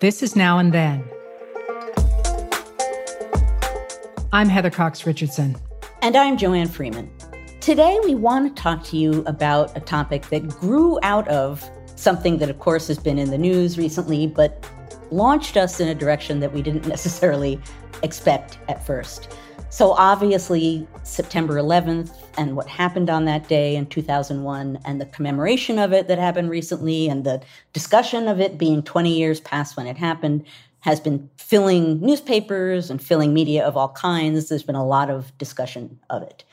this 0.00 0.22
is 0.22 0.36
Now 0.36 0.58
and 0.58 0.72
Then. 0.72 1.04
I'm 4.32 4.48
Heather 4.48 4.70
Cox 4.70 5.04
Richardson. 5.04 5.56
And 6.02 6.16
I'm 6.16 6.36
Joanne 6.36 6.68
Freeman. 6.68 7.10
Today, 7.60 7.98
we 8.04 8.14
want 8.14 8.54
to 8.54 8.62
talk 8.62 8.84
to 8.84 8.96
you 8.96 9.24
about 9.26 9.76
a 9.76 9.80
topic 9.80 10.28
that 10.28 10.46
grew 10.48 11.00
out 11.02 11.26
of 11.26 11.68
something 11.96 12.38
that, 12.38 12.48
of 12.48 12.60
course, 12.60 12.86
has 12.86 12.98
been 12.98 13.18
in 13.18 13.30
the 13.30 13.38
news 13.38 13.76
recently, 13.76 14.28
but 14.28 14.70
launched 15.10 15.56
us 15.56 15.80
in 15.80 15.88
a 15.88 15.94
direction 15.94 16.38
that 16.40 16.52
we 16.52 16.62
didn't 16.62 16.86
necessarily 16.88 17.60
expect 18.04 18.58
at 18.68 18.86
first. 18.86 19.36
So, 19.70 19.92
obviously, 19.92 20.88
September 21.02 21.56
11th 21.56 22.10
and 22.38 22.56
what 22.56 22.66
happened 22.66 23.10
on 23.10 23.26
that 23.26 23.48
day 23.48 23.76
in 23.76 23.84
2001 23.86 24.78
and 24.84 25.00
the 25.00 25.06
commemoration 25.06 25.78
of 25.78 25.92
it 25.92 26.08
that 26.08 26.18
happened 26.18 26.48
recently 26.48 27.06
and 27.08 27.24
the 27.24 27.42
discussion 27.74 28.28
of 28.28 28.40
it 28.40 28.56
being 28.56 28.82
20 28.82 29.14
years 29.14 29.40
past 29.40 29.76
when 29.76 29.86
it 29.86 29.98
happened 29.98 30.46
has 30.80 31.00
been 31.00 31.28
filling 31.36 32.00
newspapers 32.00 32.88
and 32.88 33.02
filling 33.02 33.34
media 33.34 33.62
of 33.62 33.76
all 33.76 33.90
kinds. 33.90 34.48
There's 34.48 34.62
been 34.62 34.74
a 34.74 34.86
lot 34.86 35.10
of 35.10 35.36
discussion 35.36 35.98
of 36.08 36.22
it. 36.22 36.44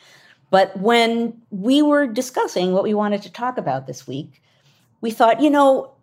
But 0.50 0.78
when 0.78 1.42
we 1.52 1.82
were 1.82 2.08
discussing 2.08 2.74
what 2.74 2.84
we 2.84 2.94
wanted 2.94 3.22
to 3.22 3.32
talk 3.32 3.58
about 3.58 3.88
this 3.88 4.06
week, 4.06 4.42
we 5.00 5.12
thought, 5.12 5.42
you 5.42 5.50
know, 5.50 5.94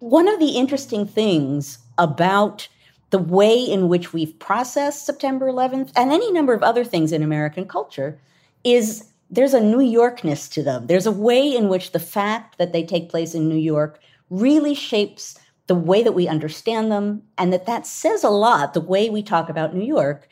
one 0.00 0.26
of 0.26 0.40
the 0.40 0.56
interesting 0.56 1.06
things 1.06 1.78
about 1.96 2.68
the 3.10 3.18
way 3.18 3.58
in 3.58 3.88
which 3.88 4.12
we've 4.12 4.38
processed 4.38 5.06
September 5.06 5.46
11th 5.46 5.92
and 5.96 6.12
any 6.12 6.32
number 6.32 6.54
of 6.54 6.62
other 6.62 6.84
things 6.84 7.12
in 7.12 7.22
American 7.22 7.66
culture 7.66 8.18
is 8.64 9.12
there's 9.30 9.54
a 9.54 9.60
New 9.60 9.78
Yorkness 9.78 10.50
to 10.52 10.62
them. 10.62 10.86
There's 10.86 11.06
a 11.06 11.12
way 11.12 11.54
in 11.54 11.68
which 11.68 11.92
the 11.92 11.98
fact 11.98 12.58
that 12.58 12.72
they 12.72 12.84
take 12.84 13.08
place 13.08 13.34
in 13.34 13.48
New 13.48 13.56
York 13.56 14.00
really 14.30 14.74
shapes 14.74 15.38
the 15.66 15.74
way 15.74 16.02
that 16.02 16.12
we 16.12 16.28
understand 16.28 16.92
them, 16.92 17.22
and 17.38 17.52
that 17.52 17.66
that 17.66 17.86
says 17.86 18.22
a 18.22 18.30
lot. 18.30 18.74
The 18.74 18.80
way 18.80 19.10
we 19.10 19.22
talk 19.22 19.48
about 19.48 19.74
New 19.74 19.84
York 19.84 20.28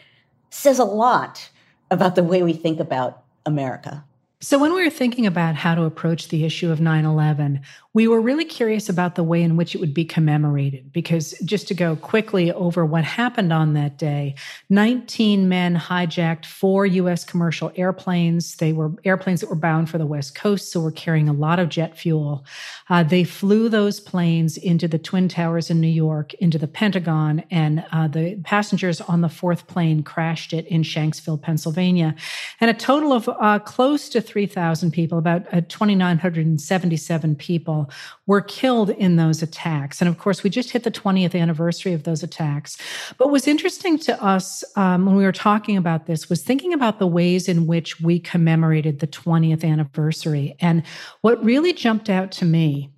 says 0.50 0.78
a 0.78 0.84
lot 0.84 1.50
about 1.90 2.14
the 2.14 2.22
way 2.22 2.42
we 2.42 2.52
think 2.52 2.78
about 2.78 3.24
America. 3.44 4.04
So, 4.40 4.58
when 4.58 4.74
we 4.74 4.84
were 4.84 4.90
thinking 4.90 5.26
about 5.26 5.56
how 5.56 5.74
to 5.74 5.84
approach 5.84 6.28
the 6.28 6.44
issue 6.44 6.70
of 6.70 6.80
9 6.80 7.04
11, 7.04 7.62
we 7.94 8.08
were 8.08 8.20
really 8.20 8.44
curious 8.44 8.88
about 8.88 9.14
the 9.14 9.22
way 9.22 9.40
in 9.40 9.56
which 9.56 9.76
it 9.76 9.78
would 9.78 9.94
be 9.94 10.04
commemorated. 10.04 10.92
Because 10.92 11.32
just 11.44 11.68
to 11.68 11.74
go 11.74 11.94
quickly 11.94 12.52
over 12.52 12.84
what 12.84 13.04
happened 13.04 13.52
on 13.52 13.74
that 13.74 13.96
day 13.98 14.34
19 14.68 15.48
men 15.48 15.76
hijacked 15.76 16.44
four 16.44 16.84
U.S. 16.86 17.24
commercial 17.24 17.70
airplanes. 17.76 18.56
They 18.56 18.72
were 18.72 18.92
airplanes 19.04 19.40
that 19.40 19.48
were 19.48 19.54
bound 19.54 19.88
for 19.88 19.98
the 19.98 20.06
West 20.06 20.34
Coast, 20.34 20.72
so 20.72 20.80
were 20.80 20.90
carrying 20.90 21.28
a 21.28 21.32
lot 21.32 21.60
of 21.60 21.68
jet 21.68 21.96
fuel. 21.96 22.44
Uh, 22.90 23.04
they 23.04 23.22
flew 23.22 23.68
those 23.68 24.00
planes 24.00 24.56
into 24.56 24.88
the 24.88 24.98
Twin 24.98 25.28
Towers 25.28 25.70
in 25.70 25.80
New 25.80 25.86
York, 25.86 26.34
into 26.34 26.58
the 26.58 26.66
Pentagon, 26.66 27.44
and 27.50 27.84
uh, 27.92 28.08
the 28.08 28.36
passengers 28.42 29.00
on 29.02 29.20
the 29.20 29.28
fourth 29.28 29.68
plane 29.68 30.02
crashed 30.02 30.52
it 30.52 30.66
in 30.66 30.82
Shanksville, 30.82 31.40
Pennsylvania. 31.40 32.16
And 32.60 32.70
a 32.70 32.74
total 32.74 33.12
of 33.12 33.28
uh, 33.28 33.60
close 33.60 34.08
to 34.08 34.20
3,000 34.20 34.90
people, 34.90 35.18
about 35.18 35.46
uh, 35.52 35.60
2,977 35.68 37.36
people, 37.36 37.83
were 38.26 38.40
killed 38.40 38.90
in 38.90 39.16
those 39.16 39.42
attacks. 39.42 40.00
And 40.00 40.08
of 40.08 40.18
course, 40.18 40.42
we 40.42 40.50
just 40.50 40.70
hit 40.70 40.84
the 40.84 40.90
20th 40.90 41.38
anniversary 41.38 41.92
of 41.92 42.04
those 42.04 42.22
attacks. 42.22 42.76
But 43.18 43.26
what 43.26 43.32
was 43.32 43.46
interesting 43.46 43.98
to 44.00 44.22
us 44.22 44.64
um, 44.76 45.06
when 45.06 45.16
we 45.16 45.24
were 45.24 45.32
talking 45.32 45.76
about 45.76 46.06
this 46.06 46.28
was 46.28 46.42
thinking 46.42 46.72
about 46.72 46.98
the 46.98 47.06
ways 47.06 47.48
in 47.48 47.66
which 47.66 48.00
we 48.00 48.18
commemorated 48.18 49.00
the 49.00 49.06
20th 49.06 49.64
anniversary. 49.64 50.56
And 50.60 50.82
what 51.20 51.44
really 51.44 51.72
jumped 51.72 52.10
out 52.10 52.32
to 52.32 52.44
me 52.44 52.90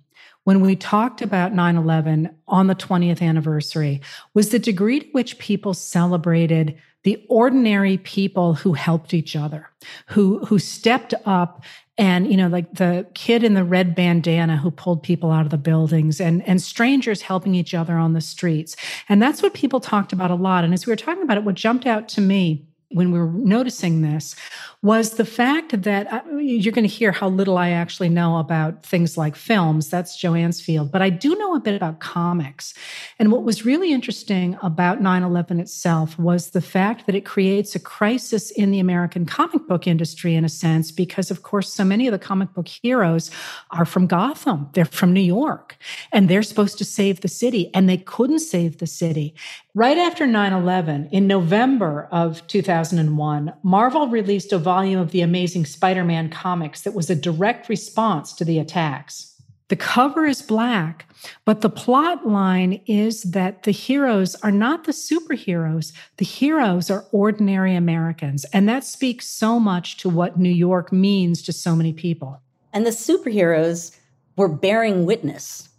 when 0.43 0.61
we 0.61 0.77
talked 0.77 1.21
about 1.21 1.53
9 1.53 1.75
11 1.75 2.33
on 2.47 2.67
the 2.67 2.75
20th 2.75 3.21
anniversary 3.21 3.99
was 4.33 4.49
the 4.49 4.59
degree 4.59 5.01
to 5.01 5.07
which 5.11 5.37
people 5.39 5.73
celebrated 5.73 6.77
the 7.03 7.21
ordinary 7.29 7.97
people 7.97 8.53
who 8.53 8.73
helped 8.73 9.13
each 9.13 9.35
other, 9.35 9.69
who, 10.07 10.39
who 10.45 10.57
stepped 10.57 11.13
up 11.25 11.63
and 11.97 12.29
you 12.29 12.37
know 12.37 12.47
like 12.47 12.71
the 12.73 13.05
kid 13.13 13.43
in 13.43 13.53
the 13.53 13.63
red 13.63 13.95
bandana 13.95 14.57
who 14.57 14.71
pulled 14.71 15.03
people 15.03 15.31
out 15.31 15.45
of 15.45 15.49
the 15.49 15.57
buildings 15.57 16.21
and 16.21 16.47
and 16.47 16.61
strangers 16.61 17.21
helping 17.21 17.55
each 17.55 17.73
other 17.73 17.97
on 17.97 18.13
the 18.13 18.21
streets. 18.21 18.75
And 19.09 19.21
that's 19.21 19.41
what 19.41 19.53
people 19.53 19.79
talked 19.79 20.13
about 20.13 20.31
a 20.31 20.35
lot. 20.35 20.63
And 20.63 20.73
as 20.73 20.85
we 20.85 20.91
were 20.91 20.97
talking 20.97 21.23
about 21.23 21.37
it 21.37 21.43
what 21.43 21.55
jumped 21.55 21.85
out 21.85 22.07
to 22.09 22.21
me 22.21 22.65
when 22.89 23.11
we 23.11 23.19
were 23.19 23.31
noticing 23.31 24.01
this 24.01 24.35
was 24.81 25.11
the 25.11 25.25
fact 25.25 25.81
that 25.81 26.13
uh, 26.13 26.21
you're 26.37 26.71
going 26.71 26.87
to 26.87 26.93
hear 26.93 27.11
how 27.11 27.27
little 27.27 27.57
I 27.57 27.71
actually 27.71 28.07
know 28.07 28.37
about 28.37 28.85
things 28.85 29.17
like 29.17 29.35
films. 29.35 29.89
That's 29.89 30.15
Joanne's 30.15 30.61
field. 30.61 30.91
But 30.91 31.01
I 31.01 31.09
do 31.09 31.35
know 31.35 31.55
a 31.55 31.59
bit 31.59 31.75
about 31.75 31.99
comics. 31.99 32.73
And 33.19 33.31
what 33.31 33.43
was 33.43 33.65
really 33.65 33.91
interesting 33.91 34.57
about 34.61 35.01
9 35.01 35.23
11 35.23 35.59
itself 35.59 36.17
was 36.17 36.51
the 36.51 36.61
fact 36.61 37.07
that 37.07 37.15
it 37.15 37.25
creates 37.25 37.75
a 37.75 37.79
crisis 37.79 38.51
in 38.51 38.71
the 38.71 38.79
American 38.79 39.25
comic 39.25 39.67
book 39.67 39.85
industry, 39.85 40.35
in 40.35 40.45
a 40.45 40.49
sense, 40.49 40.91
because, 40.91 41.29
of 41.29 41.43
course, 41.43 41.73
so 41.73 41.83
many 41.83 42.07
of 42.07 42.13
the 42.13 42.19
comic 42.19 42.53
book 42.53 42.67
heroes 42.67 43.29
are 43.71 43.85
from 43.85 44.07
Gotham, 44.07 44.69
they're 44.73 44.85
from 44.85 45.11
New 45.11 45.19
York, 45.19 45.77
and 46.13 46.29
they're 46.29 46.43
supposed 46.43 46.77
to 46.77 46.85
save 46.85 47.19
the 47.19 47.27
city, 47.27 47.69
and 47.73 47.89
they 47.89 47.97
couldn't 47.97 48.39
save 48.39 48.77
the 48.77 48.87
city. 48.87 49.35
Right 49.77 49.99
after 49.99 50.25
9 50.25 50.53
11, 50.53 51.09
in 51.11 51.27
November 51.27 52.07
of 52.11 52.47
2001, 52.47 53.53
Marvel 53.61 54.07
released 54.07 54.51
a 54.51 54.57
volume 54.57 54.99
of 54.99 55.11
the 55.11 55.21
Amazing 55.21 55.67
Spider 55.67 56.03
Man 56.03 56.31
comics 56.31 56.81
that 56.81 56.95
was 56.95 57.11
a 57.11 57.15
direct 57.15 57.69
response 57.69 58.33
to 58.33 58.43
the 58.43 58.57
attacks. 58.57 59.39
The 59.67 59.75
cover 59.75 60.25
is 60.25 60.41
black, 60.41 61.05
but 61.45 61.61
the 61.61 61.69
plot 61.69 62.27
line 62.27 62.81
is 62.87 63.21
that 63.21 63.61
the 63.61 63.71
heroes 63.71 64.33
are 64.41 64.49
not 64.49 64.85
the 64.85 64.93
superheroes. 64.93 65.93
The 66.15 66.25
heroes 66.25 66.89
are 66.89 67.05
ordinary 67.11 67.75
Americans. 67.75 68.45
And 68.45 68.67
that 68.67 68.83
speaks 68.83 69.29
so 69.29 69.59
much 69.59 69.97
to 69.97 70.09
what 70.09 70.39
New 70.39 70.49
York 70.49 70.91
means 70.91 71.43
to 71.43 71.53
so 71.53 71.75
many 71.75 71.93
people. 71.93 72.41
And 72.73 72.83
the 72.83 72.89
superheroes 72.89 73.95
were 74.37 74.49
bearing 74.49 75.05
witness 75.05 75.69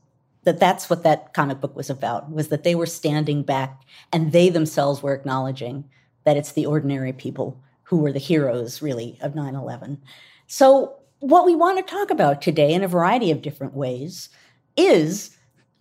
that 0.49 0.59
that's 0.59 0.89
what 0.89 1.03
that 1.03 1.35
comic 1.35 1.61
book 1.61 1.77
was 1.77 1.91
about 1.91 2.31
was 2.33 2.49
that 2.49 2.65
they 2.65 2.75
were 2.75 2.87
standing 2.87 3.43
back 3.43 3.83
and 4.11 4.33
they 4.33 4.49
themselves 4.49 5.03
were 5.03 5.13
acknowledging 5.13 5.85
that 6.25 6.39
it's 6.39 6.53
the 6.53 6.65
ordinary 6.65 7.13
people 7.13 7.61
who 7.83 7.99
were 7.99 8.13
the 8.13 8.19
heroes, 8.19 8.81
really, 8.81 9.19
of 9.21 9.35
9 9.35 9.55
11. 9.55 10.01
So, 10.47 10.97
what 11.21 11.45
we 11.45 11.55
want 11.55 11.77
to 11.79 11.95
talk 11.95 12.11
about 12.11 12.41
today 12.41 12.73
in 12.73 12.83
a 12.83 12.89
variety 12.89 13.31
of 13.31 13.43
different 13.43 13.75
ways 13.75 14.31
is 14.75 15.37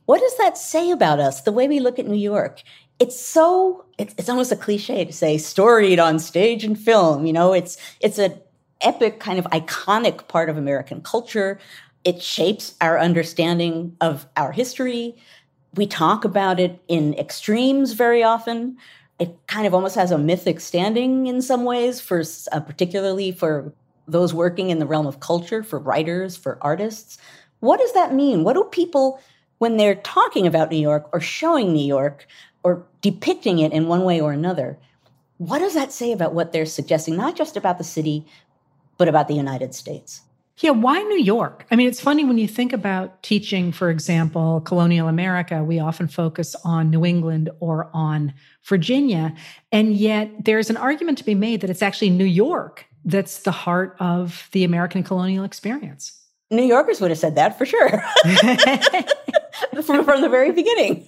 what 0.06 0.20
does 0.20 0.38
that 0.38 0.58
say 0.58 0.92
about 0.92 1.20
us, 1.20 1.42
the 1.42 1.52
way 1.54 1.70
we 1.70 1.80
look 1.80 1.98
at 1.98 2.08
New 2.08 2.18
York? 2.18 2.62
It's 3.00 3.18
so, 3.18 3.86
it's, 3.98 4.14
it's 4.18 4.28
almost 4.28 4.52
a 4.52 4.58
cliche 4.58 5.06
to 5.06 5.14
say 5.14 5.38
storied 5.38 6.00
on 6.00 6.20
stage 6.20 6.66
and 6.66 6.78
film. 6.78 7.26
You 7.26 7.34
know, 7.34 7.54
it's, 7.54 7.78
it's 8.02 8.20
a 8.20 8.42
epic, 8.82 9.20
kind 9.20 9.40
of 9.40 9.46
iconic 9.46 10.28
part 10.28 10.50
of 10.50 10.58
American 10.58 11.02
culture. 11.02 11.60
It 12.08 12.22
shapes 12.22 12.74
our 12.80 12.98
understanding 12.98 13.98
of 14.00 14.28
our 14.38 14.54
history. 14.54 15.18
We 15.76 15.88
talk 15.88 16.24
about 16.24 16.58
it 16.58 16.82
in 16.88 17.14
extremes 17.16 17.92
very 17.92 18.24
often. 18.24 18.78
It 19.20 19.38
kind 19.48 19.68
of 19.68 19.74
almost 19.74 19.96
has 19.96 20.12
a 20.12 20.18
mythic 20.18 20.62
standing 20.62 21.28
in 21.28 21.42
some 21.42 21.66
ways, 21.66 22.00
for 22.00 22.24
uh, 22.54 22.62
particularly 22.62 23.34
for 23.34 23.74
those 24.08 24.34
working 24.34 24.70
in 24.70 24.80
the 24.80 24.86
realm 24.86 25.06
of 25.06 25.20
culture, 25.20 25.64
for 25.64 25.80
writers, 25.80 26.38
for 26.38 26.58
artists. 26.62 27.18
What 27.60 27.82
does 27.82 27.92
that 27.92 28.14
mean? 28.14 28.46
What 28.46 28.54
do 28.54 28.64
people, 28.64 29.20
when 29.58 29.76
they're 29.76 29.96
talking 29.96 30.48
about 30.48 30.72
New 30.72 30.80
York 30.80 31.10
or 31.12 31.20
showing 31.20 31.74
New 31.74 31.86
York 31.86 32.26
or 32.64 32.86
depicting 33.02 33.60
it 33.60 33.74
in 33.74 33.90
one 33.90 34.06
way 34.06 34.22
or 34.22 34.32
another, 34.32 34.78
what 35.40 35.60
does 35.60 35.74
that 35.74 35.92
say 35.92 36.14
about 36.14 36.34
what 36.34 36.54
they're 36.54 36.66
suggesting, 36.66 37.18
not 37.18 37.36
just 37.36 37.58
about 37.58 37.78
the 37.78 37.84
city, 37.84 38.26
but 38.98 39.10
about 39.10 39.28
the 39.28 39.36
United 39.36 39.76
States? 39.76 40.22
Yeah, 40.60 40.72
why 40.72 41.02
New 41.04 41.20
York? 41.20 41.68
I 41.70 41.76
mean, 41.76 41.88
it's 41.88 42.02
funny 42.02 42.26
when 42.26 42.40
you 42.40 42.48
think 42.48 42.74
about 42.74 43.22
teaching, 43.22 43.72
for 43.72 43.92
example, 43.92 44.62
colonial 44.62 45.08
America, 45.08 45.64
we 45.64 45.80
often 45.80 46.08
focus 46.08 46.56
on 46.64 46.90
New 46.90 47.06
England 47.06 47.52
or 47.60 47.92
on 47.94 48.34
Virginia. 48.64 49.36
And 49.72 49.94
yet 49.94 50.32
there's 50.46 50.72
an 50.72 50.78
argument 50.78 51.20
to 51.20 51.24
be 51.24 51.36
made 51.36 51.62
that 51.62 51.70
it's 51.70 51.84
actually 51.84 52.10
New 52.10 52.26
York 52.26 52.88
that's 53.06 53.44
the 53.44 53.52
heart 53.52 53.96
of 54.00 54.50
the 54.52 54.64
American 54.64 55.04
colonial 55.04 55.44
experience. 55.44 56.20
New 56.50 56.64
Yorkers 56.64 57.02
would 57.02 57.12
have 57.12 57.20
said 57.20 57.36
that 57.36 57.58
for 57.58 57.66
sure 57.66 57.90
from, 59.84 60.06
from 60.06 60.22
the 60.22 60.30
very 60.30 60.52
beginning. 60.52 61.08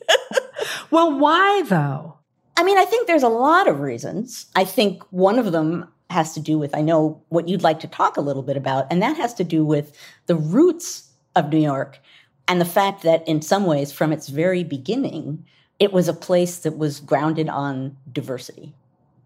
well, 0.91 1.17
why 1.17 1.63
though? 1.63 2.17
I 2.55 2.63
mean, 2.63 2.77
I 2.77 2.85
think 2.85 3.07
there's 3.07 3.23
a 3.23 3.29
lot 3.29 3.67
of 3.67 3.79
reasons. 3.79 4.47
I 4.55 4.65
think 4.65 5.01
one 5.11 5.39
of 5.39 5.51
them 5.53 5.87
has 6.09 6.33
to 6.33 6.39
do 6.39 6.57
with, 6.57 6.75
I 6.75 6.81
know 6.81 7.21
what 7.29 7.47
you'd 7.47 7.63
like 7.63 7.79
to 7.81 7.87
talk 7.87 8.17
a 8.17 8.21
little 8.21 8.43
bit 8.43 8.57
about, 8.57 8.87
and 8.91 9.01
that 9.01 9.17
has 9.17 9.33
to 9.35 9.43
do 9.43 9.63
with 9.63 9.97
the 10.25 10.35
roots 10.35 11.09
of 11.35 11.51
New 11.51 11.59
York 11.59 11.99
and 12.47 12.59
the 12.59 12.65
fact 12.65 13.03
that, 13.03 13.27
in 13.27 13.41
some 13.41 13.65
ways, 13.65 13.91
from 13.91 14.11
its 14.11 14.27
very 14.27 14.63
beginning, 14.63 15.45
it 15.77 15.93
was 15.93 16.07
a 16.07 16.13
place 16.13 16.59
that 16.59 16.77
was 16.77 16.99
grounded 16.99 17.47
on 17.47 17.95
diversity. 18.11 18.73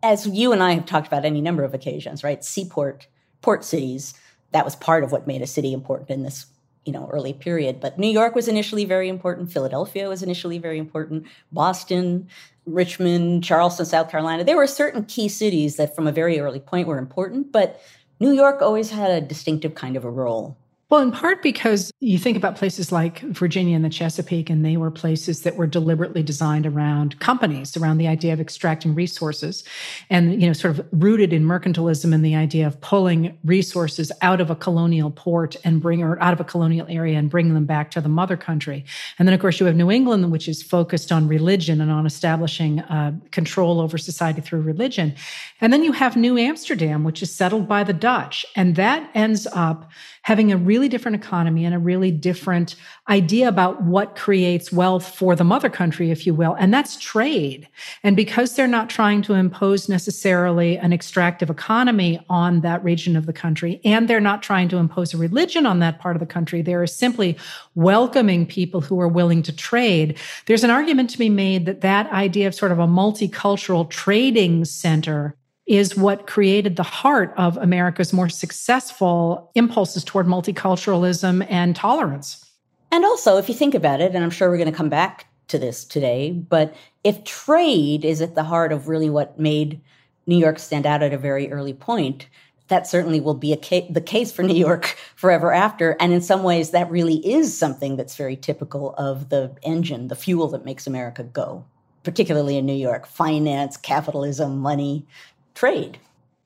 As 0.03 0.27
you 0.27 0.51
and 0.51 0.61
I 0.61 0.73
have 0.73 0.85
talked 0.85 1.07
about 1.07 1.23
any 1.23 1.39
number 1.39 1.63
of 1.63 1.73
occasions, 1.73 2.23
right? 2.23 2.43
Seaport, 2.43 3.07
port 3.41 3.63
cities, 3.63 4.13
that 4.51 4.65
was 4.65 4.75
part 4.75 5.03
of 5.03 5.11
what 5.11 5.25
made 5.25 5.41
a 5.41 5.47
city 5.47 5.73
important 5.73 6.09
in 6.09 6.23
this 6.23 6.45
you 6.85 6.91
know 6.91 7.09
early 7.11 7.33
period 7.33 7.79
but 7.79 7.97
new 7.97 8.09
york 8.09 8.35
was 8.35 8.47
initially 8.47 8.85
very 8.85 9.07
important 9.07 9.51
philadelphia 9.51 10.09
was 10.09 10.21
initially 10.21 10.57
very 10.57 10.77
important 10.77 11.25
boston 11.51 12.27
Richmond, 12.65 13.43
Charleston, 13.43 13.85
South 13.85 14.09
Carolina. 14.09 14.43
There 14.43 14.57
were 14.57 14.67
certain 14.67 15.05
key 15.05 15.27
cities 15.27 15.75
that 15.75 15.95
from 15.95 16.07
a 16.07 16.11
very 16.11 16.39
early 16.39 16.59
point 16.59 16.87
were 16.87 16.97
important, 16.97 17.51
but 17.51 17.81
New 18.19 18.31
York 18.31 18.61
always 18.61 18.89
had 18.89 19.11
a 19.11 19.21
distinctive 19.21 19.75
kind 19.75 19.97
of 19.97 20.05
a 20.05 20.09
role. 20.09 20.57
Well, 20.89 21.01
in 21.01 21.11
part 21.11 21.41
because 21.41 21.91
you 22.01 22.19
think 22.19 22.37
about 22.37 22.55
places 22.55 22.91
like 22.91 23.21
Virginia 23.21 23.75
and 23.75 23.83
the 23.83 23.89
Chesapeake, 23.89 24.49
and 24.49 24.63
they 24.63 24.77
were 24.77 24.91
places 24.91 25.41
that 25.41 25.55
were 25.55 25.65
deliberately 25.65 26.21
designed 26.21 26.67
around 26.67 27.19
companies, 27.19 27.75
around 27.75 27.97
the 27.97 28.07
idea 28.07 28.31
of 28.31 28.39
extracting 28.39 28.93
resources, 28.93 29.63
and 30.11 30.39
you 30.39 30.45
know, 30.45 30.53
sort 30.53 30.77
of 30.77 30.87
rooted 30.91 31.33
in 31.33 31.45
mercantilism 31.45 32.13
and 32.13 32.23
the 32.23 32.35
idea 32.35 32.67
of 32.67 32.79
pulling 32.81 33.35
resources 33.43 34.11
out 34.21 34.39
of 34.39 34.51
a 34.51 34.55
colonial 34.55 35.09
port 35.09 35.55
and 35.63 35.81
bring 35.81 36.03
or 36.03 36.21
out 36.21 36.33
of 36.33 36.39
a 36.39 36.43
colonial 36.43 36.85
area 36.89 37.17
and 37.17 37.29
bring 37.29 37.55
them 37.55 37.65
back 37.65 37.89
to 37.89 38.01
the 38.01 38.09
mother 38.09 38.37
country. 38.37 38.85
And 39.17 39.27
then, 39.27 39.33
of 39.33 39.41
course, 39.41 39.59
you 39.59 39.65
have 39.65 39.75
New 39.75 39.89
England, 39.89 40.31
which 40.31 40.47
is 40.47 40.61
focused 40.61 41.11
on 41.11 41.27
religion 41.27 41.81
and 41.81 41.89
on 41.89 42.05
establishing 42.05 42.81
uh, 42.81 43.13
control 43.31 43.79
over 43.79 43.97
society 43.97 44.41
through 44.41 44.61
religion. 44.61 45.15
And 45.59 45.73
then 45.73 45.83
you 45.83 45.93
have 45.93 46.15
New 46.15 46.37
Amsterdam, 46.37 47.03
which 47.03 47.23
is 47.23 47.33
settled 47.33 47.67
by 47.67 47.83
the 47.83 47.93
Dutch, 47.93 48.45
and 48.55 48.75
that 48.75 49.09
ends 49.15 49.47
up 49.53 49.89
having 50.23 50.51
a 50.51 50.57
really 50.57 50.89
different 50.89 51.15
economy 51.15 51.65
and 51.65 51.75
a 51.75 51.79
really 51.79 52.09
different 52.09 52.75
idea 53.09 53.47
about 53.47 53.83
what 53.83 54.15
creates 54.15 54.71
wealth 54.71 55.07
for 55.07 55.35
the 55.35 55.43
mother 55.43 55.69
country, 55.69 56.11
if 56.11 56.25
you 56.25 56.33
will. 56.33 56.55
And 56.57 56.73
that's 56.73 56.97
trade. 56.97 57.67
And 58.03 58.15
because 58.15 58.55
they're 58.55 58.67
not 58.67 58.89
trying 58.89 59.21
to 59.23 59.33
impose 59.33 59.89
necessarily 59.89 60.77
an 60.77 60.93
extractive 60.93 61.49
economy 61.49 62.23
on 62.29 62.61
that 62.61 62.83
region 62.83 63.15
of 63.15 63.25
the 63.25 63.33
country, 63.33 63.81
and 63.83 64.07
they're 64.07 64.21
not 64.21 64.41
trying 64.41 64.69
to 64.69 64.77
impose 64.77 65.13
a 65.13 65.17
religion 65.17 65.65
on 65.65 65.79
that 65.79 65.99
part 65.99 66.15
of 66.15 66.21
the 66.21 66.25
country, 66.25 66.61
they're 66.61 66.87
simply 66.87 67.37
welcoming 67.75 68.45
people 68.45 68.79
who 68.79 68.99
are 69.01 69.07
willing 69.07 69.43
to 69.43 69.55
trade. 69.55 70.17
There's 70.45 70.63
an 70.63 70.71
argument 70.71 71.09
to 71.11 71.17
be 71.17 71.29
made 71.29 71.65
that 71.65 71.81
that 71.81 72.09
idea 72.11 72.47
of 72.47 72.55
sort 72.55 72.71
of 72.71 72.79
a 72.79 72.87
multicultural 72.87 73.89
trading 73.89 74.63
center 74.63 75.35
is 75.65 75.95
what 75.95 76.27
created 76.27 76.75
the 76.75 76.83
heart 76.83 77.33
of 77.37 77.57
America's 77.57 78.11
more 78.11 78.29
successful 78.29 79.51
impulses 79.55 80.03
toward 80.03 80.25
multiculturalism 80.25 81.45
and 81.49 81.75
tolerance. 81.75 82.51
And 82.91 83.05
also, 83.05 83.37
if 83.37 83.47
you 83.49 83.55
think 83.55 83.73
about 83.73 84.01
it, 84.01 84.13
and 84.13 84.23
I'm 84.23 84.29
sure 84.29 84.49
we're 84.49 84.57
going 84.57 84.71
to 84.71 84.77
come 84.77 84.89
back 84.89 85.27
to 85.47 85.57
this 85.57 85.85
today, 85.85 86.31
but 86.31 86.75
if 87.03 87.23
trade 87.23 88.05
is 88.05 88.21
at 88.21 88.35
the 88.35 88.43
heart 88.43 88.71
of 88.71 88.87
really 88.87 89.09
what 89.09 89.39
made 89.39 89.81
New 90.27 90.37
York 90.37 90.59
stand 90.59 90.85
out 90.85 91.03
at 91.03 91.13
a 91.13 91.17
very 91.17 91.51
early 91.51 91.73
point, 91.73 92.27
that 92.67 92.87
certainly 92.87 93.19
will 93.19 93.33
be 93.33 93.55
ca- 93.55 93.87
the 93.89 94.01
case 94.01 94.31
for 94.31 94.43
New 94.43 94.55
York 94.55 94.97
forever 95.15 95.51
after. 95.51 95.95
And 95.99 96.13
in 96.13 96.21
some 96.21 96.43
ways, 96.43 96.71
that 96.71 96.89
really 96.89 97.15
is 97.27 97.57
something 97.57 97.95
that's 97.95 98.15
very 98.15 98.35
typical 98.35 98.93
of 98.95 99.29
the 99.29 99.55
engine, 99.63 100.07
the 100.07 100.15
fuel 100.15 100.47
that 100.49 100.65
makes 100.65 100.87
America 100.87 101.23
go, 101.23 101.65
particularly 102.03 102.57
in 102.57 102.65
New 102.65 102.73
York 102.73 103.05
finance, 103.05 103.75
capitalism, 103.77 104.59
money, 104.59 105.05
trade. 105.53 105.97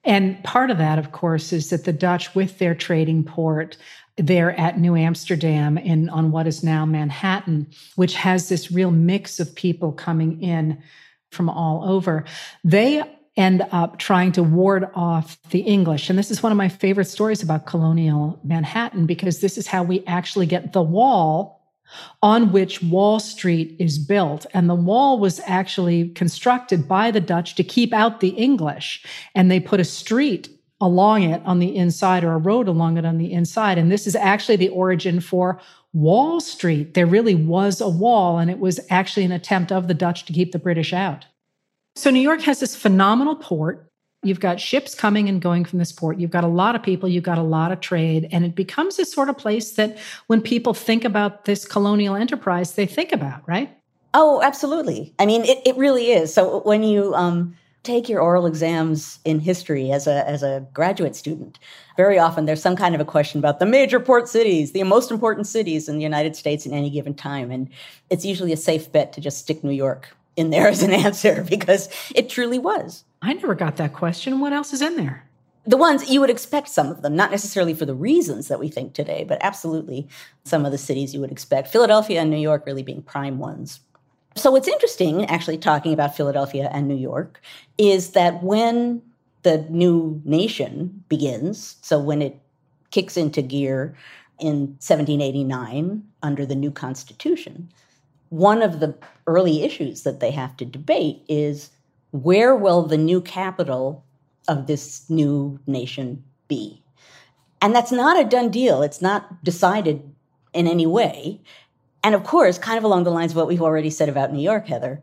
And 0.04 0.42
part 0.44 0.70
of 0.70 0.78
that, 0.78 1.00
of 1.00 1.12
course, 1.12 1.52
is 1.52 1.70
that 1.70 1.84
the 1.84 1.94
Dutch, 1.94 2.34
with 2.34 2.60
their 2.60 2.74
trading 2.74 3.24
port, 3.24 3.78
there 4.16 4.58
at 4.60 4.80
New 4.80 4.96
Amsterdam 4.96 5.78
in 5.78 6.10
on 6.10 6.32
what 6.32 6.48
is 6.48 6.64
now 6.64 6.86
Manhattan, 6.86 7.68
which 7.96 8.16
has 8.16 8.50
this 8.50 8.72
real 8.72 8.90
mix 8.90 9.40
of 9.40 9.54
people 9.54 9.92
coming 9.92 10.42
in 10.42 10.82
from 11.32 11.50
all 11.50 11.88
over, 11.88 12.26
they 12.64 13.04
end 13.36 13.64
up 13.72 14.00
trying 14.00 14.32
to 14.32 14.42
ward 14.42 14.90
off 14.96 15.38
the 15.50 15.60
English. 15.60 16.10
And 16.10 16.18
this 16.18 16.32
is 16.32 16.42
one 16.42 16.52
of 16.52 16.58
my 16.58 16.70
favorite 16.70 17.06
stories 17.06 17.44
about 17.44 17.68
colonial 17.68 18.40
Manhattan 18.44 19.06
because 19.06 19.40
this 19.42 19.58
is 19.58 19.68
how 19.68 19.84
we 19.84 20.04
actually 20.08 20.48
get 20.48 20.74
the 20.74 20.82
wall 20.82 21.57
on 22.22 22.52
which 22.52 22.82
Wall 22.84 23.20
Street 23.20 23.76
is 23.80 23.98
built. 23.98 24.46
And 24.54 24.70
the 24.70 24.76
wall 24.76 25.20
was 25.20 25.42
actually 25.46 26.10
constructed 26.10 26.88
by 26.88 27.12
the 27.12 27.22
Dutch 27.22 27.56
to 27.56 27.64
keep 27.64 27.94
out 27.94 28.20
the 28.20 28.30
English. 28.30 29.06
And 29.36 29.50
they 29.50 29.60
put 29.60 29.80
a 29.80 29.86
street 29.86 30.50
along 30.80 31.24
it 31.24 31.42
on 31.44 31.60
the 31.60 31.76
inside 31.76 32.24
or 32.24 32.34
a 32.34 32.38
road 32.38 32.68
along 32.68 32.98
it 32.98 33.06
on 33.06 33.18
the 33.18 33.32
inside. 33.32 33.78
And 33.78 33.92
this 33.92 34.06
is 34.06 34.16
actually 34.16 34.58
the 34.58 34.70
origin 34.70 35.20
for 35.20 35.60
Wall 35.94 36.40
Street. 36.40 36.94
There 36.94 37.08
really 37.08 37.34
was 37.34 37.82
a 37.82 37.90
wall, 37.90 38.38
and 38.38 38.52
it 38.52 38.60
was 38.60 38.80
actually 38.90 39.26
an 39.26 39.32
attempt 39.32 39.72
of 39.72 39.88
the 39.88 39.94
Dutch 39.94 40.26
to 40.26 40.34
keep 40.34 40.52
the 40.52 40.60
British 40.60 40.94
out. 40.94 41.26
So 41.96 42.12
New 42.12 42.20
York 42.20 42.42
has 42.42 42.60
this 42.60 42.76
phenomenal 42.76 43.36
port 43.36 43.87
You've 44.24 44.40
got 44.40 44.60
ships 44.60 44.96
coming 44.96 45.30
and 45.30 45.42
going 45.42 45.64
from 45.64 45.80
this 45.80 45.92
port. 45.92 46.20
You've 46.20 46.32
got 46.32 46.44
a 46.44 46.48
lot 46.48 46.76
of 46.76 46.82
people. 46.82 47.08
You've 47.08 47.24
got 47.24 47.38
a 47.38 47.44
lot 47.44 47.72
of 47.72 47.80
trade. 47.82 48.28
And 48.32 48.44
it 48.44 48.56
becomes 48.56 48.98
this 48.98 49.12
sort 49.12 49.30
of 49.30 49.38
place 49.38 49.74
that 49.74 49.98
when 50.26 50.42
people 50.42 50.74
think 50.74 51.06
about 51.06 51.46
this 51.46 51.66
colonial 51.66 52.16
enterprise, 52.16 52.74
they 52.74 52.88
think 52.88 53.12
about, 53.12 53.48
right? 53.48 53.78
Oh, 54.14 54.42
absolutely. 54.42 55.14
I 55.20 55.28
mean, 55.28 55.44
it, 55.44 55.60
it 55.66 55.78
really 55.78 56.12
is. 56.12 56.34
So 56.34 56.62
when 56.62 56.82
you 56.82 57.14
um, 57.14 57.56
take 57.84 58.10
your 58.10 58.20
oral 58.20 58.48
exams 58.48 59.20
in 59.24 59.40
history 59.40 59.92
as 59.92 60.08
a, 60.08 60.28
as 60.28 60.42
a 60.42 60.66
graduate 60.74 61.16
student, 61.16 61.60
very 61.96 62.18
often 62.18 62.46
there's 62.46 62.62
some 62.62 62.76
kind 62.76 62.96
of 62.96 63.02
a 63.02 63.06
question 63.06 63.38
about 63.38 63.60
the 63.60 63.66
major 63.68 64.00
port 64.00 64.28
cities, 64.28 64.72
the 64.72 64.82
most 64.84 65.12
important 65.12 65.46
cities 65.46 65.88
in 65.88 65.98
the 65.98 66.04
United 66.04 66.36
States 66.36 66.66
in 66.66 66.74
any 66.74 66.90
given 66.90 67.14
time. 67.14 67.52
And 67.52 67.70
it's 68.10 68.26
usually 68.26 68.52
a 68.52 68.58
safe 68.58 68.92
bet 68.92 69.14
to 69.14 69.22
just 69.22 69.38
stick 69.38 69.64
New 69.64 69.72
York 69.72 70.16
in 70.36 70.50
there 70.50 70.68
as 70.74 70.82
an 70.82 70.92
answer 70.92 71.46
because 71.48 71.88
it 72.16 72.30
truly 72.30 72.58
was. 72.58 73.04
I 73.22 73.34
never 73.34 73.56
got 73.56 73.78
that 73.78 73.94
question. 73.94 74.40
What 74.40 74.54
else 74.54 74.74
is 74.74 74.82
in 74.82 74.96
there? 74.96 75.24
The 75.66 75.78
ones 75.78 76.10
you 76.10 76.22
would 76.22 76.30
expect 76.30 76.70
some 76.70 76.88
of 76.88 77.02
them, 77.02 77.16
not 77.16 77.32
necessarily 77.32 77.74
for 77.74 77.86
the 77.86 77.94
reasons 77.94 78.48
that 78.48 78.60
we 78.60 78.70
think 78.70 78.94
today, 78.94 79.26
but 79.28 79.38
absolutely 79.42 80.08
some 80.46 80.66
of 80.66 80.72
the 80.72 80.78
cities 80.78 81.14
you 81.14 81.20
would 81.20 81.32
expect. 81.32 81.68
Philadelphia 81.68 82.22
and 82.22 82.30
New 82.30 82.38
York 82.38 82.66
really 82.66 82.84
being 82.84 83.02
prime 83.02 83.38
ones. 83.38 83.82
So, 84.36 84.52
what's 84.52 84.68
interesting, 84.68 85.26
actually, 85.26 85.58
talking 85.58 85.94
about 85.94 86.16
Philadelphia 86.16 86.70
and 86.72 86.88
New 86.88 86.96
York, 86.96 87.42
is 87.78 88.12
that 88.12 88.44
when 88.44 89.02
the 89.44 89.66
new 89.70 90.22
nation 90.24 91.04
begins, 91.10 91.78
so 91.82 92.00
when 92.00 92.22
it 92.22 92.40
kicks 92.92 93.18
into 93.18 93.42
gear 93.42 93.96
in 94.40 94.78
1789 94.80 96.04
under 96.22 96.46
the 96.46 96.56
new 96.56 96.72
Constitution, 96.72 97.70
one 98.30 98.62
of 98.62 98.80
the 98.80 98.96
early 99.26 99.64
issues 99.64 100.04
that 100.04 100.20
they 100.20 100.32
have 100.32 100.56
to 100.58 100.66
debate 100.66 101.24
is 101.28 101.72
where 102.24 102.56
will 102.56 102.84
the 102.84 102.98
new 102.98 103.22
capital 103.22 104.06
of 104.48 104.68
this 104.68 105.10
new 105.10 105.60
nation 105.68 106.24
be? 106.48 106.84
And 107.62 107.76
that's 107.76 107.92
not 107.92 108.20
a 108.20 108.24
done 108.24 108.50
deal. 108.50 108.82
It's 108.82 109.02
not 109.02 109.44
decided 109.44 110.04
in 110.54 110.68
any 110.68 110.86
way. 110.86 111.42
And 112.04 112.16
of 112.16 112.24
course, 112.24 112.58
kind 112.58 112.78
of 112.78 112.84
along 112.84 113.04
the 113.04 113.12
lines 113.12 113.32
of 113.32 113.38
what 113.38 113.48
we've 113.48 113.62
already 113.62 113.90
said 113.90 114.10
about 114.10 114.32
New 114.32 114.42
York, 114.42 114.68
Heather, 114.68 115.02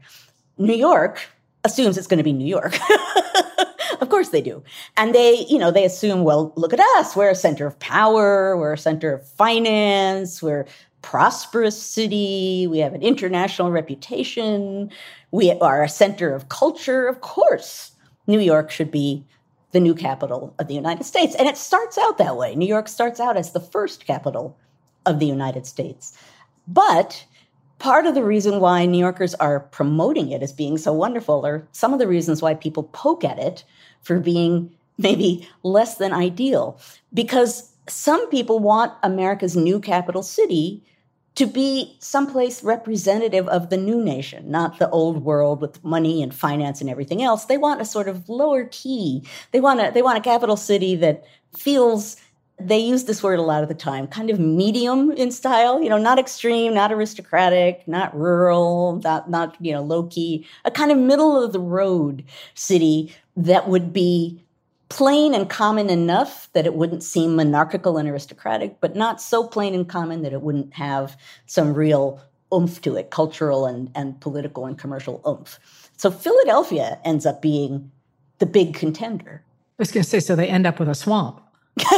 New 0.56 0.74
York 0.74 1.20
assumes 1.64 1.98
it's 1.98 2.06
going 2.06 2.18
to 2.18 2.24
be 2.24 2.32
New 2.32 2.46
York. 2.46 2.76
Of 4.00 4.08
course 4.10 4.28
they 4.28 4.42
do. 4.42 4.62
And 4.96 5.14
they, 5.14 5.46
you 5.48 5.58
know, 5.58 5.70
they 5.70 5.84
assume, 5.84 6.24
well, 6.24 6.52
look 6.56 6.72
at 6.72 6.80
us. 6.98 7.16
We're 7.16 7.30
a 7.30 7.34
center 7.34 7.66
of 7.66 7.78
power. 7.78 8.56
We're 8.56 8.74
a 8.74 8.78
center 8.78 9.14
of 9.14 9.26
finance. 9.26 10.42
We're 10.42 10.66
prosperous 11.04 11.80
city. 11.80 12.66
We 12.66 12.78
have 12.78 12.94
an 12.94 13.02
international 13.02 13.70
reputation. 13.70 14.90
We 15.32 15.52
are 15.52 15.82
a 15.82 15.88
center 15.88 16.34
of 16.34 16.48
culture. 16.48 17.06
Of 17.06 17.20
course, 17.20 17.92
New 18.26 18.40
York 18.40 18.70
should 18.70 18.90
be 18.90 19.22
the 19.72 19.80
new 19.80 19.94
capital 19.94 20.54
of 20.58 20.66
the 20.66 20.74
United 20.74 21.04
States. 21.04 21.34
And 21.36 21.46
it 21.46 21.58
starts 21.58 21.98
out 21.98 22.16
that 22.16 22.38
way. 22.38 22.54
New 22.54 22.66
York 22.66 22.88
starts 22.88 23.20
out 23.20 23.36
as 23.36 23.52
the 23.52 23.60
first 23.60 24.06
capital 24.06 24.56
of 25.04 25.18
the 25.18 25.26
United 25.26 25.66
States. 25.66 26.16
But 26.66 27.22
part 27.78 28.06
of 28.06 28.14
the 28.14 28.24
reason 28.24 28.58
why 28.58 28.86
New 28.86 28.98
Yorkers 28.98 29.34
are 29.34 29.60
promoting 29.60 30.30
it 30.30 30.42
as 30.42 30.54
being 30.54 30.78
so 30.78 30.92
wonderful, 30.92 31.44
or 31.44 31.68
some 31.72 31.92
of 31.92 31.98
the 31.98 32.08
reasons 32.08 32.40
why 32.40 32.54
people 32.54 32.84
poke 32.84 33.24
at 33.24 33.38
it 33.38 33.62
for 34.00 34.18
being 34.20 34.74
maybe 34.96 35.46
less 35.64 35.98
than 35.98 36.14
ideal, 36.14 36.80
because 37.12 37.70
some 37.88 38.30
people 38.30 38.58
want 38.58 38.94
America's 39.02 39.54
new 39.54 39.78
capital 39.80 40.22
city 40.22 40.82
to 41.34 41.46
be 41.46 41.96
someplace 41.98 42.62
representative 42.62 43.48
of 43.48 43.70
the 43.70 43.76
new 43.76 44.02
nation, 44.02 44.50
not 44.50 44.78
the 44.78 44.88
old 44.90 45.24
world 45.24 45.60
with 45.60 45.82
money 45.82 46.22
and 46.22 46.34
finance 46.34 46.80
and 46.80 46.88
everything 46.88 47.22
else. 47.22 47.46
They 47.46 47.58
want 47.58 47.80
a 47.80 47.84
sort 47.84 48.08
of 48.08 48.28
lower 48.28 48.66
key. 48.70 49.26
They 49.50 49.60
want 49.60 49.80
a 49.80 49.90
they 49.92 50.02
want 50.02 50.18
a 50.18 50.20
capital 50.20 50.56
city 50.56 50.94
that 50.96 51.24
feels 51.56 52.16
they 52.60 52.78
use 52.78 53.04
this 53.04 53.20
word 53.20 53.40
a 53.40 53.42
lot 53.42 53.64
of 53.64 53.68
the 53.68 53.74
time, 53.74 54.06
kind 54.06 54.30
of 54.30 54.38
medium 54.38 55.10
in 55.10 55.32
style, 55.32 55.82
you 55.82 55.88
know, 55.88 55.98
not 55.98 56.20
extreme, 56.20 56.72
not 56.72 56.92
aristocratic, 56.92 57.86
not 57.88 58.16
rural, 58.16 59.00
not 59.02 59.28
not, 59.28 59.56
you 59.60 59.72
know, 59.72 59.82
low 59.82 60.04
key, 60.04 60.46
a 60.64 60.70
kind 60.70 60.92
of 60.92 60.98
middle 60.98 61.42
of 61.42 61.52
the 61.52 61.60
road 61.60 62.24
city 62.54 63.12
that 63.36 63.68
would 63.68 63.92
be 63.92 64.43
plain 64.94 65.34
and 65.34 65.50
common 65.50 65.90
enough 65.90 66.48
that 66.52 66.66
it 66.66 66.74
wouldn't 66.74 67.02
seem 67.02 67.34
monarchical 67.34 67.98
and 67.98 68.08
aristocratic, 68.08 68.80
but 68.80 68.94
not 68.94 69.20
so 69.20 69.44
plain 69.44 69.74
and 69.74 69.88
common 69.88 70.22
that 70.22 70.32
it 70.32 70.40
wouldn't 70.40 70.72
have 70.74 71.16
some 71.46 71.74
real 71.74 72.20
oomph 72.54 72.80
to 72.80 72.94
it, 72.94 73.10
cultural 73.10 73.66
and, 73.66 73.90
and 73.96 74.20
political 74.20 74.66
and 74.66 74.78
commercial 74.78 75.20
oomph. 75.26 75.58
So 75.96 76.12
Philadelphia 76.12 77.00
ends 77.04 77.26
up 77.26 77.42
being 77.42 77.90
the 78.38 78.46
big 78.46 78.74
contender. 78.74 79.42
I 79.44 79.82
was 79.82 79.90
going 79.90 80.04
to 80.04 80.08
say, 80.08 80.20
so 80.20 80.36
they 80.36 80.46
end 80.46 80.64
up 80.64 80.78
with 80.78 80.88
a 80.88 80.94
swamp. 80.94 81.42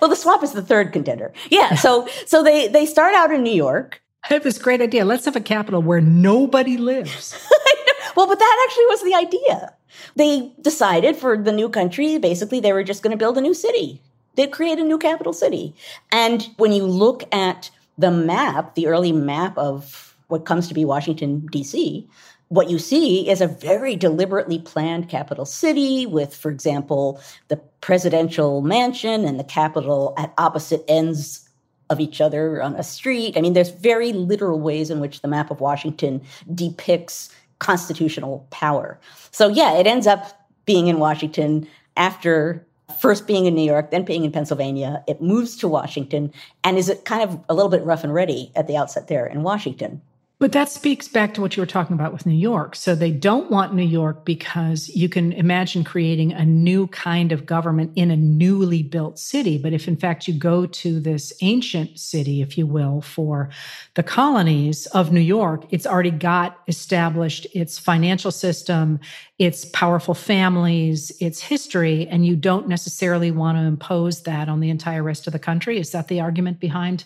well, 0.00 0.08
the 0.08 0.16
swamp 0.16 0.42
is 0.42 0.52
the 0.52 0.62
third 0.62 0.94
contender. 0.94 1.30
Yeah. 1.50 1.74
So, 1.74 2.08
so 2.26 2.42
they, 2.42 2.68
they 2.68 2.86
start 2.86 3.14
out 3.14 3.32
in 3.34 3.42
New 3.42 3.52
York. 3.52 4.00
I 4.24 4.32
have 4.32 4.44
this 4.44 4.56
great 4.56 4.80
idea. 4.80 5.04
Let's 5.04 5.26
have 5.26 5.36
a 5.36 5.42
capital 5.42 5.82
where 5.82 6.00
nobody 6.00 6.78
lives. 6.78 7.34
well, 8.16 8.26
but 8.26 8.38
that 8.38 8.66
actually 8.66 8.86
was 8.86 9.02
the 9.02 9.14
idea. 9.14 9.74
They 10.16 10.52
decided 10.60 11.16
for 11.16 11.36
the 11.36 11.52
new 11.52 11.68
country, 11.68 12.18
basically, 12.18 12.60
they 12.60 12.72
were 12.72 12.84
just 12.84 13.02
going 13.02 13.12
to 13.12 13.16
build 13.16 13.38
a 13.38 13.40
new 13.40 13.54
city. 13.54 14.00
They'd 14.36 14.52
create 14.52 14.78
a 14.78 14.84
new 14.84 14.98
capital 14.98 15.32
city. 15.32 15.74
And 16.10 16.48
when 16.56 16.72
you 16.72 16.84
look 16.84 17.22
at 17.32 17.70
the 17.98 18.10
map, 18.10 18.74
the 18.74 18.86
early 18.88 19.12
map 19.12 19.56
of 19.56 20.16
what 20.28 20.46
comes 20.46 20.68
to 20.68 20.74
be 20.74 20.84
Washington, 20.84 21.46
D.C., 21.46 22.08
what 22.48 22.70
you 22.70 22.78
see 22.78 23.28
is 23.28 23.40
a 23.40 23.48
very 23.48 23.96
deliberately 23.96 24.58
planned 24.58 25.08
capital 25.08 25.44
city 25.44 26.06
with, 26.06 26.34
for 26.34 26.50
example, 26.50 27.20
the 27.48 27.56
presidential 27.80 28.60
mansion 28.60 29.24
and 29.24 29.40
the 29.40 29.44
capitol 29.44 30.14
at 30.16 30.32
opposite 30.38 30.84
ends 30.86 31.48
of 31.90 32.00
each 32.00 32.20
other 32.20 32.62
on 32.62 32.76
a 32.76 32.82
street. 32.82 33.36
I 33.36 33.40
mean, 33.40 33.52
there's 33.52 33.70
very 33.70 34.12
literal 34.12 34.60
ways 34.60 34.90
in 34.90 35.00
which 35.00 35.20
the 35.20 35.28
map 35.28 35.50
of 35.50 35.60
Washington 35.60 36.22
depicts 36.54 37.30
constitutional 37.58 38.46
power. 38.50 38.98
So, 39.30 39.48
yeah, 39.48 39.78
it 39.78 39.86
ends 39.86 40.06
up 40.06 40.48
being 40.66 40.88
in 40.88 40.98
Washington 40.98 41.68
after 41.96 42.66
first 42.98 43.26
being 43.26 43.46
in 43.46 43.54
New 43.54 43.64
York, 43.64 43.90
then 43.90 44.04
being 44.04 44.24
in 44.24 44.32
Pennsylvania. 44.32 45.02
It 45.06 45.20
moves 45.20 45.56
to 45.58 45.68
Washington 45.68 46.32
and 46.62 46.78
is 46.78 46.92
kind 47.04 47.22
of 47.22 47.40
a 47.48 47.54
little 47.54 47.70
bit 47.70 47.82
rough 47.84 48.04
and 48.04 48.12
ready 48.12 48.52
at 48.54 48.66
the 48.66 48.76
outset 48.76 49.08
there 49.08 49.26
in 49.26 49.42
Washington. 49.42 50.02
But 50.40 50.50
that 50.50 50.68
speaks 50.68 51.06
back 51.06 51.32
to 51.34 51.40
what 51.40 51.56
you 51.56 51.62
were 51.62 51.66
talking 51.66 51.94
about 51.94 52.12
with 52.12 52.26
New 52.26 52.34
York. 52.34 52.74
So 52.74 52.96
they 52.96 53.12
don't 53.12 53.52
want 53.52 53.72
New 53.72 53.84
York 53.84 54.24
because 54.24 54.88
you 54.88 55.08
can 55.08 55.32
imagine 55.32 55.84
creating 55.84 56.32
a 56.32 56.44
new 56.44 56.88
kind 56.88 57.30
of 57.30 57.46
government 57.46 57.92
in 57.94 58.10
a 58.10 58.16
newly 58.16 58.82
built 58.82 59.18
city. 59.18 59.58
But 59.58 59.72
if 59.72 59.86
in 59.86 59.96
fact 59.96 60.26
you 60.26 60.34
go 60.34 60.66
to 60.66 60.98
this 60.98 61.32
ancient 61.40 62.00
city, 62.00 62.42
if 62.42 62.58
you 62.58 62.66
will, 62.66 63.00
for 63.00 63.48
the 63.94 64.02
colonies 64.02 64.86
of 64.86 65.12
New 65.12 65.20
York, 65.20 65.66
it's 65.70 65.86
already 65.86 66.10
got 66.10 66.58
established 66.66 67.46
its 67.54 67.78
financial 67.78 68.32
system, 68.32 68.98
its 69.38 69.64
powerful 69.66 70.14
families, 70.14 71.12
its 71.20 71.40
history, 71.40 72.08
and 72.08 72.26
you 72.26 72.34
don't 72.34 72.66
necessarily 72.66 73.30
want 73.30 73.56
to 73.56 73.62
impose 73.62 74.24
that 74.24 74.48
on 74.48 74.58
the 74.58 74.70
entire 74.70 75.02
rest 75.04 75.28
of 75.28 75.32
the 75.32 75.38
country. 75.38 75.78
Is 75.78 75.92
that 75.92 76.08
the 76.08 76.20
argument 76.20 76.58
behind 76.58 77.04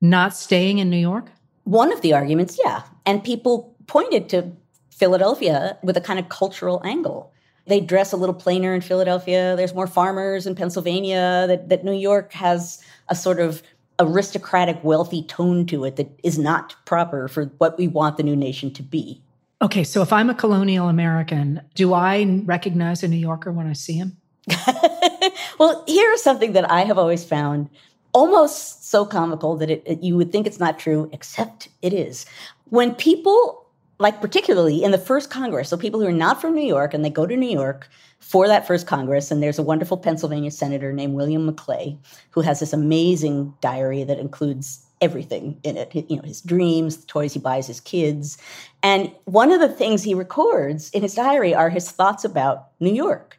not 0.00 0.36
staying 0.36 0.78
in 0.78 0.90
New 0.90 0.96
York? 0.96 1.26
One 1.68 1.92
of 1.92 2.00
the 2.00 2.14
arguments, 2.14 2.58
yeah. 2.64 2.84
And 3.04 3.22
people 3.22 3.76
pointed 3.88 4.30
to 4.30 4.50
Philadelphia 4.88 5.76
with 5.82 5.98
a 5.98 6.00
kind 6.00 6.18
of 6.18 6.30
cultural 6.30 6.80
angle. 6.82 7.30
They 7.66 7.78
dress 7.78 8.10
a 8.10 8.16
little 8.16 8.34
plainer 8.34 8.74
in 8.74 8.80
Philadelphia. 8.80 9.54
There's 9.54 9.74
more 9.74 9.86
farmers 9.86 10.46
in 10.46 10.54
Pennsylvania. 10.54 11.44
That, 11.46 11.68
that 11.68 11.84
New 11.84 11.92
York 11.92 12.32
has 12.32 12.82
a 13.10 13.14
sort 13.14 13.38
of 13.38 13.62
aristocratic, 13.98 14.82
wealthy 14.82 15.22
tone 15.24 15.66
to 15.66 15.84
it 15.84 15.96
that 15.96 16.08
is 16.24 16.38
not 16.38 16.74
proper 16.86 17.28
for 17.28 17.44
what 17.58 17.76
we 17.76 17.86
want 17.86 18.16
the 18.16 18.22
new 18.22 18.34
nation 18.36 18.72
to 18.72 18.82
be. 18.82 19.20
Okay, 19.60 19.84
so 19.84 20.00
if 20.00 20.10
I'm 20.10 20.30
a 20.30 20.34
colonial 20.34 20.88
American, 20.88 21.60
do 21.74 21.92
I 21.92 22.40
recognize 22.46 23.02
a 23.02 23.08
New 23.08 23.18
Yorker 23.18 23.52
when 23.52 23.66
I 23.66 23.74
see 23.74 23.98
him? 23.98 24.16
well, 25.58 25.84
here's 25.86 26.22
something 26.22 26.52
that 26.52 26.70
I 26.70 26.84
have 26.84 26.96
always 26.96 27.26
found 27.26 27.68
almost 28.12 28.88
so 28.88 29.04
comical 29.04 29.56
that 29.56 29.70
it, 29.70 29.82
it, 29.86 30.02
you 30.02 30.16
would 30.16 30.32
think 30.32 30.46
it's 30.46 30.60
not 30.60 30.78
true, 30.78 31.08
except 31.12 31.68
it 31.82 31.92
is. 31.92 32.26
When 32.70 32.94
people, 32.94 33.66
like 33.98 34.20
particularly 34.20 34.82
in 34.82 34.90
the 34.90 34.98
first 34.98 35.30
Congress, 35.30 35.68
so 35.68 35.76
people 35.76 36.00
who 36.00 36.06
are 36.06 36.12
not 36.12 36.40
from 36.40 36.54
New 36.54 36.66
York 36.66 36.94
and 36.94 37.04
they 37.04 37.10
go 37.10 37.26
to 37.26 37.36
New 37.36 37.50
York 37.50 37.88
for 38.20 38.48
that 38.48 38.66
first 38.66 38.86
Congress, 38.86 39.30
and 39.30 39.42
there's 39.42 39.58
a 39.58 39.62
wonderful 39.62 39.96
Pennsylvania 39.96 40.50
senator 40.50 40.92
named 40.92 41.14
William 41.14 41.46
Maclay 41.46 41.96
who 42.30 42.40
has 42.40 42.60
this 42.60 42.72
amazing 42.72 43.54
diary 43.60 44.04
that 44.04 44.18
includes 44.18 44.84
everything 45.00 45.58
in 45.62 45.76
it 45.76 45.94
you 46.10 46.16
know 46.16 46.22
his 46.22 46.40
dreams 46.40 46.96
the 46.96 47.06
toys 47.06 47.32
he 47.32 47.38
buys 47.38 47.66
his 47.66 47.80
kids 47.80 48.36
and 48.82 49.12
one 49.24 49.52
of 49.52 49.60
the 49.60 49.68
things 49.68 50.02
he 50.02 50.14
records 50.14 50.90
in 50.90 51.02
his 51.02 51.14
diary 51.14 51.54
are 51.54 51.70
his 51.70 51.90
thoughts 51.90 52.24
about 52.24 52.68
new 52.80 52.92
york 52.92 53.38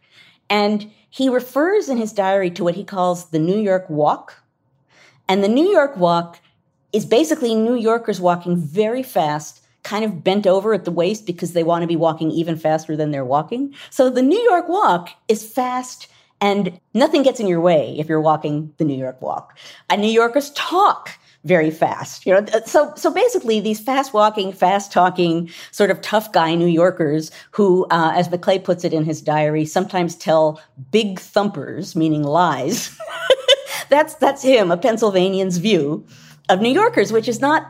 and 0.50 0.90
he 1.10 1.28
refers 1.28 1.90
in 1.90 1.98
his 1.98 2.14
diary 2.14 2.50
to 2.50 2.64
what 2.64 2.76
he 2.76 2.84
calls 2.84 3.32
the 3.32 3.40
new 3.40 3.60
york 3.60 3.90
walk 3.90 4.42
and 5.30 5.44
the 5.44 5.48
New 5.48 5.70
York 5.70 5.96
walk 5.96 6.40
is 6.92 7.06
basically 7.06 7.56
New 7.56 7.76
Yorkers 7.76 8.20
walking 8.20 8.58
very 8.58 9.04
fast, 9.04 9.62
kind 9.84 10.04
of 10.04 10.24
bent 10.24 10.48
over 10.48 10.74
at 10.74 10.86
the 10.86 10.92
waist 10.92 11.26
because 11.26 11.54
they 11.54 11.64
want 11.64 11.84
to 11.84 11.88
be 11.88 11.96
walking 11.96 12.32
even 12.32 12.58
faster 12.58 12.98
than 12.98 13.12
they're 13.12 13.24
walking. 13.24 13.74
So 13.92 14.10
the 14.10 14.24
New 14.24 14.40
York 14.40 14.68
walk 14.68 15.12
is 15.28 15.48
fast 15.48 16.08
and 16.42 16.80
nothing 16.94 17.22
gets 17.22 17.40
in 17.40 17.48
your 17.48 17.62
way 17.62 17.96
if 18.00 18.10
you're 18.10 18.22
walking 18.22 18.74
the 18.78 18.86
New 18.86 18.98
York 18.98 19.22
walk. 19.22 19.58
And 19.90 20.02
New 20.02 20.12
Yorkers 20.12 20.52
talk 20.52 21.12
very 21.44 21.72
fast. 21.72 22.26
You 22.26 22.34
know, 22.34 22.46
so 22.66 22.94
so 22.96 23.14
basically, 23.14 23.60
these 23.60 23.80
fast 23.80 24.14
walking, 24.14 24.52
fast 24.52 24.92
talking, 24.92 25.50
sort 25.72 25.92
of 25.92 26.02
tough 26.02 26.32
guy 26.32 26.56
New 26.56 26.68
Yorkers 26.68 27.32
who, 27.52 27.86
uh, 27.92 28.12
as 28.16 28.30
Maclay 28.30 28.60
puts 28.60 28.84
it 28.84 28.94
in 28.94 29.06
his 29.06 29.22
diary, 29.22 29.66
sometimes 29.66 30.16
tell 30.16 30.62
big 30.92 31.20
thumpers, 31.20 31.96
meaning 31.96 32.24
lies. 32.24 32.98
that's 33.90 34.16
that's 34.16 34.42
him, 34.42 34.72
a 34.72 34.78
Pennsylvanian's 34.78 35.58
view 35.58 36.06
of 36.48 36.62
New 36.62 36.72
Yorkers, 36.72 37.12
which 37.12 37.28
is 37.28 37.40
not 37.40 37.68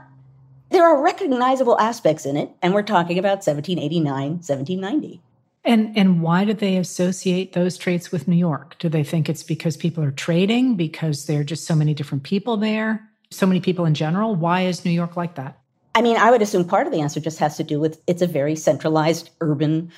there 0.69 0.83
are 0.83 1.01
recognizable 1.01 1.79
aspects 1.79 2.25
in 2.25 2.37
it, 2.37 2.51
and 2.61 2.73
we're 2.73 2.83
talking 2.83 3.17
about 3.17 3.37
1789, 3.45 4.31
1790. 4.31 5.21
And 5.65 5.97
and 5.97 6.21
why 6.21 6.45
do 6.45 6.53
they 6.53 6.77
associate 6.77 7.53
those 7.53 7.77
traits 7.77 8.11
with 8.11 8.27
New 8.27 8.37
York? 8.37 8.75
Do 8.79 8.87
they 8.87 9.03
think 9.03 9.29
it's 9.29 9.43
because 9.43 9.75
people 9.75 10.03
are 10.03 10.11
trading, 10.11 10.75
because 10.75 11.25
there 11.25 11.41
are 11.41 11.43
just 11.43 11.65
so 11.65 11.75
many 11.75 11.93
different 11.93 12.23
people 12.23 12.57
there, 12.57 13.09
so 13.31 13.45
many 13.45 13.59
people 13.59 13.85
in 13.85 13.93
general? 13.93 14.35
Why 14.35 14.61
is 14.61 14.85
New 14.85 14.91
York 14.91 15.17
like 15.17 15.35
that? 15.35 15.57
I 15.95 16.01
mean, 16.01 16.17
I 16.17 16.31
would 16.31 16.41
assume 16.41 16.65
part 16.65 16.87
of 16.87 16.93
the 16.93 17.01
answer 17.01 17.19
just 17.19 17.39
has 17.39 17.57
to 17.57 17.63
do 17.63 17.79
with 17.79 18.01
it's 18.07 18.21
a 18.21 18.27
very 18.27 18.55
centralized 18.55 19.31
urban 19.41 19.91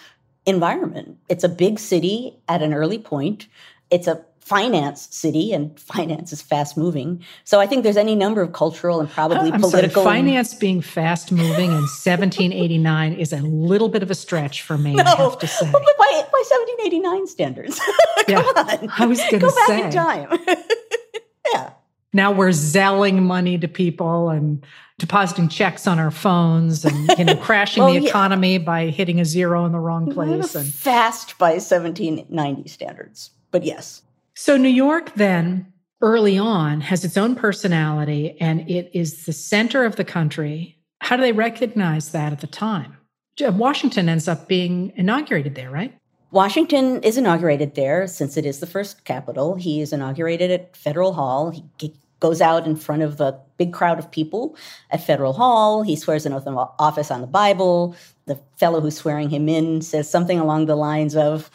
environment. 0.45 1.17
It's 1.29 1.43
a 1.43 1.49
big 1.49 1.79
city 1.79 2.39
at 2.47 2.61
an 2.63 2.73
early 2.73 2.97
point. 2.97 3.47
It's 3.91 4.07
a 4.07 4.23
finance 4.51 5.07
city 5.11 5.53
and 5.53 5.79
finance 5.79 6.33
is 6.33 6.41
fast 6.41 6.75
moving. 6.75 7.23
So 7.45 7.61
I 7.61 7.67
think 7.67 7.83
there's 7.83 7.95
any 7.95 8.15
number 8.15 8.41
of 8.41 8.51
cultural 8.51 8.99
and 8.99 9.09
probably 9.09 9.49
I'm 9.49 9.61
political. 9.61 10.03
Sorry, 10.03 10.17
finance 10.17 10.53
being 10.53 10.81
fast 10.81 11.31
moving 11.31 11.67
in 11.67 11.83
1789 11.83 13.13
is 13.13 13.31
a 13.31 13.37
little 13.37 13.87
bit 13.87 14.03
of 14.03 14.11
a 14.11 14.15
stretch 14.15 14.61
for 14.61 14.77
me, 14.77 14.95
no, 14.95 15.03
I 15.03 15.15
have 15.15 15.39
to 15.39 15.47
say. 15.47 15.71
But 15.71 15.81
by, 15.97 16.05
by 16.09 16.43
1789 16.49 17.27
standards. 17.27 17.79
Come 18.17 18.25
yeah, 18.27 18.39
on. 18.39 18.89
I 18.97 19.05
was 19.05 19.19
going 19.29 19.39
to 19.39 19.51
say. 19.51 19.67
Go 19.67 19.67
back 19.67 19.85
in 19.85 19.91
time. 19.91 20.39
yeah. 21.53 21.71
Now 22.11 22.33
we're 22.33 22.49
zelling 22.49 23.21
money 23.21 23.57
to 23.57 23.69
people 23.69 24.31
and 24.31 24.65
depositing 24.99 25.47
checks 25.47 25.87
on 25.87 25.97
our 25.97 26.11
phones 26.11 26.83
and 26.83 27.09
you 27.17 27.23
know 27.23 27.37
crashing 27.37 27.83
well, 27.83 27.93
the 27.93 28.05
economy 28.05 28.53
yeah. 28.53 28.57
by 28.57 28.87
hitting 28.87 29.21
a 29.21 29.25
zero 29.25 29.65
in 29.65 29.71
the 29.71 29.79
wrong 29.79 30.11
place 30.11 30.55
and 30.55 30.67
fast 30.67 31.37
by 31.37 31.51
1790 31.51 32.67
standards. 32.67 33.29
But 33.51 33.63
yes. 33.63 34.01
So 34.35 34.57
New 34.57 34.69
York 34.69 35.13
then 35.15 35.71
early 36.01 36.37
on 36.37 36.81
has 36.81 37.05
its 37.05 37.17
own 37.17 37.35
personality 37.35 38.37
and 38.39 38.69
it 38.69 38.89
is 38.93 39.25
the 39.25 39.33
center 39.33 39.85
of 39.85 39.97
the 39.97 40.05
country. 40.05 40.77
How 40.99 41.15
do 41.15 41.21
they 41.21 41.31
recognize 41.31 42.11
that 42.11 42.31
at 42.31 42.41
the 42.41 42.47
time? 42.47 42.97
Washington 43.39 44.07
ends 44.07 44.27
up 44.27 44.47
being 44.47 44.93
inaugurated 44.95 45.55
there, 45.55 45.71
right? 45.71 45.97
Washington 46.31 47.01
is 47.03 47.17
inaugurated 47.17 47.75
there 47.75 48.07
since 48.07 48.37
it 48.37 48.45
is 48.45 48.59
the 48.59 48.67
first 48.67 49.03
capital. 49.03 49.55
He 49.55 49.81
is 49.81 49.91
inaugurated 49.91 50.51
at 50.51 50.77
Federal 50.77 51.13
Hall. 51.13 51.51
He 51.77 51.93
goes 52.21 52.39
out 52.39 52.65
in 52.67 52.75
front 52.75 53.01
of 53.01 53.19
a 53.19 53.37
big 53.57 53.73
crowd 53.73 53.99
of 53.99 54.09
people 54.11 54.55
at 54.91 55.03
Federal 55.03 55.33
Hall. 55.33 55.81
He 55.81 55.95
swears 55.95 56.25
an 56.25 56.33
oath 56.33 56.47
of 56.47 56.55
office 56.79 57.11
on 57.11 57.19
the 57.19 57.27
Bible. 57.27 57.95
The 58.27 58.39
fellow 58.57 58.79
who's 58.79 58.95
swearing 58.95 59.29
him 59.29 59.49
in 59.49 59.81
says 59.81 60.09
something 60.09 60.39
along 60.39 60.67
the 60.67 60.75
lines 60.75 61.15
of, 61.15 61.49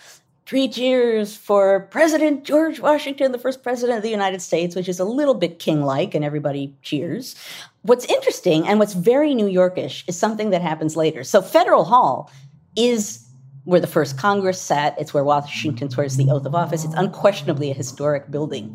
Three 0.47 0.69
cheers 0.69 1.37
for 1.37 1.89
President 1.91 2.45
George 2.45 2.79
Washington, 2.79 3.33
the 3.33 3.39
first 3.39 3.65
president 3.65 3.97
of 3.97 4.05
the 4.05 4.11
United 4.11 4.41
States, 4.41 4.77
which 4.77 4.89
is 4.89 5.01
a 5.01 5.05
little 5.05 5.35
bit 5.35 5.59
king 5.59 5.83
like, 5.83 6.15
and 6.15 6.25
everybody 6.25 6.73
cheers. 6.83 7.35
What's 7.83 8.05
interesting 8.05 8.65
and 8.69 8.79
what's 8.79 8.95
very 8.95 9.35
New 9.35 9.49
Yorkish 9.49 10.09
is 10.09 10.17
something 10.17 10.51
that 10.51 10.63
happens 10.63 10.95
later. 10.95 11.25
So, 11.25 11.43
Federal 11.43 11.85
Hall 11.85 12.31
is 12.77 13.27
where 13.65 13.81
the 13.81 13.89
first 13.89 14.19
Congress 14.19 14.63
sat, 14.63 14.95
it's 15.01 15.13
where 15.13 15.25
Washington 15.25 15.91
swears 15.91 16.17
the 16.17 16.31
oath 16.31 16.47
of 16.47 16.55
office. 16.55 16.85
It's 16.85 16.95
unquestionably 16.95 17.73
a 17.73 17.75
historic 17.75 18.31
building. 18.31 18.67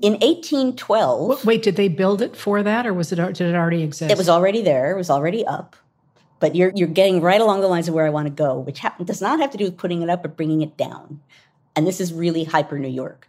In 0.00 0.14
1812. 0.14 1.44
Wait, 1.44 1.62
did 1.62 1.76
they 1.76 1.88
build 1.88 2.22
it 2.22 2.34
for 2.34 2.62
that 2.62 2.86
or 2.86 2.94
was 2.94 3.12
it 3.12 3.16
did 3.16 3.40
it 3.42 3.54
already 3.54 3.82
exist? 3.82 4.10
It 4.10 4.16
was 4.16 4.30
already 4.30 4.62
there, 4.62 4.92
it 4.92 4.96
was 4.96 5.10
already 5.10 5.44
up 5.44 5.76
but 6.40 6.54
you're 6.54 6.72
you're 6.74 6.88
getting 6.88 7.20
right 7.20 7.40
along 7.40 7.60
the 7.60 7.68
lines 7.68 7.88
of 7.88 7.94
where 7.94 8.06
I 8.06 8.10
want 8.10 8.26
to 8.26 8.32
go, 8.32 8.58
which 8.58 8.80
ha- 8.80 8.94
does 9.02 9.20
not 9.20 9.40
have 9.40 9.50
to 9.50 9.58
do 9.58 9.64
with 9.64 9.76
putting 9.76 10.02
it 10.02 10.10
up, 10.10 10.22
but 10.22 10.36
bringing 10.36 10.62
it 10.62 10.76
down. 10.76 11.20
And 11.74 11.86
this 11.86 12.00
is 12.00 12.12
really 12.12 12.44
hyper 12.44 12.78
New 12.78 12.88
York. 12.88 13.28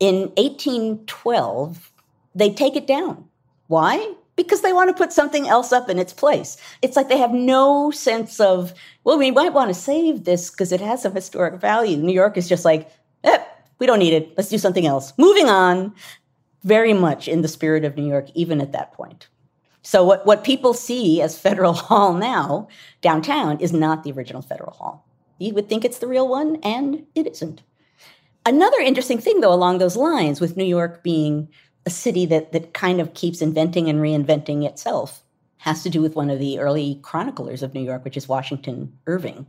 In 0.00 0.30
1812, 0.36 1.92
they 2.34 2.50
take 2.52 2.76
it 2.76 2.86
down. 2.86 3.24
Why? 3.66 4.14
Because 4.36 4.60
they 4.60 4.72
want 4.72 4.88
to 4.88 4.94
put 4.94 5.12
something 5.12 5.48
else 5.48 5.72
up 5.72 5.90
in 5.90 5.98
its 5.98 6.12
place. 6.12 6.56
It's 6.80 6.94
like 6.94 7.08
they 7.08 7.18
have 7.18 7.32
no 7.32 7.90
sense 7.90 8.38
of, 8.38 8.72
well, 9.02 9.18
we 9.18 9.32
might 9.32 9.52
want 9.52 9.68
to 9.68 9.74
save 9.74 10.24
this 10.24 10.50
because 10.50 10.70
it 10.70 10.80
has 10.80 11.02
some 11.02 11.14
historic 11.14 11.60
value. 11.60 11.96
New 11.96 12.12
York 12.12 12.36
is 12.36 12.48
just 12.48 12.64
like, 12.64 12.88
eh, 13.24 13.42
we 13.80 13.86
don't 13.86 13.98
need 13.98 14.12
it. 14.12 14.34
Let's 14.36 14.48
do 14.48 14.58
something 14.58 14.86
else. 14.86 15.12
Moving 15.18 15.48
on, 15.48 15.92
very 16.62 16.92
much 16.92 17.26
in 17.26 17.42
the 17.42 17.48
spirit 17.48 17.84
of 17.84 17.96
New 17.96 18.06
York, 18.06 18.28
even 18.34 18.60
at 18.60 18.72
that 18.72 18.92
point. 18.92 19.26
So 19.82 20.04
what, 20.04 20.26
what 20.26 20.44
people 20.44 20.74
see 20.74 21.22
as 21.22 21.38
Federal 21.38 21.72
Hall 21.74 22.14
now 22.14 22.68
downtown 23.00 23.60
is 23.60 23.72
not 23.72 24.04
the 24.04 24.12
original 24.12 24.42
Federal 24.42 24.72
Hall. 24.72 25.06
You 25.38 25.54
would 25.54 25.68
think 25.68 25.84
it's 25.84 25.98
the 25.98 26.08
real 26.08 26.28
one, 26.28 26.56
and 26.62 27.06
it 27.14 27.26
isn't. 27.26 27.62
Another 28.44 28.78
interesting 28.78 29.18
thing, 29.18 29.40
though, 29.40 29.52
along 29.52 29.78
those 29.78 29.96
lines, 29.96 30.40
with 30.40 30.56
New 30.56 30.64
York 30.64 31.02
being 31.02 31.48
a 31.86 31.90
city 31.90 32.26
that, 32.26 32.52
that 32.52 32.74
kind 32.74 33.00
of 33.00 33.14
keeps 33.14 33.40
inventing 33.40 33.88
and 33.88 34.00
reinventing 34.00 34.64
itself, 34.64 35.22
has 35.58 35.82
to 35.82 35.90
do 35.90 36.02
with 36.02 36.16
one 36.16 36.30
of 36.30 36.38
the 36.38 36.58
early 36.58 36.98
chroniclers 37.02 37.62
of 37.62 37.72
New 37.72 37.82
York, 37.82 38.04
which 38.04 38.16
is 38.16 38.28
Washington 38.28 38.92
Irving, 39.06 39.46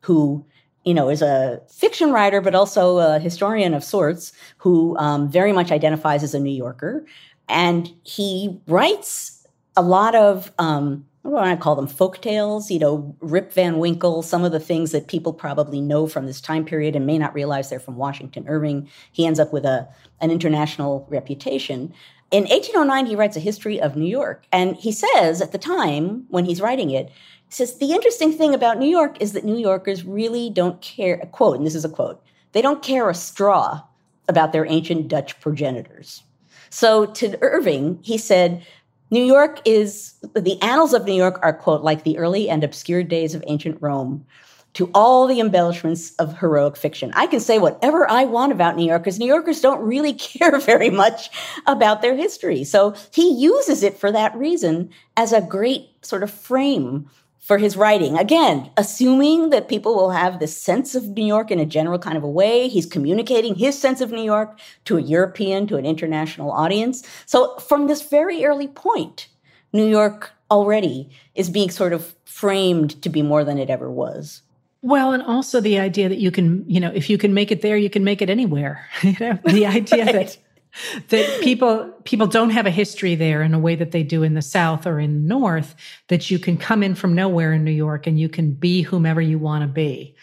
who 0.00 0.44
you 0.84 0.94
know, 0.94 1.10
is 1.10 1.20
a 1.20 1.60
fiction 1.68 2.12
writer, 2.12 2.40
but 2.40 2.54
also 2.54 2.96
a 2.96 3.18
historian 3.18 3.74
of 3.74 3.84
sorts 3.84 4.32
who 4.56 4.96
um, 4.96 5.28
very 5.28 5.52
much 5.52 5.70
identifies 5.70 6.22
as 6.22 6.32
a 6.32 6.40
New 6.40 6.50
Yorker. 6.50 7.04
And 7.46 7.92
he 8.04 8.58
writes 8.66 9.37
a 9.78 9.82
lot 9.82 10.16
of 10.16 10.52
um, 10.58 11.06
what 11.22 11.44
do 11.44 11.50
I 11.50 11.56
call 11.56 11.76
them? 11.76 11.86
Folk 11.86 12.20
tales, 12.20 12.70
you 12.70 12.78
know, 12.78 13.14
Rip 13.20 13.52
Van 13.52 13.78
Winkle, 13.78 14.22
some 14.22 14.44
of 14.44 14.50
the 14.50 14.60
things 14.60 14.90
that 14.92 15.06
people 15.06 15.32
probably 15.32 15.80
know 15.80 16.06
from 16.06 16.26
this 16.26 16.40
time 16.40 16.64
period 16.64 16.96
and 16.96 17.06
may 17.06 17.16
not 17.16 17.34
realize 17.34 17.70
they're 17.70 17.78
from 17.78 17.96
Washington 17.96 18.48
Irving. 18.48 18.88
He 19.12 19.26
ends 19.26 19.38
up 19.38 19.52
with 19.52 19.64
a 19.64 19.88
an 20.20 20.32
international 20.32 21.06
reputation. 21.08 21.92
In 22.32 22.44
1809, 22.44 23.06
he 23.06 23.14
writes 23.14 23.36
a 23.36 23.40
history 23.40 23.80
of 23.80 23.94
New 23.94 24.08
York. 24.08 24.44
And 24.50 24.74
he 24.76 24.90
says 24.90 25.40
at 25.40 25.52
the 25.52 25.58
time 25.58 26.24
when 26.28 26.44
he's 26.44 26.60
writing 26.60 26.90
it, 26.90 27.08
he 27.08 27.54
says, 27.54 27.78
the 27.78 27.92
interesting 27.92 28.32
thing 28.32 28.52
about 28.52 28.78
New 28.78 28.88
York 28.88 29.16
is 29.20 29.32
that 29.32 29.44
New 29.44 29.56
Yorkers 29.56 30.04
really 30.04 30.50
don't 30.50 30.80
care, 30.82 31.20
a 31.22 31.26
quote, 31.26 31.56
and 31.56 31.66
this 31.66 31.76
is 31.76 31.84
a 31.84 31.88
quote, 31.88 32.22
they 32.52 32.60
don't 32.60 32.82
care 32.82 33.08
a 33.08 33.14
straw 33.14 33.82
about 34.28 34.52
their 34.52 34.66
ancient 34.66 35.08
Dutch 35.08 35.40
progenitors. 35.40 36.22
So 36.70 37.06
to 37.06 37.38
Irving, 37.42 37.98
he 38.02 38.18
said, 38.18 38.64
New 39.10 39.24
York 39.24 39.60
is, 39.64 40.14
the 40.34 40.60
annals 40.62 40.92
of 40.92 41.04
New 41.04 41.14
York 41.14 41.38
are, 41.42 41.52
quote, 41.52 41.82
like 41.82 42.04
the 42.04 42.18
early 42.18 42.48
and 42.50 42.62
obscure 42.62 43.02
days 43.02 43.34
of 43.34 43.42
ancient 43.46 43.80
Rome 43.80 44.26
to 44.74 44.90
all 44.94 45.26
the 45.26 45.40
embellishments 45.40 46.14
of 46.16 46.38
heroic 46.38 46.76
fiction. 46.76 47.10
I 47.14 47.26
can 47.26 47.40
say 47.40 47.58
whatever 47.58 48.08
I 48.08 48.24
want 48.24 48.52
about 48.52 48.76
New 48.76 48.86
Yorkers. 48.86 49.18
New 49.18 49.26
Yorkers 49.26 49.60
don't 49.60 49.80
really 49.80 50.12
care 50.14 50.58
very 50.60 50.90
much 50.90 51.30
about 51.66 52.02
their 52.02 52.14
history. 52.14 52.64
So 52.64 52.94
he 53.12 53.34
uses 53.34 53.82
it 53.82 53.98
for 53.98 54.12
that 54.12 54.36
reason 54.36 54.90
as 55.16 55.32
a 55.32 55.40
great 55.40 55.88
sort 56.02 56.22
of 56.22 56.30
frame 56.30 57.08
for 57.48 57.56
his 57.56 57.78
writing. 57.78 58.18
Again, 58.18 58.70
assuming 58.76 59.48
that 59.50 59.68
people 59.68 59.94
will 59.94 60.10
have 60.10 60.38
this 60.38 60.54
sense 60.54 60.94
of 60.94 61.08
New 61.08 61.24
York 61.24 61.50
in 61.50 61.58
a 61.58 61.64
general 61.64 61.98
kind 61.98 62.18
of 62.18 62.22
a 62.22 62.28
way. 62.28 62.68
He's 62.68 62.84
communicating 62.84 63.54
his 63.54 63.76
sense 63.80 64.02
of 64.02 64.12
New 64.12 64.22
York 64.22 64.60
to 64.84 64.98
a 64.98 65.00
European, 65.00 65.66
to 65.68 65.78
an 65.78 65.86
international 65.86 66.52
audience. 66.52 67.02
So 67.24 67.56
from 67.56 67.86
this 67.86 68.02
very 68.02 68.44
early 68.44 68.68
point, 68.68 69.28
New 69.72 69.88
York 69.88 70.32
already 70.50 71.08
is 71.34 71.48
being 71.48 71.70
sort 71.70 71.94
of 71.94 72.14
framed 72.26 73.00
to 73.00 73.08
be 73.08 73.22
more 73.22 73.44
than 73.44 73.56
it 73.56 73.70
ever 73.70 73.90
was. 73.90 74.42
Well, 74.82 75.14
and 75.14 75.22
also 75.22 75.58
the 75.62 75.78
idea 75.78 76.10
that 76.10 76.18
you 76.18 76.30
can, 76.30 76.68
you 76.68 76.80
know, 76.80 76.92
if 76.94 77.08
you 77.08 77.16
can 77.16 77.32
make 77.32 77.50
it 77.50 77.62
there, 77.62 77.78
you 77.78 77.88
can 77.88 78.04
make 78.04 78.20
it 78.20 78.28
anywhere. 78.28 78.86
you 79.02 79.16
know, 79.18 79.38
the 79.46 79.64
idea 79.64 80.04
right. 80.04 80.12
that 80.12 80.36
that 81.08 81.40
people 81.42 81.92
people 82.04 82.26
don't 82.26 82.50
have 82.50 82.66
a 82.66 82.70
history 82.70 83.14
there 83.14 83.42
in 83.42 83.54
a 83.54 83.58
way 83.58 83.74
that 83.74 83.92
they 83.92 84.02
do 84.02 84.22
in 84.22 84.34
the 84.34 84.42
south 84.42 84.86
or 84.86 84.98
in 85.00 85.14
the 85.14 85.28
north 85.28 85.74
that 86.08 86.30
you 86.30 86.38
can 86.38 86.56
come 86.56 86.82
in 86.82 86.94
from 86.94 87.14
nowhere 87.14 87.52
in 87.52 87.64
New 87.64 87.70
York 87.70 88.06
and 88.06 88.18
you 88.18 88.28
can 88.28 88.52
be 88.52 88.82
whomever 88.82 89.20
you 89.20 89.38
want 89.38 89.62
to 89.62 89.68
be 89.68 90.14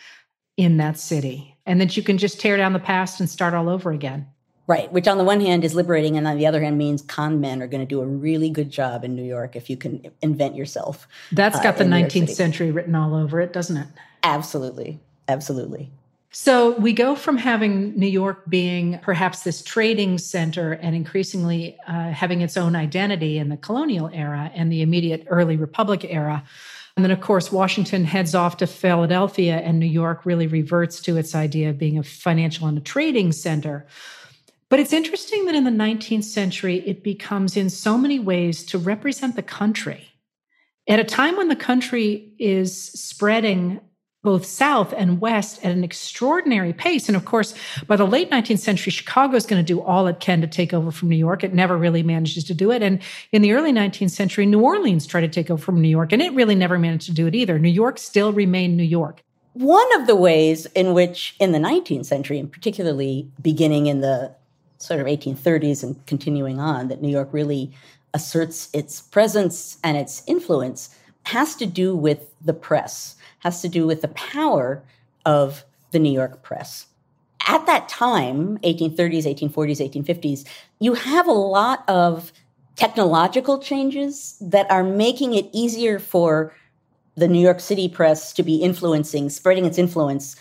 in 0.58 0.77
that 0.77 0.97
city. 0.97 1.58
And 1.65 1.81
that 1.81 1.97
you 1.97 2.03
can 2.03 2.17
just 2.17 2.39
tear 2.39 2.58
down 2.58 2.73
the 2.73 2.79
past 2.79 3.19
and 3.19 3.29
start 3.29 3.53
all 3.53 3.69
over 3.69 3.91
again. 3.91 4.27
Right 4.67 4.91
which 4.91 5.08
on 5.08 5.19
the 5.19 5.23
one 5.23 5.41
hand 5.41 5.63
is 5.63 5.75
liberating 5.75 6.17
and 6.17 6.27
on 6.27 6.38
the 6.38 6.47
other 6.47 6.62
hand 6.62 6.77
means 6.77 7.03
con 7.03 7.39
men 7.39 7.62
are 7.62 7.67
going 7.67 7.81
to 7.81 7.88
do 7.88 8.01
a 8.01 8.05
really 8.05 8.49
good 8.49 8.71
job 8.71 9.03
in 9.03 9.15
New 9.15 9.23
York 9.23 9.55
if 9.55 9.69
you 9.69 9.77
can 9.77 10.12
invent 10.23 10.55
yourself 10.55 11.08
that's 11.31 11.60
got 11.60 11.75
uh, 11.75 11.77
the 11.77 11.84
19th 11.84 12.31
century 12.31 12.71
written 12.71 12.95
all 12.95 13.13
over 13.13 13.39
it 13.39 13.53
doesn't 13.53 13.77
it? 13.77 13.88
Absolutely 14.23 14.99
absolutely 15.27 15.91
so 16.38 16.71
we 16.71 16.91
go 16.91 17.15
from 17.15 17.38
having 17.38 17.98
New 17.98 18.10
York 18.10 18.43
being 18.50 19.00
perhaps 19.02 19.43
this 19.43 19.62
trading 19.62 20.17
center 20.17 20.74
and 20.74 20.93
increasingly 20.93 21.78
uh, 21.88 22.10
having 22.10 22.41
its 22.41 22.58
own 22.58 22.76
identity 22.76 23.38
in 23.38 23.48
the 23.48 23.56
colonial 23.56 24.10
era 24.12 24.52
and 24.54 24.69
the 24.69 24.82
immediate 24.82 25.26
early 25.30 25.56
Republic 25.56 26.04
era. 26.04 26.43
And 26.98 27.06
then, 27.06 27.12
of 27.12 27.21
course, 27.21 27.54
Washington 27.54 28.04
heads 28.04 28.36
off 28.36 28.58
to 28.58 28.67
Philadelphia, 28.67 29.60
and 29.60 29.80
New 29.80 29.86
York 29.86 30.26
really 30.26 30.45
reverts 30.45 31.00
to 31.04 31.15
its 31.15 31.36
idea 31.36 31.69
of 31.69 31.78
being 31.78 31.98
a 31.98 32.04
financial 32.04 32.67
and 32.67 32.78
a 32.78 32.82
trading 32.82 33.32
center. 33.32 33.88
But 34.67 34.82
it's 34.82 34.91
interesting 34.91 35.45
that 35.45 35.56
in 35.56 35.63
the 35.63 35.71
19th 35.71 36.26
century, 36.26 36.86
it 36.86 37.02
becomes 37.02 37.56
in 37.56 37.69
so 37.69 37.98
many 37.98 38.19
ways 38.19 38.65
to 38.65 38.78
represent 38.78 39.38
the 39.38 39.41
country. 39.41 40.10
At 40.86 41.00
a 41.00 41.06
time 41.06 41.38
when 41.38 41.48
the 41.48 41.56
country 41.56 42.34
is 42.38 42.91
spreading 42.91 43.80
both 44.25 44.45
south 44.45 44.93
and 44.97 45.21
west 45.21 45.63
at 45.63 45.71
an 45.71 45.83
extraordinary 45.83 46.73
pace. 46.73 47.07
And 47.07 47.15
of 47.15 47.23
course, 47.23 47.53
by 47.88 47.95
the 47.95 48.05
late 48.05 48.29
19th 48.29 48.59
century, 48.59 48.91
Chicago 48.91 49.38
is 49.38 49.45
going 49.45 49.63
to 49.63 49.73
do 49.73 49.81
all 49.81 50.07
it 50.07 50.19
can 50.19 50.41
to 50.41 50.47
take 50.47 50.73
over 50.73 50.91
from 50.91 51.07
New 51.07 51.15
York. 51.15 51.43
It 51.43 51.53
never 51.53 51.77
really 51.77 52.03
manages 52.03 52.43
to 52.45 52.53
do 52.53 52.71
it. 52.71 52.81
And 52.81 53.01
in 53.31 53.41
the 53.41 53.53
early 53.53 53.71
19th 53.71 54.11
century, 54.11 54.45
New 54.45 54.59
Orleans 54.59 55.07
tried 55.07 55.21
to 55.21 55.29
take 55.29 55.49
over 55.49 55.61
from 55.61 55.81
New 55.81 55.88
York, 55.88 56.11
and 56.11 56.21
it 56.21 56.33
really 56.33 56.55
never 56.55 56.77
managed 56.77 57.05
to 57.05 57.13
do 57.13 57.27
it 57.27 57.35
either. 57.35 57.57
New 57.57 57.69
York 57.69 57.97
still 57.99 58.33
remained 58.33 58.75
New 58.75 58.83
York. 58.83 59.21
One 59.53 60.01
of 60.01 60.07
the 60.07 60.17
ways 60.17 60.65
in 60.75 60.93
which, 60.93 61.35
in 61.39 61.53
the 61.53 61.59
19th 61.59 62.05
century, 62.05 62.39
and 62.39 62.51
particularly 62.51 63.29
beginning 63.41 63.85
in 63.85 64.01
the 64.01 64.35
sort 64.79 64.99
of 64.99 65.07
1830s 65.07 65.83
and 65.83 66.05
continuing 66.07 66.59
on, 66.59 66.89
that 66.89 67.01
New 67.01 67.09
York 67.09 67.29
really 67.31 67.71
asserts 68.13 68.69
its 68.73 69.01
presence 69.01 69.77
and 69.83 69.95
its 69.95 70.23
influence 70.27 70.89
has 71.25 71.55
to 71.55 71.65
do 71.65 71.95
with 71.95 72.29
the 72.43 72.53
press 72.53 73.14
has 73.45 73.62
to 73.62 73.69
do 73.69 73.86
with 73.86 74.01
the 74.01 74.08
power 74.10 74.84
of 75.23 75.63
the 75.91 75.99
New 75.99 76.12
York 76.12 76.41
press. 76.41 76.88
At 77.47 77.67
that 77.67 77.88
time, 77.88 78.58
1830s, 78.63 79.25
1840s, 79.51 80.03
1850s, 80.03 80.47
you 80.79 80.95
have 80.95 81.27
a 81.27 81.31
lot 81.31 81.88
of 81.88 82.34
technological 82.75 83.60
changes 83.60 84.36
that 84.41 84.69
are 84.71 84.84
making 84.84 85.36
it 85.36 85.47
easier 85.53 85.99
for 85.99 86.55
the 87.13 87.27
New 87.27 87.39
York 87.39 87.60
City 87.60 87.88
press 87.88 88.34
to 88.34 88.41
be 88.41 88.55
influencing, 88.55 89.29
spreading 89.29 89.65
its 89.65 89.77
influence 89.77 90.36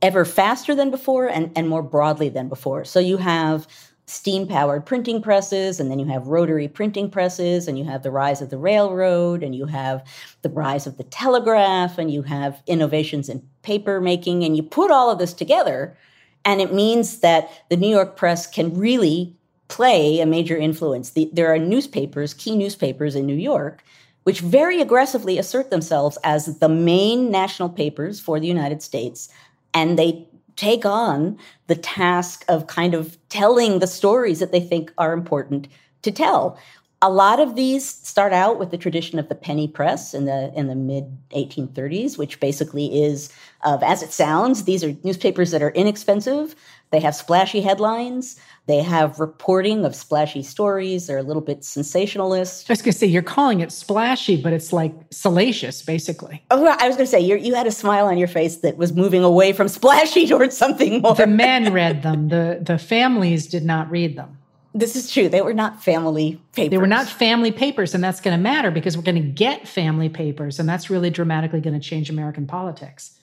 ever 0.00 0.24
faster 0.24 0.72
than 0.72 0.92
before 0.92 1.26
and, 1.26 1.50
and 1.56 1.68
more 1.68 1.82
broadly 1.82 2.28
than 2.28 2.48
before. 2.48 2.84
So 2.84 3.00
you 3.00 3.16
have 3.16 3.66
steam 4.10 4.46
powered 4.46 4.84
printing 4.84 5.22
presses, 5.22 5.78
and 5.78 5.90
then 5.90 5.98
you 5.98 6.06
have 6.06 6.26
rotary 6.26 6.68
printing 6.68 7.08
presses, 7.10 7.68
and 7.68 7.78
you 7.78 7.84
have 7.84 8.02
the 8.02 8.10
rise 8.10 8.42
of 8.42 8.50
the 8.50 8.58
railroad, 8.58 9.42
and 9.42 9.54
you 9.54 9.66
have 9.66 10.04
the 10.42 10.48
rise 10.48 10.86
of 10.86 10.96
the 10.96 11.04
telegraph, 11.04 11.96
and 11.96 12.10
you 12.10 12.22
have 12.22 12.62
innovations 12.66 13.28
in 13.28 13.42
paper 13.62 14.00
making, 14.00 14.42
and 14.42 14.56
you 14.56 14.62
put 14.62 14.90
all 14.90 15.10
of 15.10 15.18
this 15.18 15.32
together, 15.32 15.96
and 16.44 16.60
it 16.60 16.74
means 16.74 17.20
that 17.20 17.50
the 17.68 17.76
New 17.76 17.88
York 17.88 18.16
press 18.16 18.46
can 18.46 18.76
really 18.76 19.36
play 19.68 20.20
a 20.20 20.26
major 20.26 20.56
influence. 20.56 21.10
The, 21.10 21.30
there 21.32 21.52
are 21.52 21.58
newspapers, 21.58 22.34
key 22.34 22.56
newspapers 22.56 23.14
in 23.14 23.26
New 23.26 23.36
York, 23.36 23.84
which 24.24 24.40
very 24.40 24.80
aggressively 24.80 25.38
assert 25.38 25.70
themselves 25.70 26.18
as 26.24 26.58
the 26.58 26.68
main 26.68 27.30
national 27.30 27.68
papers 27.68 28.18
for 28.18 28.40
the 28.40 28.46
United 28.46 28.82
States. 28.82 29.28
And 29.72 29.98
they 29.98 30.26
take 30.60 30.84
on 30.84 31.38
the 31.68 31.74
task 31.74 32.44
of 32.46 32.66
kind 32.66 32.92
of 32.92 33.16
telling 33.30 33.78
the 33.78 33.86
stories 33.86 34.40
that 34.40 34.52
they 34.52 34.60
think 34.60 34.92
are 34.98 35.14
important 35.14 35.66
to 36.02 36.12
tell. 36.12 36.58
A 37.00 37.08
lot 37.08 37.40
of 37.40 37.56
these 37.56 37.88
start 37.88 38.34
out 38.34 38.58
with 38.58 38.70
the 38.70 38.76
tradition 38.76 39.18
of 39.18 39.30
the 39.30 39.34
penny 39.34 39.66
press 39.66 40.12
in 40.12 40.26
the 40.26 40.52
in 40.54 40.66
the 40.66 40.74
mid 40.74 41.16
1830s, 41.30 42.18
which 42.18 42.40
basically 42.40 43.02
is 43.02 43.32
of 43.64 43.82
as 43.82 44.02
it 44.02 44.12
sounds. 44.12 44.64
These 44.64 44.84
are 44.84 44.94
newspapers 45.02 45.50
that 45.52 45.62
are 45.62 45.70
inexpensive. 45.70 46.54
They 46.90 47.00
have 47.00 47.14
splashy 47.14 47.60
headlines. 47.60 48.36
They 48.66 48.82
have 48.82 49.20
reporting 49.20 49.84
of 49.84 49.94
splashy 49.94 50.42
stories. 50.42 51.06
They're 51.06 51.18
a 51.18 51.22
little 51.22 51.42
bit 51.42 51.64
sensationalist. 51.64 52.68
I 52.68 52.72
was 52.72 52.82
going 52.82 52.92
to 52.92 52.98
say, 52.98 53.06
you're 53.06 53.22
calling 53.22 53.60
it 53.60 53.70
splashy, 53.70 54.40
but 54.40 54.52
it's 54.52 54.72
like 54.72 54.92
salacious, 55.10 55.82
basically. 55.82 56.44
Oh, 56.50 56.64
I 56.66 56.88
was 56.88 56.96
going 56.96 57.06
to 57.06 57.10
say, 57.10 57.20
you 57.20 57.54
had 57.54 57.66
a 57.66 57.72
smile 57.72 58.06
on 58.06 58.18
your 58.18 58.28
face 58.28 58.56
that 58.58 58.76
was 58.76 58.92
moving 58.92 59.22
away 59.22 59.52
from 59.52 59.68
splashy 59.68 60.26
towards 60.28 60.56
something 60.56 61.02
more. 61.02 61.14
The 61.14 61.26
men 61.26 61.72
read 61.72 62.02
them, 62.02 62.28
the, 62.28 62.60
the 62.60 62.78
families 62.78 63.46
did 63.46 63.64
not 63.64 63.90
read 63.90 64.16
them. 64.16 64.38
This 64.72 64.94
is 64.94 65.10
true. 65.10 65.28
They 65.28 65.40
were 65.40 65.54
not 65.54 65.82
family 65.82 66.40
papers. 66.52 66.70
They 66.70 66.78
were 66.78 66.86
not 66.86 67.08
family 67.08 67.50
papers, 67.50 67.92
and 67.94 68.04
that's 68.04 68.20
going 68.20 68.36
to 68.36 68.42
matter 68.42 68.70
because 68.70 68.96
we're 68.96 69.02
going 69.02 69.20
to 69.20 69.28
get 69.28 69.66
family 69.66 70.08
papers, 70.08 70.60
and 70.60 70.68
that's 70.68 70.88
really 70.88 71.10
dramatically 71.10 71.60
going 71.60 71.78
to 71.78 71.84
change 71.84 72.08
American 72.08 72.46
politics. 72.46 73.19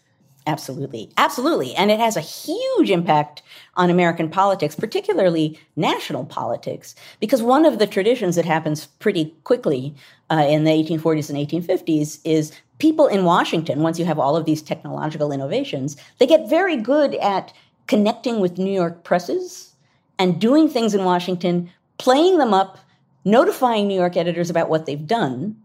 Absolutely. 0.48 1.12
Absolutely. 1.18 1.76
And 1.76 1.92
it 1.92 2.00
has 2.00 2.16
a 2.16 2.22
huge 2.22 2.90
impact 2.90 3.44
on 3.76 3.90
American 3.90 4.30
politics, 4.30 4.76
particularly 4.76 5.60
national 5.76 6.24
politics, 6.24 6.96
because 7.20 7.44
one 7.44 7.66
of 7.66 7.80
the 7.80 7.86
traditions 7.86 8.38
that 8.38 8.46
happens 8.46 8.86
pretty 8.86 9.36
quickly 9.44 9.94
uh, 10.32 10.48
in 10.50 10.64
the 10.64 10.72
1840s 10.72 11.30
and 11.30 11.38
1850s 11.38 12.20
is 12.24 12.54
people 12.80 13.08
in 13.08 13.26
Washington, 13.26 13.82
once 13.82 14.00
you 14.00 14.06
have 14.06 14.20
all 14.20 14.38
of 14.38 14.46
these 14.46 14.62
technological 14.62 15.34
innovations, 15.34 15.98
they 16.18 16.26
get 16.26 16.50
very 16.50 16.78
good 16.78 17.16
at 17.16 17.52
connecting 17.88 18.40
with 18.40 18.58
New 18.58 18.74
York 18.74 19.04
presses 19.04 19.74
and 20.18 20.40
doing 20.40 20.70
things 20.70 20.96
in 20.96 21.04
Washington, 21.04 21.70
playing 21.98 22.38
them 22.38 22.54
up, 22.54 22.78
notifying 23.26 23.86
New 23.86 24.00
York 24.00 24.16
editors 24.16 24.50
about 24.50 24.70
what 24.70 24.86
they've 24.86 25.08
done 25.08 25.58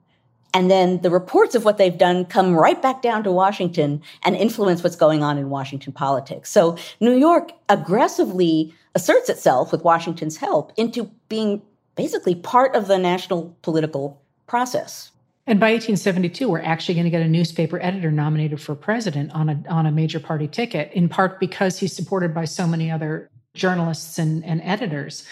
and 0.54 0.70
then 0.70 1.00
the 1.02 1.10
reports 1.10 1.54
of 1.54 1.64
what 1.64 1.78
they've 1.78 1.96
done 1.96 2.24
come 2.24 2.54
right 2.54 2.80
back 2.80 3.02
down 3.02 3.24
to 3.24 3.32
Washington 3.32 4.02
and 4.22 4.36
influence 4.36 4.82
what's 4.82 4.96
going 4.96 5.22
on 5.22 5.38
in 5.38 5.50
Washington 5.50 5.92
politics. 5.92 6.50
So 6.50 6.76
New 7.00 7.16
York 7.16 7.52
aggressively 7.68 8.74
asserts 8.94 9.28
itself 9.28 9.72
with 9.72 9.82
Washington's 9.82 10.36
help 10.36 10.72
into 10.76 11.10
being 11.28 11.62
basically 11.94 12.34
part 12.34 12.74
of 12.74 12.88
the 12.88 12.98
national 12.98 13.56
political 13.62 14.20
process. 14.46 15.10
And 15.46 15.58
by 15.58 15.72
1872, 15.72 16.48
we're 16.48 16.60
actually 16.60 16.94
going 16.94 17.04
to 17.04 17.10
get 17.10 17.22
a 17.22 17.28
newspaper 17.28 17.80
editor 17.82 18.12
nominated 18.12 18.60
for 18.60 18.76
president 18.76 19.32
on 19.32 19.48
a 19.48 19.62
on 19.68 19.86
a 19.86 19.90
major 19.90 20.20
party 20.20 20.46
ticket, 20.46 20.92
in 20.92 21.08
part 21.08 21.40
because 21.40 21.80
he's 21.80 21.94
supported 21.94 22.32
by 22.32 22.44
so 22.44 22.66
many 22.66 22.92
other 22.92 23.28
journalists 23.54 24.18
and, 24.18 24.44
and 24.44 24.60
editors. 24.62 25.26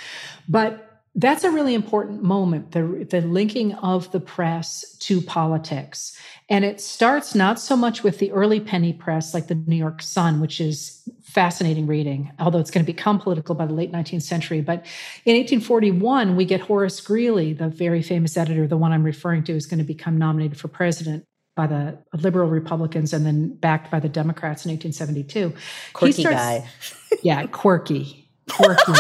But 0.48 0.89
that's 1.16 1.42
a 1.42 1.50
really 1.50 1.74
important 1.74 2.22
moment 2.22 2.70
the, 2.70 3.06
the 3.10 3.20
linking 3.20 3.74
of 3.74 4.10
the 4.12 4.20
press 4.20 4.96
to 5.00 5.20
politics. 5.20 6.16
And 6.48 6.64
it 6.64 6.80
starts 6.80 7.34
not 7.34 7.58
so 7.58 7.76
much 7.76 8.02
with 8.02 8.18
the 8.18 8.30
early 8.32 8.60
penny 8.60 8.92
press 8.92 9.34
like 9.34 9.48
the 9.48 9.54
new 9.54 9.76
york 9.76 10.02
sun 10.02 10.40
which 10.40 10.60
is 10.60 11.02
fascinating 11.22 11.86
reading 11.86 12.30
although 12.38 12.58
it's 12.58 12.70
going 12.70 12.84
to 12.84 12.92
become 12.92 13.18
political 13.18 13.54
by 13.54 13.66
the 13.66 13.72
late 13.72 13.92
19th 13.92 14.22
century. 14.22 14.60
But 14.60 14.86
in 15.24 15.36
1841 15.36 16.36
we 16.36 16.44
get 16.44 16.60
horace 16.60 17.00
greeley 17.00 17.52
the 17.52 17.68
very 17.68 18.02
famous 18.02 18.36
editor 18.36 18.66
the 18.66 18.76
one 18.76 18.92
i'm 18.92 19.04
referring 19.04 19.42
to 19.44 19.52
is 19.52 19.66
going 19.66 19.78
to 19.78 19.84
become 19.84 20.16
nominated 20.16 20.58
for 20.58 20.68
president 20.68 21.24
by 21.56 21.66
the 21.66 21.98
liberal 22.14 22.48
republicans 22.48 23.12
and 23.12 23.26
then 23.26 23.54
backed 23.56 23.90
by 23.90 23.98
the 23.98 24.08
democrats 24.08 24.64
in 24.64 24.70
1872 24.70 25.52
quirky 25.92 26.22
starts, 26.22 26.36
guy. 26.36 26.68
Yeah 27.22 27.46
quirky 27.46 28.28
quirky 28.48 28.92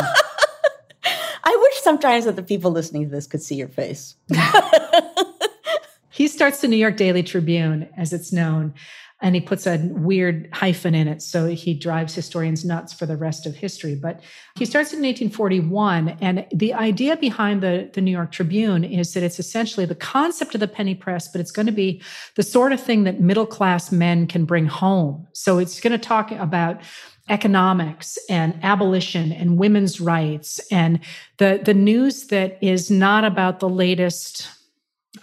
sometimes 1.80 2.24
that 2.24 2.36
the 2.36 2.42
people 2.42 2.70
listening 2.70 3.04
to 3.04 3.10
this 3.10 3.26
could 3.26 3.42
see 3.42 3.54
your 3.54 3.68
face. 3.68 4.16
he 6.10 6.28
starts 6.28 6.60
the 6.60 6.68
New 6.68 6.76
York 6.76 6.96
Daily 6.96 7.22
Tribune, 7.22 7.88
as 7.96 8.12
it's 8.12 8.32
known, 8.32 8.74
and 9.22 9.34
he 9.34 9.40
puts 9.40 9.66
a 9.66 9.78
weird 9.90 10.48
hyphen 10.52 10.94
in 10.94 11.06
it. 11.06 11.20
So 11.20 11.46
he 11.46 11.74
drives 11.74 12.14
historians 12.14 12.64
nuts 12.64 12.92
for 12.92 13.04
the 13.04 13.16
rest 13.16 13.46
of 13.46 13.54
history. 13.54 13.94
But 13.94 14.20
he 14.56 14.64
starts 14.64 14.92
in 14.92 15.00
1841. 15.00 16.16
And 16.20 16.46
the 16.54 16.72
idea 16.72 17.16
behind 17.16 17.62
the, 17.62 17.90
the 17.92 18.00
New 18.00 18.10
York 18.10 18.32
Tribune 18.32 18.82
is 18.82 19.12
that 19.12 19.22
it's 19.22 19.38
essentially 19.38 19.84
the 19.84 19.94
concept 19.94 20.54
of 20.54 20.60
the 20.60 20.68
penny 20.68 20.94
press, 20.94 21.28
but 21.28 21.40
it's 21.40 21.52
going 21.52 21.66
to 21.66 21.72
be 21.72 22.02
the 22.36 22.42
sort 22.42 22.72
of 22.72 22.80
thing 22.80 23.04
that 23.04 23.20
middle 23.20 23.46
class 23.46 23.92
men 23.92 24.26
can 24.26 24.46
bring 24.46 24.66
home. 24.66 25.26
So 25.32 25.58
it's 25.58 25.80
going 25.80 25.92
to 25.92 25.98
talk 25.98 26.30
about 26.32 26.80
economics 27.28 28.18
and 28.28 28.58
abolition 28.62 29.32
and 29.32 29.56
women's 29.56 30.00
rights 30.00 30.58
and 30.72 30.98
the 31.36 31.60
the 31.64 31.74
news 31.74 32.26
that 32.26 32.58
is 32.60 32.90
not 32.90 33.24
about 33.24 33.60
the 33.60 33.68
latest 33.68 34.48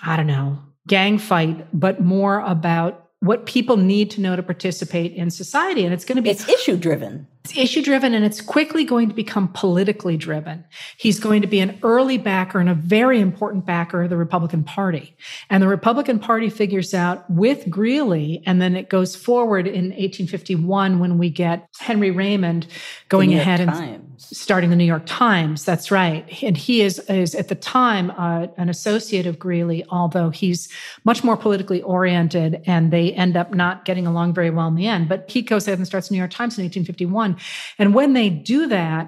i 0.03 0.15
don't 0.15 0.27
know 0.27 0.57
gang 0.87 1.17
fight 1.17 1.67
but 1.77 1.99
more 1.99 2.39
about 2.39 3.06
what 3.19 3.45
people 3.45 3.77
need 3.77 4.11
to 4.11 4.21
know 4.21 4.35
to 4.35 4.43
participate 4.43 5.13
in 5.13 5.29
society 5.31 5.83
and 5.83 5.93
it's 5.93 6.05
going 6.05 6.15
to 6.15 6.21
be 6.21 6.29
it's 6.29 6.47
issue 6.47 6.77
driven 6.77 7.27
it's 7.47 7.57
issue 7.57 7.81
driven 7.81 8.13
and 8.13 8.25
it's 8.25 8.41
quickly 8.41 8.83
going 8.83 9.07
to 9.07 9.15
become 9.15 9.47
politically 9.47 10.17
driven. 10.17 10.65
He's 10.97 11.17
going 11.17 11.41
to 11.43 11.47
be 11.47 11.61
an 11.61 11.79
early 11.81 12.17
backer 12.17 12.59
and 12.59 12.67
a 12.67 12.73
very 12.73 13.21
important 13.21 13.65
backer 13.65 14.03
of 14.03 14.09
the 14.09 14.17
Republican 14.17 14.65
Party. 14.65 15.15
And 15.49 15.63
the 15.63 15.69
Republican 15.69 16.19
Party 16.19 16.49
figures 16.49 16.93
out 16.93 17.29
with 17.29 17.69
Greeley, 17.69 18.43
and 18.45 18.61
then 18.61 18.75
it 18.75 18.89
goes 18.89 19.15
forward 19.15 19.65
in 19.65 19.91
1851 19.91 20.99
when 20.99 21.17
we 21.17 21.29
get 21.29 21.69
Henry 21.79 22.11
Raymond 22.11 22.67
going 23.07 23.33
ahead 23.33 23.61
and. 23.61 24.03
Starting 24.17 24.69
the 24.69 24.75
New 24.75 24.85
York 24.85 25.03
Times. 25.05 25.63
That's 25.63 25.91
right. 25.91 26.25
And 26.43 26.57
he 26.57 26.81
is, 26.81 26.99
is 27.07 27.35
at 27.35 27.47
the 27.47 27.55
time 27.55 28.11
uh, 28.11 28.47
an 28.57 28.69
associate 28.69 29.25
of 29.25 29.37
Greeley, 29.37 29.85
although 29.89 30.29
he's 30.29 30.69
much 31.03 31.23
more 31.23 31.37
politically 31.37 31.81
oriented 31.83 32.61
and 32.65 32.91
they 32.91 33.13
end 33.13 33.37
up 33.37 33.53
not 33.53 33.85
getting 33.85 34.07
along 34.07 34.33
very 34.33 34.49
well 34.49 34.67
in 34.67 34.75
the 34.75 34.87
end. 34.87 35.07
But 35.07 35.29
he 35.29 35.41
goes 35.41 35.67
ahead 35.67 35.77
and 35.77 35.87
starts 35.87 36.09
the 36.09 36.13
New 36.13 36.19
York 36.19 36.31
Times 36.31 36.57
in 36.57 36.63
1851. 36.63 37.37
And 37.77 37.93
when 37.93 38.13
they 38.13 38.29
do 38.29 38.67
that, 38.67 39.07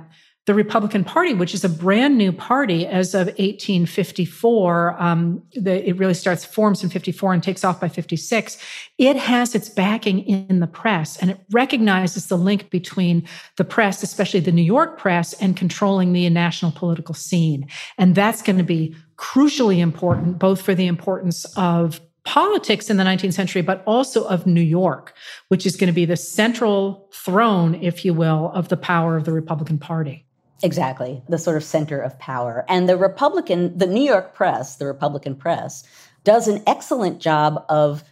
the 0.50 0.56
Republican 0.56 1.04
Party, 1.04 1.36
which 1.36 1.54
is 1.54 1.64
a 1.64 1.70
brand 1.70 2.18
new 2.18 2.32
party 2.32 2.88
as 2.88 3.14
of 3.14 3.28
1854, 3.28 5.00
um, 5.00 5.44
the, 5.54 5.88
it 5.88 5.96
really 6.00 6.16
starts 6.16 6.44
forms 6.44 6.84
in 6.84 6.90
54 6.90 7.34
and 7.34 7.44
takes 7.44 7.64
off 7.64 7.80
by 7.80 7.88
56. 7.88 8.58
It 8.98 9.16
has 9.16 9.54
its 9.54 9.70
backing 9.70 10.26
in 10.26 10.60
the 10.60 10.66
press, 10.66 11.18
and 11.18 11.30
it 11.30 11.40
recognizes 11.52 12.30
the 12.30 12.36
link 12.36 12.72
between 12.72 13.28
the 13.58 13.64
press, 13.64 14.02
especially 14.02 14.40
the 14.40 14.52
New 14.52 14.64
York 14.64 14.98
press, 14.98 15.34
and 15.34 15.56
controlling 15.56 16.14
the 16.14 16.28
national 16.32 16.72
political 16.72 17.14
scene. 17.14 17.68
And 18.00 18.16
that's 18.16 18.42
going 18.42 18.58
to 18.58 18.64
be 18.64 18.96
crucially 19.18 19.78
important, 19.78 20.40
both 20.40 20.64
for 20.64 20.74
the 20.74 20.88
importance 20.88 21.46
of 21.58 22.02
politics 22.24 22.90
in 22.90 22.98
the 22.98 23.04
19th 23.04 23.34
century, 23.34 23.62
but 23.62 23.84
also 23.86 24.24
of 24.24 24.48
New 24.48 24.62
York, 24.62 25.14
which 25.50 25.68
is 25.68 25.76
going 25.76 25.90
to 25.90 25.94
be 25.94 26.06
the 26.06 26.18
central 26.18 27.08
throne, 27.14 27.76
if 27.76 28.04
you 28.04 28.16
will, 28.16 28.52
of 28.56 28.70
the 28.70 28.78
power 28.78 29.16
of 29.16 29.26
the 29.26 29.32
Republican 29.32 29.78
Party. 29.78 30.26
Exactly, 30.62 31.22
the 31.30 31.38
sort 31.38 31.58
of 31.58 31.64
center 31.64 32.00
of 32.00 32.18
power. 32.20 32.66
And 32.68 32.90
the 32.90 32.98
Republican, 32.98 33.78
the 33.78 33.88
New 33.88 34.04
York 34.04 34.34
press, 34.34 34.76
the 34.76 34.86
Republican 34.86 35.36
press, 35.36 35.84
does 36.24 36.48
an 36.48 36.62
excellent 36.68 37.20
job 37.20 37.64
of 37.70 38.04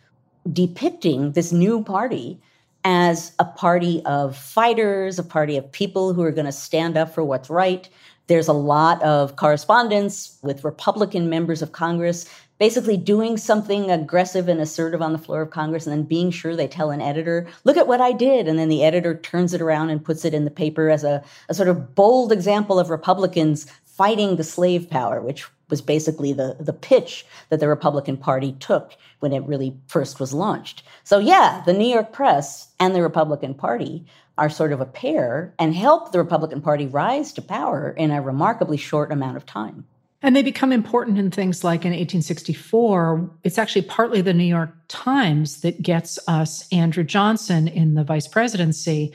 depicting 0.51 1.33
this 1.33 1.51
new 1.51 1.83
party 1.83 2.39
as 2.85 3.33
a 3.37 3.43
party 3.43 4.01
of 4.05 4.37
fighters, 4.37 5.19
a 5.19 5.23
party 5.23 5.57
of 5.57 5.69
people 5.71 6.13
who 6.13 6.21
are 6.21 6.31
going 6.31 6.45
to 6.45 6.53
stand 6.53 6.95
up 6.95 7.13
for 7.13 7.23
what's 7.23 7.49
right. 7.49 7.89
There's 8.27 8.47
a 8.47 8.53
lot 8.53 9.01
of 9.03 9.35
correspondence 9.35 10.37
with 10.41 10.63
Republican 10.63 11.29
members 11.29 11.61
of 11.61 11.71
Congress 11.71 12.29
basically 12.59 12.97
doing 12.97 13.37
something 13.37 13.91
aggressive 13.91 14.47
and 14.47 14.59
assertive 14.59 15.01
on 15.01 15.13
the 15.13 15.19
floor 15.19 15.41
of 15.41 15.51
Congress 15.51 15.85
and 15.85 15.95
then 15.95 16.03
being 16.03 16.31
sure 16.31 16.55
they 16.55 16.67
tell 16.67 16.89
an 16.89 17.01
editor, 17.01 17.47
look 17.63 17.77
at 17.77 17.87
what 17.87 18.01
I 18.01 18.11
did. 18.11 18.47
And 18.47 18.57
then 18.57 18.69
the 18.69 18.83
editor 18.83 19.15
turns 19.15 19.53
it 19.53 19.61
around 19.61 19.89
and 19.89 20.03
puts 20.03 20.25
it 20.25 20.33
in 20.33 20.45
the 20.45 20.51
paper 20.51 20.89
as 20.89 21.03
a, 21.03 21.23
a 21.49 21.53
sort 21.53 21.69
of 21.69 21.93
bold 21.95 22.31
example 22.31 22.79
of 22.79 22.89
Republicans 22.89 23.67
fighting 23.97 24.35
the 24.35 24.43
slave 24.43 24.89
power, 24.89 25.21
which 25.21 25.47
was 25.69 25.81
basically 25.81 26.31
the, 26.31 26.55
the 26.59 26.73
pitch 26.73 27.25
that 27.49 27.59
the 27.59 27.67
Republican 27.67 28.15
Party 28.15 28.53
took 28.59 28.95
when 29.19 29.33
it 29.33 29.43
really 29.43 29.75
first 29.87 30.19
was 30.19 30.33
launched. 30.33 30.83
So, 31.03 31.19
yeah, 31.19 31.63
the 31.65 31.73
New 31.73 31.87
York 31.87 32.13
press 32.13 32.69
and 32.79 32.95
the 32.95 33.01
Republican 33.01 33.53
Party 33.53 34.05
are 34.37 34.49
sort 34.49 34.71
of 34.71 34.79
a 34.79 34.85
pair 34.85 35.53
and 35.57 35.75
help 35.75 36.11
the 36.11 36.19
Republican 36.19 36.61
Party 36.61 36.85
rise 36.85 37.33
to 37.33 37.41
power 37.41 37.89
in 37.97 38.11
a 38.11 38.21
remarkably 38.21 38.77
short 38.77 39.11
amount 39.11 39.35
of 39.35 39.45
time. 39.45 39.85
And 40.21 40.35
they 40.35 40.43
become 40.43 40.71
important 40.71 41.19
in 41.19 41.29
things 41.29 41.63
like 41.63 41.81
in 41.81 41.91
1864, 41.91 43.29
it's 43.43 43.57
actually 43.57 43.83
partly 43.83 44.21
the 44.21 44.33
New 44.33 44.45
York 44.45 44.71
Times 44.87 45.61
that 45.61 45.81
gets 45.81 46.17
us 46.27 46.67
Andrew 46.71 47.03
Johnson 47.03 47.67
in 47.67 47.93
the 47.95 48.03
vice 48.03 48.27
presidency 48.27 49.13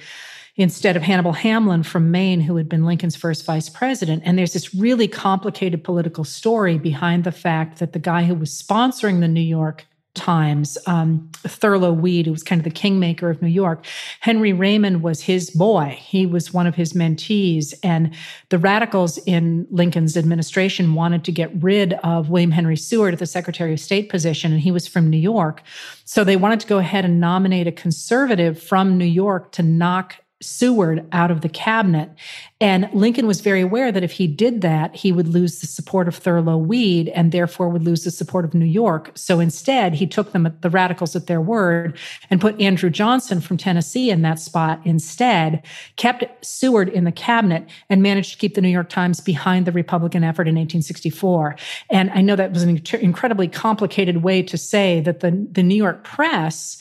instead 0.57 0.97
of 0.97 1.03
Hannibal 1.03 1.33
Hamlin 1.33 1.83
from 1.83 2.11
Maine, 2.11 2.41
who 2.41 2.57
had 2.57 2.69
been 2.69 2.85
Lincoln's 2.85 3.17
first 3.17 3.45
vice 3.47 3.69
president. 3.69 4.23
And 4.25 4.39
there's 4.39 4.53
this 4.53 4.75
really 4.75 5.09
complicated 5.09 5.83
political 5.83 6.25
story 6.25 6.79
behind 6.79 7.25
the 7.25 7.33
fact 7.33 7.79
that 7.79 7.93
the 7.93 7.99
guy 7.99 8.25
who 8.25 8.35
was 8.35 8.51
sponsoring 8.51 9.21
the 9.21 9.29
New 9.29 9.41
York 9.41 9.87
times. 10.15 10.77
Um, 10.87 11.31
Thurlow 11.43 11.93
Weed, 11.93 12.27
who 12.27 12.33
was 12.33 12.43
kind 12.43 12.61
of 12.61 12.65
the 12.65 12.71
kingmaker 12.71 13.31
of 13.31 13.41
New 13.41 13.49
York, 13.49 13.87
Henry 14.21 14.53
Raymond 14.53 15.03
was 15.03 15.23
his 15.23 15.51
boy. 15.51 15.97
He 15.99 16.27
was 16.27 16.53
one 16.53 16.67
of 16.67 16.75
his 16.75 16.93
mentees. 16.93 17.73
And 17.83 18.15
the 18.51 18.59
radicals 18.59 19.17
in 19.19 19.67
Lincoln's 19.71 20.17
administration 20.17 20.95
wanted 20.95 21.25
to 21.25 21.33
get 21.33 21.51
rid 21.63 21.95
of 22.05 22.29
William 22.29 22.51
Henry 22.51 22.77
Seward 22.77 23.15
at 23.15 23.21
the 23.21 23.27
Secretary 23.27 23.73
of 23.73 23.81
State 23.81 24.11
position, 24.11 24.53
and 24.53 24.61
he 24.61 24.71
was 24.71 24.87
from 24.87 25.09
New 25.09 25.17
York. 25.17 25.63
So 26.05 26.25
they 26.25 26.37
wanted 26.37 26.61
to 26.61 26.67
go 26.67 26.79
ahead 26.79 27.05
and 27.07 27.19
nominate 27.19 27.67
a 27.67 27.73
conservative 27.73 28.63
from 28.63 28.99
New 28.99 29.07
York 29.07 29.53
to 29.53 29.63
knock 29.63 30.17
Seward 30.43 31.07
out 31.13 31.31
of 31.31 31.41
the 31.41 31.49
cabinet. 31.49 32.11
And 32.61 32.89
Lincoln 32.93 33.27
was 33.27 33.41
very 33.41 33.61
aware 33.61 33.91
that 33.91 34.05
if 34.05 34.13
he 34.13 34.27
did 34.27 34.61
that, 34.61 34.95
he 34.95 35.11
would 35.11 35.27
lose 35.27 35.61
the 35.61 35.67
support 35.67 36.07
of 36.07 36.15
Thurlow 36.15 36.57
Weed 36.57 37.09
and 37.09 37.33
therefore 37.33 37.69
would 37.69 37.83
lose 37.83 38.05
the 38.05 38.11
support 38.11 38.45
of 38.45 38.55
New 38.55 38.67
York. 38.67 39.11
So 39.15 39.41
instead, 39.41 39.95
he 39.95 40.07
took 40.07 40.33
them, 40.33 40.57
the 40.61 40.71
radicals 40.71 41.17
at 41.17 41.27
their 41.27 41.41
word, 41.41 41.99
and 42.31 42.41
put 42.41 42.61
Andrew 42.61 42.91
Johnson 42.91 43.41
from 43.41 43.57
Tennessee 43.57 44.11
in 44.11 44.23
that 44.23 44.39
spot 44.39 44.81
instead, 44.85 45.65
kept 45.97 46.45
Seward 46.45 46.89
in 46.89 47.05
the 47.05 47.13
cabinet, 47.13 47.69
and 47.89 48.03
managed 48.03 48.33
to 48.33 48.39
keep 48.39 48.55
the 48.55 48.61
New 48.61 48.69
York 48.69 48.89
Times 48.89 49.21
behind 49.21 49.67
the 49.67 49.73
Republican 49.73 50.23
effort 50.23 50.47
in 50.47 50.55
1864. 50.55 51.57
And 51.91 52.11
I 52.11 52.21
know 52.21 52.37
that 52.37 52.53
was 52.53 52.63
an 52.63 52.81
incredibly 53.01 53.49
complicated 53.49 54.23
way 54.23 54.43
to 54.43 54.57
say 54.57 55.01
that 55.01 55.21
the, 55.21 55.31
the 55.51 55.63
New 55.63 55.75
York 55.75 56.05
press 56.05 56.81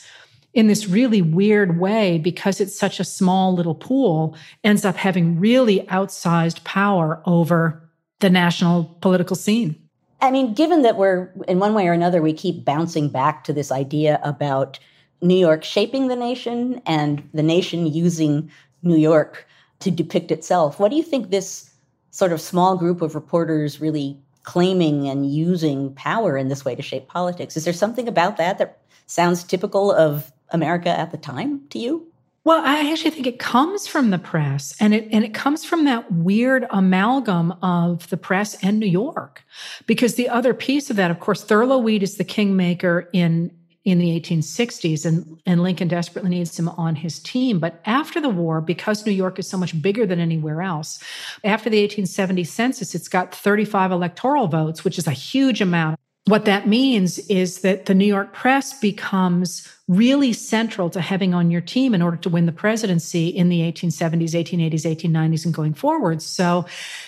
in 0.54 0.66
this 0.66 0.88
really 0.88 1.22
weird 1.22 1.78
way, 1.78 2.18
because 2.18 2.60
it's 2.60 2.78
such 2.78 3.00
a 3.00 3.04
small 3.04 3.54
little 3.54 3.74
pool, 3.74 4.36
ends 4.62 4.84
up 4.84 4.96
having 4.96 5.40
really 5.40 5.80
outsized 5.86 6.62
power 6.64 7.22
over 7.24 7.88
the 8.20 8.30
national 8.30 8.96
political 9.00 9.36
scene. 9.36 9.76
I 10.20 10.30
mean, 10.30 10.54
given 10.54 10.82
that 10.82 10.96
we're 10.96 11.32
in 11.48 11.58
one 11.58 11.74
way 11.74 11.88
or 11.88 11.92
another, 11.92 12.22
we 12.22 12.32
keep 12.32 12.64
bouncing 12.64 13.08
back 13.08 13.44
to 13.44 13.52
this 13.52 13.72
idea 13.72 14.20
about 14.22 14.78
New 15.20 15.38
York 15.38 15.64
shaping 15.64 16.08
the 16.08 16.16
nation 16.16 16.80
and 16.86 17.28
the 17.32 17.42
nation 17.42 17.86
using 17.86 18.50
New 18.82 18.96
York 18.96 19.46
to 19.80 19.90
depict 19.90 20.30
itself. 20.30 20.78
What 20.78 20.90
do 20.90 20.96
you 20.96 21.02
think 21.02 21.30
this 21.30 21.70
sort 22.10 22.32
of 22.32 22.40
small 22.40 22.76
group 22.76 23.02
of 23.02 23.14
reporters 23.14 23.80
really 23.80 24.16
claiming 24.44 25.08
and 25.08 25.32
using 25.32 25.94
power 25.94 26.36
in 26.36 26.48
this 26.48 26.64
way 26.64 26.74
to 26.74 26.82
shape 26.82 27.08
politics? 27.08 27.56
Is 27.56 27.64
there 27.64 27.72
something 27.72 28.06
about 28.06 28.36
that 28.36 28.58
that 28.58 28.78
sounds 29.06 29.42
typical 29.42 29.90
of 29.92 30.32
America 30.52 30.88
at 30.88 31.10
the 31.10 31.18
time 31.18 31.62
to 31.70 31.78
you? 31.78 32.06
Well, 32.44 32.60
I 32.64 32.90
actually 32.90 33.12
think 33.12 33.28
it 33.28 33.38
comes 33.38 33.86
from 33.86 34.10
the 34.10 34.18
press 34.18 34.74
and 34.80 34.92
it 34.92 35.08
and 35.12 35.24
it 35.24 35.32
comes 35.32 35.64
from 35.64 35.84
that 35.84 36.10
weird 36.12 36.66
amalgam 36.70 37.52
of 37.62 38.08
the 38.10 38.16
press 38.16 38.60
and 38.64 38.80
New 38.80 38.86
York. 38.86 39.44
Because 39.86 40.16
the 40.16 40.28
other 40.28 40.52
piece 40.52 40.90
of 40.90 40.96
that, 40.96 41.12
of 41.12 41.20
course, 41.20 41.44
Thurlow 41.44 41.78
Weed 41.78 42.02
is 42.02 42.16
the 42.16 42.24
kingmaker 42.24 43.08
in 43.12 43.52
in 43.84 43.98
the 43.98 44.20
1860s 44.20 45.04
and, 45.04 45.40
and 45.44 45.60
Lincoln 45.60 45.88
desperately 45.88 46.30
needs 46.30 46.56
him 46.56 46.68
on 46.68 46.94
his 46.94 47.18
team. 47.18 47.58
But 47.58 47.80
after 47.84 48.20
the 48.20 48.28
war, 48.28 48.60
because 48.60 49.04
New 49.04 49.12
York 49.12 49.40
is 49.40 49.48
so 49.48 49.58
much 49.58 49.80
bigger 49.82 50.06
than 50.06 50.20
anywhere 50.20 50.62
else, 50.62 51.00
after 51.42 51.68
the 51.68 51.80
1870 51.80 52.44
census, 52.44 52.94
it's 52.94 53.08
got 53.08 53.34
35 53.34 53.90
electoral 53.90 54.46
votes, 54.46 54.84
which 54.84 54.98
is 54.98 55.08
a 55.08 55.12
huge 55.12 55.60
amount 55.60 55.98
what 56.26 56.44
that 56.44 56.68
means 56.68 57.18
is 57.28 57.62
that 57.62 57.86
the 57.86 57.94
New 57.94 58.06
York 58.06 58.32
press 58.32 58.78
becomes 58.78 59.68
really 59.96 60.32
central 60.32 60.90
to 60.90 61.00
having 61.00 61.34
on 61.34 61.50
your 61.50 61.60
team 61.60 61.94
in 61.94 62.02
order 62.02 62.16
to 62.16 62.28
win 62.28 62.46
the 62.46 62.52
presidency 62.52 63.28
in 63.28 63.48
the 63.48 63.60
1870s, 63.60 64.30
1880s, 64.30 64.84
1890s, 64.84 65.44
and 65.44 65.54
going 65.54 65.74
forward. 65.74 66.22
So 66.22 66.66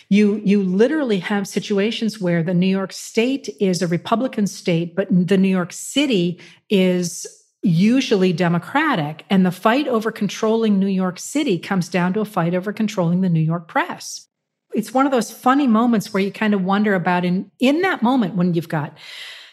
you, 0.08 0.40
you 0.44 0.62
literally 0.62 1.18
have 1.20 1.48
situations 1.48 2.20
where 2.20 2.42
the 2.42 2.54
New 2.54 2.66
York 2.66 2.92
state 2.92 3.48
is 3.60 3.82
a 3.82 3.86
Republican 3.86 4.46
state, 4.46 4.94
but 4.94 5.08
the 5.10 5.38
New 5.38 5.48
York 5.48 5.72
City 5.72 6.40
is 6.68 7.26
usually 7.62 8.32
Democratic. 8.32 9.24
And 9.30 9.46
the 9.46 9.50
fight 9.50 9.88
over 9.88 10.12
controlling 10.12 10.78
New 10.78 10.86
York 10.86 11.18
City 11.18 11.58
comes 11.58 11.88
down 11.88 12.12
to 12.14 12.20
a 12.20 12.26
fight 12.26 12.54
over 12.54 12.72
controlling 12.72 13.22
the 13.22 13.30
New 13.30 13.40
York 13.40 13.68
press 13.68 14.28
it's 14.74 14.92
one 14.92 15.06
of 15.06 15.12
those 15.12 15.30
funny 15.30 15.66
moments 15.66 16.12
where 16.12 16.22
you 16.22 16.32
kind 16.32 16.52
of 16.52 16.64
wonder 16.64 16.94
about 16.94 17.24
in 17.24 17.50
in 17.60 17.80
that 17.82 18.02
moment 18.02 18.34
when 18.34 18.54
you've 18.54 18.68
got 18.68 18.98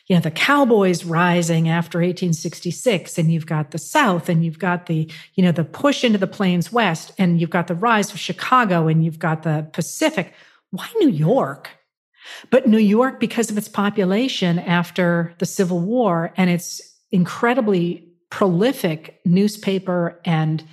you 0.08 0.16
know 0.16 0.22
the 0.22 0.32
cowboys 0.32 1.06
rising 1.06 1.70
after 1.70 2.00
1866 2.00 3.18
and 3.18 3.32
you've 3.32 3.46
got 3.46 3.72
the 3.72 3.78
south 3.78 4.30
and 4.30 4.44
you've 4.44 4.60
got 4.60 4.86
the 4.86 5.10
you 5.36 5.44
know 5.44 5.52
the 5.52 5.64
push 5.64 6.04
into 6.04 6.18
the 6.18 6.28
plains 6.28 6.72
west 6.72 7.12
and 7.18 7.40
you've 7.40 7.50
got 7.50 7.68
the 7.68 7.76
rise 7.76 8.12
of 8.12 8.20
chicago 8.20 8.88
and 8.88 9.04
you've 9.04 9.20
got 9.20 9.44
the 9.44 9.68
pacific 9.74 10.34
why 10.72 10.88
new 11.00 11.10
york 11.10 11.70
but 12.50 12.68
new 12.68 12.78
york 12.78 13.20
because 13.20 13.50
of 13.50 13.58
its 13.58 13.70
population 13.70 14.60
after 14.60 15.34
the 15.40 15.46
civil 15.46 15.80
war 15.80 16.34
and 16.38 16.50
its 16.50 16.82
incredibly 17.12 18.08
prolific 18.30 19.20
newspaper 19.26 20.20
and 20.26 20.64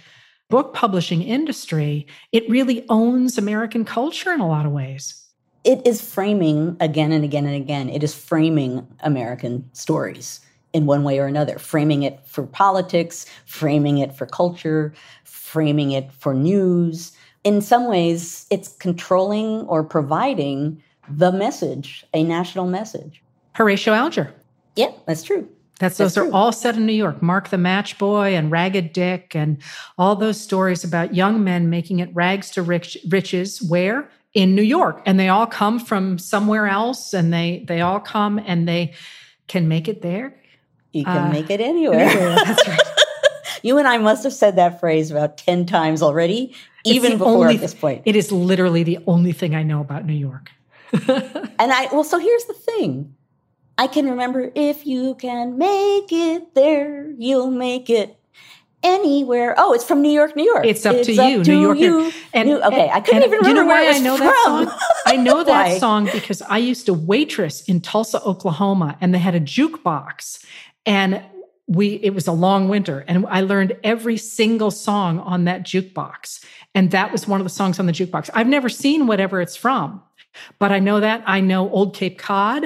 book 0.48 0.74
publishing 0.74 1.22
industry, 1.22 2.06
it 2.32 2.48
really 2.48 2.84
owns 2.88 3.38
American 3.38 3.84
culture 3.84 4.32
in 4.32 4.40
a 4.40 4.48
lot 4.48 4.66
of 4.66 4.72
ways. 4.72 5.22
It 5.64 5.86
is 5.86 6.00
framing 6.00 6.76
again 6.80 7.12
and 7.12 7.24
again 7.24 7.46
and 7.46 7.54
again, 7.54 7.88
it 7.88 8.02
is 8.02 8.14
framing 8.14 8.86
American 9.00 9.68
stories 9.72 10.40
in 10.72 10.86
one 10.86 11.02
way 11.02 11.18
or 11.18 11.26
another, 11.26 11.58
framing 11.58 12.02
it 12.02 12.20
for 12.26 12.46
politics, 12.46 13.26
framing 13.46 13.98
it 13.98 14.14
for 14.14 14.26
culture, 14.26 14.92
framing 15.24 15.92
it 15.92 16.12
for 16.12 16.34
news. 16.34 17.12
In 17.44 17.60
some 17.60 17.88
ways, 17.88 18.46
it's 18.50 18.68
controlling 18.76 19.62
or 19.62 19.82
providing 19.82 20.82
the 21.08 21.32
message, 21.32 22.04
a 22.12 22.22
national 22.22 22.66
message. 22.66 23.22
Horatio 23.54 23.94
Alger. 23.94 24.32
Yeah, 24.76 24.92
that's 25.06 25.22
true. 25.22 25.48
That's, 25.78 25.96
those 25.96 26.16
are 26.16 26.30
all 26.32 26.50
set 26.52 26.76
in 26.76 26.86
New 26.86 26.92
York. 26.92 27.22
Mark 27.22 27.50
the 27.50 27.58
Match 27.58 27.98
Boy 27.98 28.34
and 28.34 28.50
Ragged 28.50 28.92
Dick 28.92 29.34
and 29.34 29.58
all 29.96 30.16
those 30.16 30.40
stories 30.40 30.82
about 30.82 31.14
young 31.14 31.44
men 31.44 31.70
making 31.70 32.00
it 32.00 32.12
rags 32.12 32.50
to 32.50 32.62
rich, 32.62 32.98
riches. 33.08 33.62
Where 33.62 34.10
in 34.38 34.54
New 34.54 34.62
York, 34.62 35.02
and 35.04 35.18
they 35.18 35.28
all 35.28 35.48
come 35.48 35.80
from 35.80 36.16
somewhere 36.16 36.68
else, 36.68 37.12
and 37.12 37.32
they 37.32 37.64
they 37.66 37.80
all 37.80 37.98
come 37.98 38.38
and 38.38 38.68
they 38.68 38.94
can 39.48 39.66
make 39.66 39.88
it 39.88 40.00
there. 40.00 40.40
You 40.92 41.04
can 41.04 41.26
uh, 41.26 41.32
make 41.32 41.50
it 41.50 41.60
anywhere. 41.60 41.98
anywhere. 41.98 42.36
That's 42.36 42.68
right. 42.68 42.80
you 43.64 43.78
and 43.78 43.88
I 43.88 43.98
must 43.98 44.22
have 44.22 44.32
said 44.32 44.54
that 44.54 44.78
phrase 44.78 45.10
about 45.10 45.38
ten 45.38 45.66
times 45.66 46.02
already, 46.02 46.54
even 46.84 47.18
before 47.18 47.46
only, 47.46 47.56
at 47.56 47.60
this 47.60 47.74
point. 47.74 48.02
It 48.04 48.14
is 48.14 48.30
literally 48.30 48.84
the 48.84 49.00
only 49.08 49.32
thing 49.32 49.56
I 49.56 49.64
know 49.64 49.80
about 49.80 50.06
New 50.06 50.14
York. 50.14 50.52
and 50.92 51.72
I 51.72 51.88
well, 51.90 52.04
so 52.04 52.20
here's 52.20 52.44
the 52.44 52.54
thing 52.54 53.16
I 53.76 53.88
can 53.88 54.08
remember 54.08 54.52
if 54.54 54.86
you 54.86 55.16
can 55.16 55.58
make 55.58 56.12
it 56.12 56.54
there, 56.54 57.10
you'll 57.18 57.50
make 57.50 57.90
it 57.90 58.16
anywhere. 58.82 59.54
Oh, 59.58 59.72
it's 59.72 59.84
from 59.84 60.02
New 60.02 60.10
York, 60.10 60.36
New 60.36 60.44
York. 60.44 60.64
It's 60.64 60.84
up 60.86 60.96
it's 60.96 61.06
to 61.06 61.18
up 61.18 61.30
you, 61.30 61.44
to 61.44 61.50
New 61.50 61.60
York. 61.60 61.78
You. 61.78 62.12
And, 62.32 62.48
New, 62.48 62.62
okay, 62.62 62.90
I 62.90 63.00
couldn't 63.00 63.24
even 63.24 63.38
remember 63.38 63.48
you 63.48 63.54
know 63.54 63.66
why 63.66 63.88
I 63.88 63.98
know 63.98 64.16
from. 64.16 64.26
that 64.26 64.42
song. 64.44 64.78
I 65.06 65.16
know 65.16 65.44
that 65.44 65.80
song 65.80 66.08
because 66.12 66.42
I 66.42 66.58
used 66.58 66.86
to 66.86 66.94
waitress 66.94 67.62
in 67.62 67.80
Tulsa, 67.80 68.22
Oklahoma, 68.22 68.96
and 69.00 69.14
they 69.14 69.18
had 69.18 69.34
a 69.34 69.40
jukebox, 69.40 70.44
and 70.86 71.22
we 71.66 71.94
it 72.02 72.14
was 72.14 72.26
a 72.26 72.32
long 72.32 72.68
winter, 72.68 73.04
and 73.08 73.26
I 73.28 73.42
learned 73.42 73.76
every 73.84 74.16
single 74.16 74.70
song 74.70 75.20
on 75.20 75.44
that 75.44 75.62
jukebox, 75.64 76.44
and 76.74 76.90
that 76.92 77.12
was 77.12 77.28
one 77.28 77.40
of 77.40 77.44
the 77.44 77.50
songs 77.50 77.78
on 77.78 77.86
the 77.86 77.92
jukebox. 77.92 78.30
I've 78.34 78.48
never 78.48 78.68
seen 78.68 79.06
whatever 79.06 79.40
it's 79.40 79.56
from. 79.56 80.02
But 80.58 80.72
I 80.72 80.78
know 80.78 81.00
that. 81.00 81.22
I 81.26 81.40
know 81.40 81.68
Old 81.70 81.94
Cape 81.94 82.18
Cod. 82.18 82.64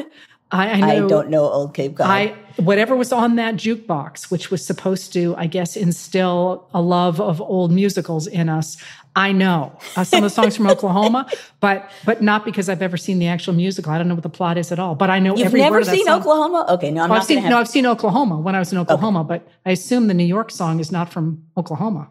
I, 0.51 0.69
I, 0.69 0.81
know, 0.81 1.07
I, 1.07 1.09
don't 1.09 1.31
know 1.31 1.49
Old 1.49 1.75
Cape 1.75 1.97
Cod. 1.97 2.07
I, 2.07 2.37
whatever 2.57 2.97
was 2.97 3.13
on 3.13 3.37
that 3.37 3.55
jukebox, 3.55 4.31
which 4.31 4.51
was 4.51 4.65
supposed 4.65 5.13
to, 5.13 5.35
I 5.37 5.47
guess, 5.47 5.77
instill 5.77 6.69
a 6.75 6.81
love 6.81 7.21
of 7.21 7.41
old 7.41 7.73
musicals 7.73 8.27
in 8.27 8.49
us. 8.49 8.77
I 9.15 9.33
know 9.33 9.79
uh, 9.97 10.05
some 10.05 10.19
of 10.19 10.31
the 10.31 10.31
songs 10.31 10.57
from 10.57 10.67
Oklahoma, 10.71 11.29
but 11.61 11.91
but 12.05 12.23
not 12.23 12.45
because 12.45 12.69
I've 12.69 12.81
ever 12.81 12.97
seen 12.97 13.19
the 13.19 13.27
actual 13.27 13.53
musical. 13.53 13.93
I 13.93 13.99
don't 13.99 14.09
know 14.09 14.15
what 14.15 14.23
the 14.23 14.31
plot 14.31 14.57
is 14.57 14.73
at 14.73 14.79
all. 14.79 14.95
But 14.95 15.11
I 15.11 15.19
know 15.19 15.37
You've 15.37 15.47
every 15.47 15.61
never 15.61 15.77
word 15.77 15.87
seen 15.87 16.09
Oklahoma. 16.09 16.67
Okay, 16.71 16.91
no, 16.91 17.03
I'm 17.03 17.11
well, 17.11 17.17
not. 17.17 17.23
I've 17.23 17.27
seen, 17.27 17.39
have... 17.39 17.51
No, 17.51 17.59
I've 17.59 17.69
seen 17.69 17.87
Oklahoma 17.87 18.39
when 18.39 18.55
I 18.55 18.59
was 18.59 18.73
in 18.73 18.79
Oklahoma, 18.79 19.21
okay. 19.21 19.29
but 19.29 19.49
I 19.67 19.73
assume 19.73 20.07
the 20.07 20.15
New 20.15 20.25
York 20.25 20.51
song 20.51 20.81
is 20.81 20.91
not 20.91 21.13
from 21.13 21.45
Oklahoma. 21.57 22.09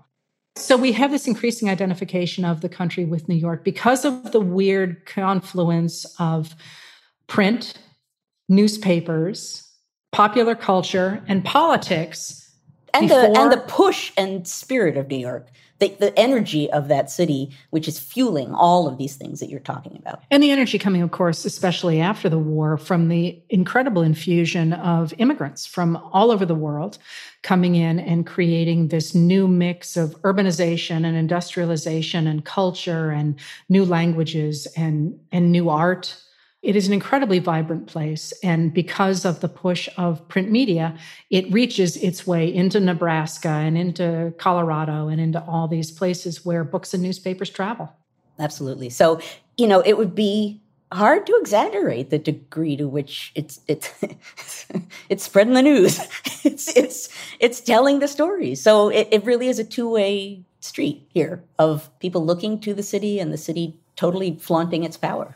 So 0.57 0.75
we 0.75 0.91
have 0.91 1.11
this 1.11 1.27
increasing 1.27 1.69
identification 1.69 2.43
of 2.43 2.61
the 2.61 2.69
country 2.69 3.05
with 3.05 3.29
New 3.29 3.35
York 3.35 3.63
because 3.63 4.03
of 4.03 4.31
the 4.31 4.41
weird 4.41 5.05
confluence 5.05 6.05
of 6.19 6.55
print, 7.27 7.75
newspapers, 8.49 9.70
popular 10.11 10.55
culture, 10.55 11.23
and 11.27 11.43
politics. 11.43 12.37
And 12.93 13.09
the 13.09 13.33
and 13.37 13.51
the 13.51 13.63
push 13.67 14.11
and 14.17 14.45
spirit 14.45 14.97
of 14.97 15.07
New 15.07 15.17
York 15.17 15.47
the, 15.81 15.97
the 15.99 16.17
energy 16.17 16.71
of 16.71 16.87
that 16.87 17.09
city, 17.09 17.51
which 17.71 17.87
is 17.87 17.99
fueling 17.99 18.53
all 18.53 18.87
of 18.87 18.97
these 18.97 19.15
things 19.15 19.39
that 19.39 19.49
you're 19.49 19.59
talking 19.59 19.97
about. 19.97 20.23
And 20.29 20.41
the 20.41 20.51
energy 20.51 20.77
coming, 20.77 21.01
of 21.01 21.11
course, 21.11 21.43
especially 21.43 21.99
after 21.99 22.29
the 22.29 22.37
war, 22.37 22.77
from 22.77 23.09
the 23.09 23.41
incredible 23.49 24.03
infusion 24.03 24.73
of 24.73 25.13
immigrants 25.17 25.65
from 25.65 25.97
all 26.13 26.31
over 26.31 26.45
the 26.45 26.55
world 26.55 26.99
coming 27.41 27.75
in 27.75 27.99
and 27.99 28.27
creating 28.27 28.89
this 28.89 29.15
new 29.15 29.47
mix 29.47 29.97
of 29.97 30.21
urbanization 30.21 31.03
and 31.03 31.17
industrialization 31.17 32.27
and 32.27 32.45
culture 32.45 33.09
and 33.09 33.39
new 33.67 33.83
languages 33.83 34.67
and, 34.77 35.19
and 35.31 35.51
new 35.51 35.69
art 35.69 36.15
it 36.61 36.75
is 36.75 36.87
an 36.87 36.93
incredibly 36.93 37.39
vibrant 37.39 37.87
place. 37.87 38.33
And 38.43 38.73
because 38.73 39.25
of 39.25 39.39
the 39.39 39.49
push 39.49 39.89
of 39.97 40.27
print 40.27 40.51
media, 40.51 40.95
it 41.29 41.51
reaches 41.51 41.97
its 41.97 42.27
way 42.27 42.53
into 42.53 42.79
Nebraska 42.79 43.49
and 43.49 43.77
into 43.77 44.33
Colorado 44.37 45.07
and 45.07 45.19
into 45.19 45.43
all 45.43 45.67
these 45.67 45.91
places 45.91 46.45
where 46.45 46.63
books 46.63 46.93
and 46.93 47.01
newspapers 47.01 47.49
travel. 47.49 47.91
Absolutely. 48.39 48.89
So, 48.89 49.19
you 49.57 49.67
know, 49.67 49.81
it 49.81 49.97
would 49.97 50.13
be 50.13 50.61
hard 50.91 51.25
to 51.25 51.37
exaggerate 51.39 52.09
the 52.09 52.19
degree 52.19 52.75
to 52.75 52.87
which 52.87 53.31
it's 53.33 53.61
it's 53.67 53.89
it's 55.09 55.23
spreading 55.23 55.53
the 55.53 55.61
news. 55.61 55.99
it's 56.43 56.75
it's 56.75 57.09
it's 57.39 57.59
telling 57.61 57.99
the 57.99 58.07
story. 58.07 58.55
So 58.55 58.89
it, 58.89 59.07
it 59.11 59.25
really 59.25 59.47
is 59.47 59.57
a 59.57 59.63
two-way 59.63 60.43
street 60.59 61.07
here 61.09 61.43
of 61.57 61.89
people 61.99 62.23
looking 62.23 62.59
to 62.61 62.73
the 62.73 62.83
city 62.83 63.19
and 63.19 63.33
the 63.33 63.37
city 63.37 63.79
totally 63.95 64.37
flaunting 64.39 64.83
its 64.83 64.97
power. 64.97 65.35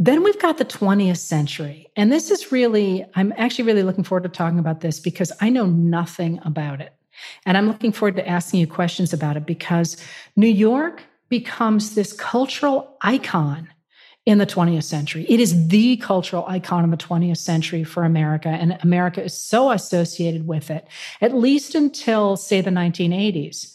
Then 0.00 0.22
we've 0.22 0.38
got 0.38 0.58
the 0.58 0.64
20th 0.64 1.18
century. 1.18 1.90
And 1.96 2.12
this 2.12 2.30
is 2.30 2.52
really, 2.52 3.04
I'm 3.16 3.32
actually 3.36 3.64
really 3.64 3.82
looking 3.82 4.04
forward 4.04 4.22
to 4.22 4.28
talking 4.28 4.60
about 4.60 4.80
this 4.80 5.00
because 5.00 5.32
I 5.40 5.50
know 5.50 5.66
nothing 5.66 6.40
about 6.44 6.80
it. 6.80 6.94
And 7.44 7.56
I'm 7.56 7.66
looking 7.66 7.90
forward 7.90 8.14
to 8.16 8.28
asking 8.28 8.60
you 8.60 8.68
questions 8.68 9.12
about 9.12 9.36
it 9.36 9.44
because 9.44 9.96
New 10.36 10.48
York 10.48 11.02
becomes 11.28 11.96
this 11.96 12.12
cultural 12.12 12.96
icon 13.00 13.68
in 14.24 14.38
the 14.38 14.46
20th 14.46 14.84
century. 14.84 15.26
It 15.28 15.40
is 15.40 15.68
the 15.68 15.96
cultural 15.96 16.44
icon 16.46 16.84
of 16.84 16.90
the 16.90 16.96
20th 16.96 17.38
century 17.38 17.82
for 17.82 18.04
America, 18.04 18.48
and 18.48 18.78
America 18.82 19.24
is 19.24 19.34
so 19.34 19.70
associated 19.70 20.46
with 20.46 20.70
it, 20.70 20.86
at 21.20 21.34
least 21.34 21.74
until, 21.74 22.36
say, 22.36 22.60
the 22.60 22.70
1980s. 22.70 23.74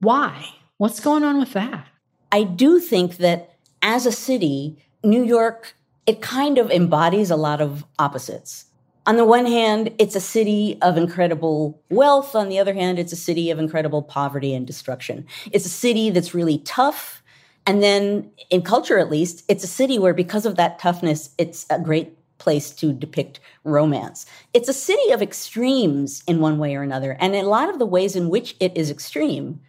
Why? 0.00 0.46
What's 0.76 1.00
going 1.00 1.24
on 1.24 1.38
with 1.38 1.54
that? 1.54 1.88
I 2.30 2.42
do 2.42 2.80
think 2.80 3.16
that 3.16 3.56
as 3.80 4.04
a 4.04 4.12
city, 4.12 4.82
New 5.06 5.24
York, 5.24 5.76
it 6.04 6.20
kind 6.20 6.58
of 6.58 6.70
embodies 6.70 7.30
a 7.30 7.36
lot 7.36 7.60
of 7.60 7.84
opposites. 7.98 8.64
On 9.06 9.16
the 9.16 9.24
one 9.24 9.46
hand, 9.46 9.94
it's 9.98 10.16
a 10.16 10.20
city 10.20 10.78
of 10.82 10.96
incredible 10.96 11.80
wealth. 11.90 12.34
On 12.34 12.48
the 12.48 12.58
other 12.58 12.74
hand, 12.74 12.98
it's 12.98 13.12
a 13.12 13.16
city 13.16 13.52
of 13.52 13.60
incredible 13.60 14.02
poverty 14.02 14.52
and 14.52 14.66
destruction. 14.66 15.24
It's 15.52 15.64
a 15.64 15.70
city 15.70 16.10
that's 16.10 16.34
really 16.34 16.58
tough. 16.58 17.22
And 17.66 17.84
then, 17.84 18.30
in 18.50 18.62
culture 18.62 18.98
at 18.98 19.08
least, 19.08 19.44
it's 19.48 19.62
a 19.62 19.68
city 19.68 19.96
where, 19.96 20.12
because 20.12 20.44
of 20.44 20.56
that 20.56 20.80
toughness, 20.80 21.30
it's 21.38 21.66
a 21.70 21.78
great 21.78 22.18
place 22.38 22.70
to 22.70 22.92
depict 22.92 23.38
romance. 23.62 24.26
It's 24.54 24.68
a 24.68 24.74
city 24.74 25.12
of 25.12 25.22
extremes 25.22 26.24
in 26.26 26.40
one 26.40 26.58
way 26.58 26.74
or 26.74 26.82
another. 26.82 27.16
And 27.20 27.36
a 27.36 27.42
lot 27.42 27.68
of 27.68 27.78
the 27.78 27.86
ways 27.86 28.16
in 28.16 28.28
which 28.28 28.56
it 28.58 28.76
is 28.76 28.90
extreme 28.90 29.60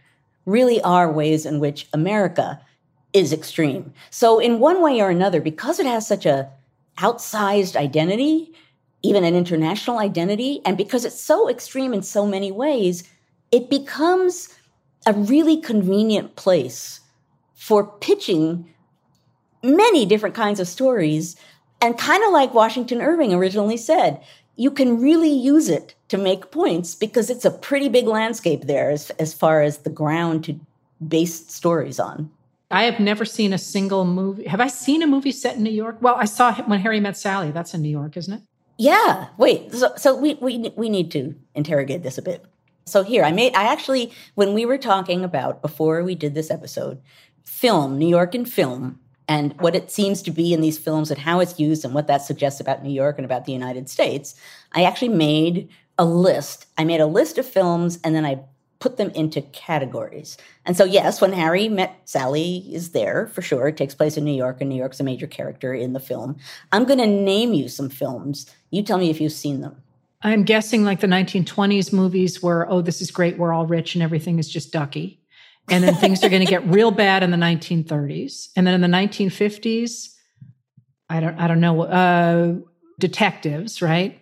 really 0.46 0.82
are 0.82 1.12
ways 1.12 1.46
in 1.46 1.60
which 1.60 1.88
America 1.94 2.60
is 3.18 3.34
extreme. 3.34 3.94
So 4.10 4.40
in 4.40 4.60
one 4.60 4.82
way 4.82 5.02
or 5.02 5.10
another, 5.10 5.42
because 5.42 5.80
it 5.80 5.86
has 5.86 6.08
such 6.08 6.26
a 6.26 6.50
outsized 6.98 7.76
identity, 7.76 8.54
even 9.04 9.24
an 9.24 9.36
international 9.36 10.00
identity, 10.00 10.62
and 10.66 10.78
because 10.78 11.04
it's 11.04 11.20
so 11.20 11.50
extreme 11.50 11.94
in 11.94 12.04
so 12.04 12.26
many 12.26 12.52
ways, 12.52 13.04
it 13.52 13.70
becomes 13.70 14.54
a 15.06 15.14
really 15.14 15.58
convenient 15.60 16.36
place 16.36 17.02
for 17.56 17.86
pitching 17.86 18.74
many 19.64 20.06
different 20.06 20.36
kinds 20.36 20.60
of 20.60 20.68
stories. 20.68 21.36
And 21.82 21.98
kind 21.98 22.24
of 22.24 22.32
like 22.32 22.54
Washington 22.54 23.02
Irving 23.02 23.34
originally 23.34 23.78
said, 23.78 24.22
you 24.56 24.72
can 24.72 25.00
really 25.00 25.32
use 25.32 25.70
it 25.70 25.94
to 26.10 26.18
make 26.18 26.52
points 26.52 26.96
because 26.96 27.30
it's 27.30 27.46
a 27.46 27.52
pretty 27.52 27.90
big 27.90 28.08
landscape 28.08 28.64
there 28.64 28.90
as, 28.90 29.12
as 29.12 29.34
far 29.34 29.62
as 29.62 29.80
the 29.80 29.90
ground 29.90 30.44
to 30.46 30.60
base 31.08 31.48
stories 31.48 32.00
on. 32.00 32.32
I 32.70 32.84
have 32.84 33.00
never 33.00 33.24
seen 33.24 33.54
a 33.54 33.58
single 33.58 34.04
movie. 34.04 34.46
Have 34.48 34.60
I 34.60 34.68
seen 34.68 35.02
a 35.02 35.08
movie 35.08 35.32
set 35.32 35.56
in 35.56 35.64
New 35.64 35.72
York? 35.72 35.98
Well, 36.02 36.16
I 36.16 36.26
saw 36.26 36.54
When 36.64 36.80
Harry 36.82 37.00
Met 37.00 37.18
Sally. 37.18 37.52
That's 37.52 37.74
in 37.74 37.82
New 37.82 37.90
York, 37.90 38.18
isn't 38.18 38.34
it? 38.34 38.42
Yeah. 38.78 39.28
Wait. 39.38 39.74
So, 39.74 39.94
so 39.96 40.16
we 40.16 40.36
we 40.36 40.72
we 40.76 40.90
need 40.90 41.12
to 41.12 41.36
interrogate 41.56 42.04
this 42.04 42.18
a 42.18 42.22
bit. 42.22 42.46
So 42.86 43.04
here, 43.04 43.24
I 43.24 43.32
made. 43.32 43.56
I 43.56 43.72
actually, 43.72 44.14
when 44.36 44.54
we 44.54 44.66
were 44.66 44.78
talking 44.78 45.24
about 45.24 45.62
before 45.62 46.04
we 46.04 46.16
did 46.16 46.36
this 46.36 46.52
episode, 46.52 47.02
film, 47.44 47.98
New 47.98 48.08
York 48.08 48.36
and 48.36 48.48
film, 48.48 49.00
and 49.28 49.60
what 49.60 49.76
it 49.76 49.92
seems 49.92 50.22
to 50.24 50.32
be 50.32 50.54
in 50.54 50.62
these 50.62 50.78
films 50.78 51.12
and 51.12 51.20
how 51.20 51.40
it's 51.40 51.60
used 51.60 51.84
and 51.84 51.94
what 51.94 52.08
that 52.08 52.22
suggests 52.22 52.60
about 52.60 52.84
New 52.84 52.94
York 52.94 53.18
and 53.18 53.26
about 53.26 53.46
the 53.46 53.52
United 53.52 53.90
States. 53.90 54.36
I 54.74 54.84
actually 54.84 55.10
made 55.10 55.70
a 55.98 56.06
list. 56.06 56.68
I 56.78 56.84
made 56.84 57.02
a 57.02 57.08
list 57.08 57.38
of 57.38 57.46
films, 57.46 58.00
and 58.04 58.16
then 58.16 58.26
I 58.26 58.40
put 58.80 58.98
them 58.98 59.10
into 59.12 59.42
categories. 59.42 60.38
And 60.66 60.78
so, 60.78 60.84
yes, 60.84 61.20
when 61.20 61.34
Harry 61.34 61.68
met 61.68 62.00
Sally 62.06 62.58
is 62.72 62.92
there 62.92 63.28
for 63.28 63.42
sure. 63.42 63.68
It 63.68 63.78
takes 63.78 63.96
place 63.96 64.18
in 64.18 64.24
New 64.24 64.36
York, 64.36 64.58
and 64.62 64.70
New 64.70 64.76
York's 64.76 65.00
a 65.00 65.04
major 65.04 65.28
character 65.28 65.74
in 65.74 65.94
the 65.94 66.00
film. 66.00 66.38
I'm 66.72 66.86
going 66.86 67.00
to 67.00 67.08
name 67.08 67.54
you 67.54 67.68
some 67.70 67.90
films. 67.90 68.50
You 68.72 68.84
tell 68.84 68.98
me 68.98 69.10
if 69.10 69.20
you've 69.20 69.32
seen 69.32 69.62
them. 69.62 69.82
I'm 70.22 70.44
guessing 70.44 70.84
like 70.84 71.00
the 71.00 71.08
1920s 71.08 71.94
movies 71.94 72.42
where, 72.42 72.70
oh, 72.70 72.82
this 72.82 73.02
is 73.02 73.12
great, 73.12 73.38
we're 73.38 73.54
all 73.54 73.68
rich 73.68 73.96
and 73.96 74.04
everything 74.04 74.40
is 74.40 74.50
just 74.50 74.72
ducky. 74.72 75.22
And 75.70 75.84
then 75.84 75.96
things 75.96 76.24
are 76.24 76.30
going 76.30 76.46
to 76.46 76.50
get 76.50 76.66
real 76.68 76.92
bad 76.92 77.24
in 77.24 77.32
the 77.32 77.38
1930s. 77.38 78.50
And 78.56 78.66
then 78.66 78.74
in 78.74 78.82
the 78.82 78.98
1950s, 78.98 80.14
I 81.10 81.20
don't, 81.20 81.38
I 81.40 81.48
don't 81.48 81.60
know, 81.60 81.82
uh, 81.84 82.56
detectives, 83.00 83.82
right? 83.82 84.20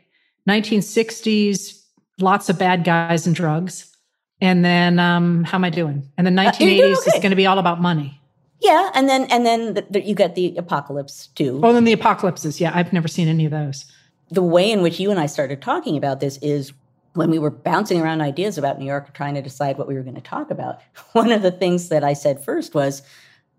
1960s, 0.49 1.82
lots 2.20 2.49
of 2.49 2.60
bad 2.60 2.84
guys 2.84 3.26
and 3.26 3.36
drugs. 3.36 3.95
And 4.41 4.65
then, 4.65 4.99
um, 4.99 5.43
how 5.43 5.57
am 5.57 5.63
I 5.63 5.69
doing? 5.69 6.09
And 6.17 6.27
the 6.27 6.31
1980s 6.31 6.95
uh, 6.95 6.99
okay. 6.99 7.11
is 7.11 7.21
going 7.21 7.29
to 7.29 7.36
be 7.36 7.45
all 7.45 7.59
about 7.59 7.81
money. 7.81 8.21
Yeah, 8.61 8.89
and 8.93 9.07
then 9.07 9.25
and 9.25 9.45
then 9.45 9.73
the, 9.75 9.86
the, 9.89 10.01
you 10.01 10.15
get 10.15 10.36
the 10.36 10.55
apocalypse 10.57 11.27
too. 11.27 11.59
Oh, 11.63 11.73
then 11.73 11.83
the 11.83 11.93
apocalypses. 11.93 12.59
Yeah, 12.59 12.71
I've 12.73 12.93
never 12.93 13.07
seen 13.07 13.27
any 13.27 13.45
of 13.45 13.51
those. 13.51 13.86
The 14.31 14.41
way 14.41 14.71
in 14.71 14.81
which 14.81 14.99
you 14.99 15.11
and 15.11 15.19
I 15.19 15.27
started 15.27 15.61
talking 15.61 15.97
about 15.97 16.19
this 16.19 16.38
is 16.41 16.73
when 17.13 17.29
we 17.29 17.39
were 17.39 17.51
bouncing 17.51 18.01
around 18.01 18.21
ideas 18.21 18.57
about 18.57 18.79
New 18.79 18.86
York, 18.86 19.13
trying 19.13 19.36
to 19.36 19.41
decide 19.41 19.77
what 19.77 19.88
we 19.88 19.95
were 19.95 20.01
going 20.01 20.15
to 20.15 20.21
talk 20.21 20.51
about. 20.51 20.79
One 21.11 21.31
of 21.31 21.41
the 21.41 21.51
things 21.51 21.89
that 21.89 22.03
I 22.03 22.13
said 22.13 22.43
first 22.43 22.73
was 22.73 23.01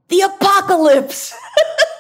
the 0.09 0.21
apocalypse. 0.21 1.33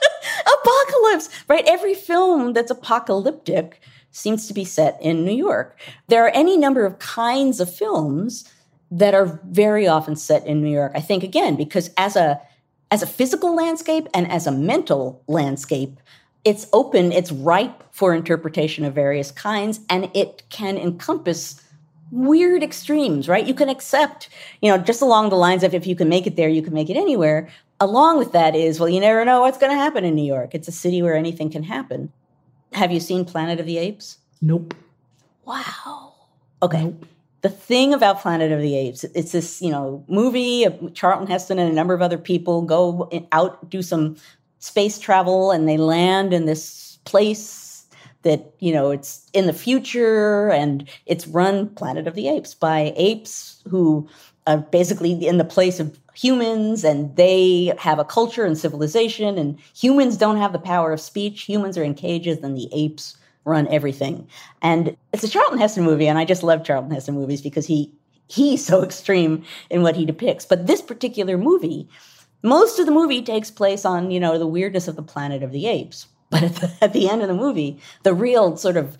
apocalypse, 0.62 1.28
right? 1.48 1.64
Every 1.66 1.94
film 1.94 2.52
that's 2.52 2.70
apocalyptic 2.70 3.80
seems 4.10 4.48
to 4.48 4.54
be 4.54 4.64
set 4.64 4.98
in 5.00 5.24
New 5.24 5.34
York. 5.34 5.78
There 6.08 6.24
are 6.24 6.30
any 6.30 6.56
number 6.56 6.86
of 6.86 6.98
kinds 6.98 7.60
of 7.60 7.72
films 7.72 8.50
that 8.90 9.14
are 9.14 9.40
very 9.44 9.86
often 9.86 10.16
set 10.16 10.46
in 10.46 10.62
New 10.62 10.70
York. 10.70 10.92
I 10.94 11.00
think 11.00 11.22
again 11.22 11.56
because 11.56 11.90
as 11.96 12.16
a 12.16 12.40
as 12.90 13.02
a 13.02 13.06
physical 13.06 13.54
landscape 13.54 14.08
and 14.14 14.30
as 14.30 14.46
a 14.46 14.52
mental 14.52 15.22
landscape, 15.26 15.98
it's 16.44 16.68
open, 16.72 17.10
it's 17.10 17.32
ripe 17.32 17.82
for 17.90 18.14
interpretation 18.14 18.84
of 18.84 18.94
various 18.94 19.32
kinds 19.32 19.80
and 19.90 20.08
it 20.14 20.44
can 20.50 20.78
encompass 20.78 21.60
weird 22.12 22.62
extremes, 22.62 23.28
right? 23.28 23.46
You 23.46 23.54
can 23.54 23.68
accept, 23.68 24.28
you 24.62 24.70
know, 24.70 24.78
just 24.78 25.02
along 25.02 25.30
the 25.30 25.36
lines 25.36 25.64
of 25.64 25.74
if 25.74 25.86
you 25.86 25.96
can 25.96 26.08
make 26.08 26.26
it 26.26 26.36
there, 26.36 26.48
you 26.48 26.62
can 26.62 26.72
make 26.72 26.88
it 26.88 26.96
anywhere. 26.96 27.48
Along 27.80 28.18
with 28.18 28.32
that 28.32 28.54
is, 28.54 28.78
well, 28.78 28.88
you 28.88 29.00
never 29.00 29.24
know 29.24 29.40
what's 29.40 29.58
going 29.58 29.72
to 29.72 29.76
happen 29.76 30.04
in 30.04 30.14
New 30.14 30.24
York. 30.24 30.54
It's 30.54 30.68
a 30.68 30.72
city 30.72 31.02
where 31.02 31.16
anything 31.16 31.50
can 31.50 31.64
happen. 31.64 32.12
Have 32.72 32.92
you 32.92 33.00
seen 33.00 33.24
Planet 33.24 33.58
of 33.58 33.66
the 33.66 33.78
Apes? 33.78 34.18
Nope. 34.40 34.74
Wow. 35.44 36.14
Okay. 36.62 36.84
Nope. 36.84 37.06
The 37.46 37.52
thing 37.52 37.94
about 37.94 38.22
Planet 38.22 38.50
of 38.50 38.60
the 38.60 38.74
Apes, 38.74 39.04
it's 39.04 39.30
this, 39.30 39.62
you 39.62 39.70
know, 39.70 40.04
movie. 40.08 40.66
Charlton 40.94 41.28
Heston 41.28 41.60
and 41.60 41.70
a 41.70 41.72
number 41.72 41.94
of 41.94 42.02
other 42.02 42.18
people 42.18 42.62
go 42.62 43.08
out, 43.30 43.70
do 43.70 43.82
some 43.82 44.16
space 44.58 44.98
travel, 44.98 45.52
and 45.52 45.68
they 45.68 45.76
land 45.76 46.34
in 46.34 46.46
this 46.46 46.98
place 47.04 47.86
that, 48.22 48.52
you 48.58 48.72
know, 48.72 48.90
it's 48.90 49.30
in 49.32 49.46
the 49.46 49.52
future 49.52 50.50
and 50.50 50.88
it's 51.06 51.28
run 51.28 51.68
Planet 51.68 52.08
of 52.08 52.16
the 52.16 52.26
Apes 52.26 52.52
by 52.52 52.92
apes 52.96 53.62
who 53.68 54.08
are 54.48 54.58
basically 54.58 55.12
in 55.24 55.38
the 55.38 55.44
place 55.44 55.78
of 55.78 56.00
humans 56.14 56.82
and 56.82 57.14
they 57.14 57.72
have 57.78 58.00
a 58.00 58.04
culture 58.04 58.44
and 58.44 58.58
civilization 58.58 59.38
and 59.38 59.56
humans 59.72 60.16
don't 60.16 60.38
have 60.38 60.52
the 60.52 60.58
power 60.58 60.92
of 60.92 61.00
speech 61.00 61.42
humans 61.42 61.78
are 61.78 61.84
in 61.84 61.94
cages 61.94 62.38
and 62.38 62.56
the 62.56 62.68
apes 62.72 63.16
run 63.46 63.66
everything. 63.68 64.28
And 64.60 64.96
it's 65.14 65.24
a 65.24 65.28
charlton 65.28 65.58
heston 65.58 65.84
movie 65.84 66.08
and 66.08 66.18
i 66.18 66.24
just 66.26 66.42
love 66.42 66.64
charlton 66.64 66.90
heston 66.90 67.14
movies 67.14 67.40
because 67.40 67.64
he 67.64 67.90
he's 68.28 68.66
so 68.66 68.82
extreme 68.88 69.44
in 69.70 69.82
what 69.82 69.96
he 69.96 70.04
depicts. 70.04 70.44
But 70.44 70.66
this 70.66 70.82
particular 70.82 71.38
movie 71.38 71.88
most 72.42 72.78
of 72.78 72.86
the 72.86 72.92
movie 72.92 73.22
takes 73.22 73.50
place 73.50 73.84
on 73.86 74.10
you 74.10 74.20
know 74.20 74.38
the 74.38 74.46
weirdness 74.46 74.88
of 74.88 74.96
the 74.96 75.02
planet 75.02 75.42
of 75.42 75.52
the 75.52 75.66
apes. 75.66 76.06
But 76.28 76.42
at 76.42 76.56
the, 76.56 76.72
at 76.80 76.92
the 76.92 77.08
end 77.08 77.22
of 77.22 77.28
the 77.28 77.34
movie 77.34 77.78
the 78.02 78.12
real 78.12 78.56
sort 78.56 78.76
of 78.76 78.98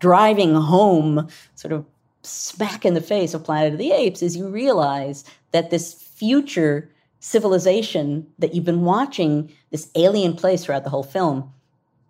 driving 0.00 0.54
home 0.54 1.28
sort 1.54 1.72
of 1.72 1.84
smack 2.22 2.84
in 2.84 2.94
the 2.94 3.00
face 3.00 3.34
of 3.34 3.44
planet 3.44 3.74
of 3.74 3.78
the 3.78 3.92
apes 3.92 4.22
is 4.22 4.36
you 4.36 4.48
realize 4.48 5.24
that 5.52 5.70
this 5.70 5.92
future 5.92 6.90
civilization 7.20 8.26
that 8.38 8.54
you've 8.54 8.64
been 8.64 8.84
watching, 8.84 9.52
this 9.70 9.90
alien 9.96 10.34
place 10.34 10.64
throughout 10.64 10.84
the 10.84 10.90
whole 10.90 11.02
film, 11.02 11.52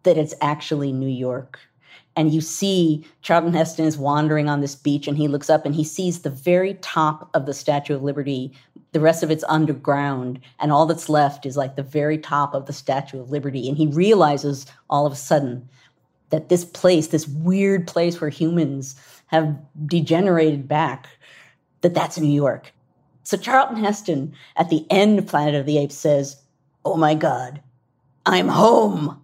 that 0.07 0.17
it's 0.17 0.35
actually 0.41 0.93
New 0.93 1.09
York. 1.09 1.59
And 2.15 2.33
you 2.33 2.41
see 2.41 3.05
Charlton 3.21 3.53
Heston 3.53 3.85
is 3.85 3.99
wandering 3.99 4.49
on 4.49 4.63
this 4.63 4.75
beach 4.75 5.07
and 5.07 5.19
he 5.19 5.29
looks 5.29 5.51
up 5.51 5.67
and 5.67 5.75
he 5.75 5.85
sees 5.85 6.23
the 6.23 6.31
very 6.31 6.75
top 6.75 7.29
of 7.35 7.45
the 7.45 7.53
Statue 7.53 7.95
of 7.95 8.03
Liberty. 8.03 8.53
The 8.93 9.01
rest 9.01 9.23
of 9.23 9.31
it's 9.31 9.45
underground. 9.49 10.41
And 10.59 10.73
all 10.73 10.87
that's 10.87 11.11
left 11.11 11.45
is 11.45 11.59
like 11.59 11.77
the 11.77 11.83
very 11.83 12.17
top 12.17 12.55
of 12.55 12.65
the 12.65 12.73
Statue 12.73 13.21
of 13.21 13.31
Liberty. 13.31 13.69
And 13.69 13.77
he 13.77 13.89
realizes 13.89 14.65
all 14.89 15.05
of 15.05 15.13
a 15.13 15.17
sudden 15.17 15.69
that 16.31 16.49
this 16.49 16.65
place, 16.65 17.09
this 17.09 17.29
weird 17.29 17.87
place 17.87 18.21
where 18.21 18.31
humans 18.31 18.97
have 19.27 19.55
degenerated 19.87 20.67
back, 20.67 21.09
that 21.83 21.95
that's 21.95 22.19
New 22.19 22.33
York. 22.33 22.73
So 23.25 23.37
Charlton 23.37 23.77
Heston 23.77 24.33
at 24.57 24.71
the 24.71 24.87
end 24.89 25.19
of 25.19 25.27
Planet 25.27 25.57
of 25.57 25.67
the 25.67 25.79
Apes 25.79 25.97
says, 25.97 26.41
Oh 26.85 26.97
my 26.97 27.15
God, 27.15 27.61
I'm 28.25 28.49
home. 28.49 29.21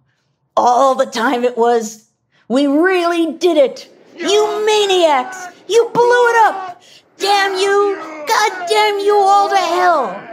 All 0.55 0.93
the 0.93 1.05
time 1.05 1.43
it 1.43 1.57
was, 1.57 2.07
we 2.47 2.67
really 2.67 3.33
did 3.33 3.57
it. 3.57 3.89
You 4.15 4.65
maniacs, 4.65 5.47
you 5.67 5.89
blew 5.93 6.29
it 6.29 6.35
up. 6.45 6.81
Damn 7.17 7.55
you, 7.55 7.95
God 8.27 8.67
damn 8.69 8.99
you 8.99 9.15
all 9.15 9.49
to 9.49 9.57
hell. 9.57 10.29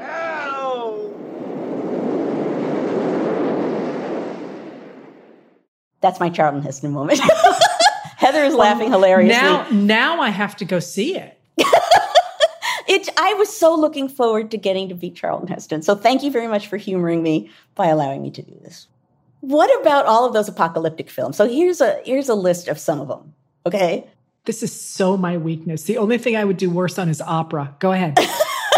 That's 6.01 6.19
my 6.19 6.31
Charlton 6.31 6.63
Heston 6.63 6.93
moment. 6.93 7.21
Heather 8.17 8.45
is 8.45 8.55
laughing 8.55 8.91
hilariously. 8.91 9.41
Now, 9.41 9.67
now 9.71 10.21
I 10.21 10.31
have 10.31 10.57
to 10.57 10.65
go 10.65 10.81
see 10.81 11.17
it. 11.17 11.39
it, 11.59 13.09
I 13.17 13.35
was 13.35 13.55
so 13.55 13.75
looking 13.75 14.09
forward 14.09 14.51
to 14.51 14.59
getting 14.59 14.89
to 14.91 14.95
beat 14.95 15.15
Charlton 15.15 15.49
Heston. 15.49 15.83
So 15.83 15.95
thank 15.95 16.23
you 16.23 16.31
very 16.31 16.49
much 16.49 16.67
for 16.67 16.77
humoring 16.77 17.23
me 17.23 17.51
by 17.75 17.87
allowing 17.87 18.23
me 18.23 18.31
to 18.33 18.43
do 18.43 18.59
this. 18.63 18.87
What 19.41 19.81
about 19.81 20.07
all 20.07 20.27
of 20.27 20.33
those 20.33 20.49
apocalyptic 20.49 21.09
films? 21.09 21.37
So 21.37 21.49
here's 21.49 21.81
a 21.81 22.01
here's 22.05 22.29
a 22.29 22.35
list 22.35 22.69
of 22.69 22.79
some 22.79 23.01
of 23.01 23.09
them. 23.09 23.35
Okay. 23.67 24.07
This 24.45 24.63
is 24.63 24.79
so 24.79 25.17
my 25.17 25.37
weakness. 25.37 25.85
The 25.85 25.99
only 25.99 26.19
thing 26.19 26.37
I 26.37 26.45
would 26.45 26.57
do 26.57 26.71
worse 26.71 26.99
on 26.99 27.09
is 27.09 27.21
opera. 27.21 27.75
Go 27.79 27.93
ahead. 27.93 28.19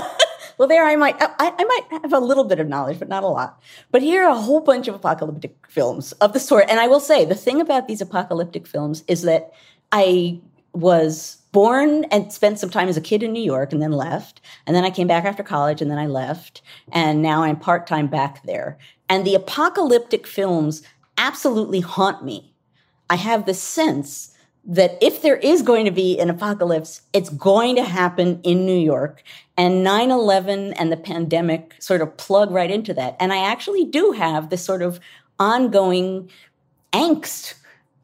well, 0.59 0.69
there 0.69 0.85
I 0.85 0.97
might 0.97 1.17
I, 1.21 1.31
I, 1.39 1.65
might 1.65 2.03
have 2.03 2.13
a 2.13 2.19
little 2.19 2.45
bit 2.45 2.61
of 2.61 2.69
knowledge, 2.69 2.99
but 2.99 3.09
not 3.09 3.23
a 3.23 3.29
lot. 3.29 3.61
But 3.91 4.03
here 4.03 4.25
are 4.25 4.31
a 4.31 4.41
whole 4.41 4.61
bunch 4.61 4.89
of 4.89 4.95
apocalyptic 4.95 5.57
films 5.69 6.13
of 6.13 6.33
the 6.33 6.41
sort. 6.41 6.67
And 6.69 6.81
I 6.81 6.89
will 6.89 7.01
say 7.01 7.25
the 7.25 7.35
thing 7.35 7.61
about 7.61 7.89
these 7.89 8.01
apocalyptic 8.01 8.67
films 8.67 9.05
is 9.09 9.23
that 9.23 9.53
I 9.91 10.41
was 10.73 11.39
born 11.53 12.05
and 12.05 12.33
spent 12.33 12.59
some 12.59 12.71
time 12.71 12.89
as 12.89 12.97
a 12.97 13.01
kid 13.01 13.23
in 13.23 13.33
New 13.33 13.43
York 13.43 13.73
and 13.73 13.83
then 13.83 13.93
left. 13.93 14.41
And 14.67 14.75
then 14.75 14.85
I 14.85 14.91
came 14.91 15.07
back 15.07 15.25
after 15.25 15.43
college 15.43 15.83
and 15.83 15.91
then 15.91 15.99
I 15.99 16.07
left. 16.07 16.63
And 16.91 17.23
now 17.23 17.43
I'm 17.43 17.57
part 17.57 17.87
time 17.87 18.07
back 18.07 18.43
there. 18.45 18.79
And 19.13 19.27
the 19.27 19.35
apocalyptic 19.35 20.27
films 20.27 20.83
absolutely 21.19 21.81
haunt 21.81 22.25
me. 22.25 22.55
I 23.11 23.17
have 23.17 23.45
the 23.45 23.53
sense 23.53 24.35
that 24.65 24.97
if 25.03 25.21
there 25.21 25.37
is 25.37 25.61
going 25.61 25.85
to 25.85 25.91
be 25.91 26.19
an 26.19 26.31
apocalypse, 26.31 27.03
it's 27.13 27.29
going 27.29 27.77
to 27.77 27.85
happen 27.85 28.41
in 28.43 28.65
New 28.65 28.79
York. 28.79 29.23
And 29.59 29.85
9 29.85 30.11
11 30.11 30.73
and 30.73 30.91
the 30.91 30.97
pandemic 30.97 31.75
sort 31.79 32.01
of 32.01 32.17
plug 32.17 32.53
right 32.53 32.71
into 32.71 32.95
that. 32.95 33.17
And 33.21 33.35
I 33.35 33.51
actually 33.51 33.85
do 33.85 34.13
have 34.13 34.49
this 34.49 34.65
sort 34.65 34.81
of 34.81 34.99
ongoing 35.39 36.31
angst 36.95 37.53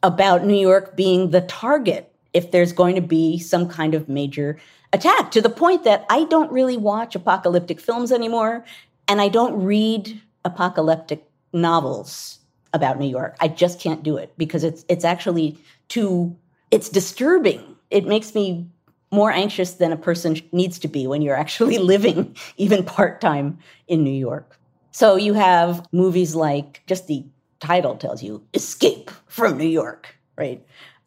about 0.02 0.44
New 0.44 0.60
York 0.60 0.94
being 0.94 1.30
the 1.30 1.40
target 1.40 2.12
if 2.34 2.50
there's 2.50 2.74
going 2.74 2.96
to 2.96 3.00
be 3.00 3.38
some 3.38 3.66
kind 3.66 3.94
of 3.94 4.10
major 4.10 4.58
attack 4.92 5.30
to 5.30 5.40
the 5.40 5.48
point 5.48 5.84
that 5.84 6.04
I 6.10 6.24
don't 6.24 6.52
really 6.52 6.76
watch 6.76 7.14
apocalyptic 7.14 7.80
films 7.80 8.12
anymore 8.12 8.66
and 9.08 9.22
I 9.22 9.28
don't 9.28 9.64
read 9.64 10.20
apocalyptic 10.48 11.24
novels 11.52 12.38
about 12.72 12.98
New 12.98 13.08
York. 13.08 13.36
I 13.40 13.48
just 13.48 13.80
can't 13.80 14.02
do 14.02 14.16
it 14.16 14.32
because 14.36 14.64
it's 14.64 14.84
it's 14.88 15.04
actually 15.04 15.58
too 15.88 16.36
it's 16.70 16.88
disturbing. 16.88 17.62
It 17.90 18.06
makes 18.06 18.34
me 18.34 18.66
more 19.10 19.30
anxious 19.30 19.74
than 19.74 19.92
a 19.92 19.96
person 19.96 20.40
needs 20.52 20.78
to 20.80 20.88
be 20.88 21.06
when 21.06 21.22
you're 21.22 21.36
actually 21.36 21.78
living 21.92 22.36
even 22.56 22.84
part-time 22.84 23.58
in 23.86 24.04
New 24.04 24.18
York. 24.28 24.58
So 24.90 25.16
you 25.16 25.34
have 25.34 25.86
movies 25.92 26.34
like 26.34 26.82
just 26.86 27.06
the 27.06 27.24
title 27.60 27.96
tells 27.96 28.22
you 28.22 28.42
Escape 28.54 29.10
from 29.26 29.56
New 29.56 29.66
York, 29.66 30.14
right? 30.36 30.64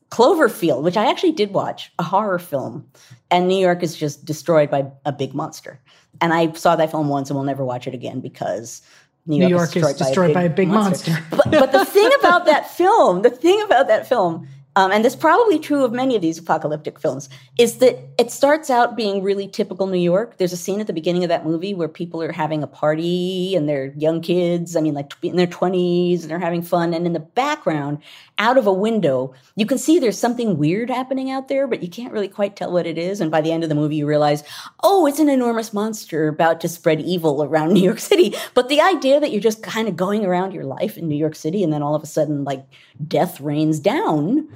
Cloverfield, 0.10 0.84
which 0.84 0.98
I 0.98 1.10
actually 1.10 1.32
did 1.32 1.54
watch, 1.54 1.92
a 1.98 2.04
horror 2.04 2.40
film, 2.40 2.86
and 3.30 3.48
New 3.48 3.58
York 3.58 3.82
is 3.82 3.96
just 3.96 4.26
destroyed 4.26 4.70
by 4.70 4.86
a 5.06 5.12
big 5.12 5.34
monster. 5.34 5.80
And 6.20 6.34
I 6.34 6.52
saw 6.52 6.76
that 6.76 6.92
film 6.92 7.08
once 7.08 7.30
and 7.30 7.38
will 7.38 7.46
never 7.46 7.64
watch 7.64 7.88
it 7.88 7.94
again 7.94 8.20
because 8.20 8.82
New 9.26 9.38
York, 9.38 9.50
New 9.50 9.56
York 9.56 9.68
is 9.68 9.74
destroyed, 9.74 9.92
is 9.92 9.98
destroyed 9.98 10.34
by, 10.34 10.44
a 10.44 10.50
big, 10.50 10.56
by 10.58 10.64
a 10.64 10.66
big 10.66 10.68
monster. 10.70 11.12
monster. 11.12 11.28
but, 11.30 11.52
but 11.52 11.72
the 11.72 11.86
thing 11.86 12.10
about 12.20 12.46
that 12.46 12.70
film, 12.70 13.22
the 13.22 13.30
thing 13.30 13.62
about 13.62 13.88
that 13.88 14.08
film 14.08 14.48
um, 14.78 14.92
and 14.92 15.04
that's 15.04 15.18
probably 15.18 15.60
true 15.60 15.84
of 15.84 15.92
many 15.92 16.16
of 16.16 16.22
these 16.22 16.38
apocalyptic 16.38 16.98
films, 16.98 17.28
is 17.58 17.80
that 17.80 18.00
it 18.18 18.32
starts 18.32 18.70
out 18.70 18.96
being 18.96 19.22
really 19.22 19.48
typical 19.48 19.86
New 19.86 20.00
York. 20.00 20.38
There's 20.38 20.54
a 20.54 20.58
scene 20.58 20.80
at 20.80 20.88
the 20.88 20.94
beginning 20.94 21.26
of 21.26 21.30
that 21.30 21.46
movie 21.46 21.74
where 21.74 21.90
people 21.90 22.24
are 22.24 22.32
having 22.32 22.64
a 22.64 22.68
party 22.68 23.54
and 23.54 23.68
they're 23.68 23.94
young 23.98 24.22
kids, 24.22 24.78
I 24.78 24.82
mean, 24.82 24.94
like 24.94 25.12
in 25.22 25.36
their 25.36 25.48
20s, 25.48 26.22
and 26.22 26.32
they're 26.32 26.40
having 26.40 26.62
fun. 26.62 26.94
And 26.94 27.06
in 27.06 27.12
the 27.12 27.20
background, 27.20 27.98
out 28.38 28.58
of 28.58 28.66
a 28.66 28.72
window, 28.72 29.34
you 29.58 29.66
can 29.66 29.78
see 29.78 30.00
there's 30.00 30.18
something 30.18 30.58
weird 30.58 30.90
happening 30.90 31.30
out 31.30 31.50
there, 31.50 31.68
but 31.68 31.84
you 31.84 31.90
can't 31.90 32.14
really 32.14 32.30
quite 32.30 32.56
tell 32.56 32.72
what 32.72 32.88
it 32.88 32.98
is. 32.98 33.20
And 33.20 33.30
by 33.30 33.42
the 33.42 33.52
end 33.52 33.64
of 33.64 33.70
the 33.70 33.76
movie, 33.76 33.98
you 33.98 34.08
realize, 34.08 34.42
oh, 34.84 35.06
it's 35.06 35.20
an 35.20 35.28
enormous 35.28 35.74
monster 35.74 36.30
about 36.30 36.62
to 36.62 36.70
spread 36.70 37.02
evil 37.02 37.44
around 37.44 37.74
New 37.74 37.84
York 37.84 38.00
City. 38.00 38.34
But 38.54 38.70
the 38.70 38.80
idea 38.80 39.20
that 39.20 39.32
you're 39.34 39.42
just 39.42 39.64
kind 39.64 39.90
of 39.90 39.98
going 39.98 40.26
around 40.26 40.54
your 40.54 40.64
life 40.64 40.98
in 40.98 41.10
New 41.10 41.18
York 41.18 41.36
City 41.36 41.62
and 41.62 41.74
then 41.74 41.84
all 41.84 41.94
of 41.94 42.04
a 42.04 42.08
sudden, 42.08 42.46
like, 42.46 42.66
death 43.06 43.42
rains 43.42 43.82
down 43.82 44.48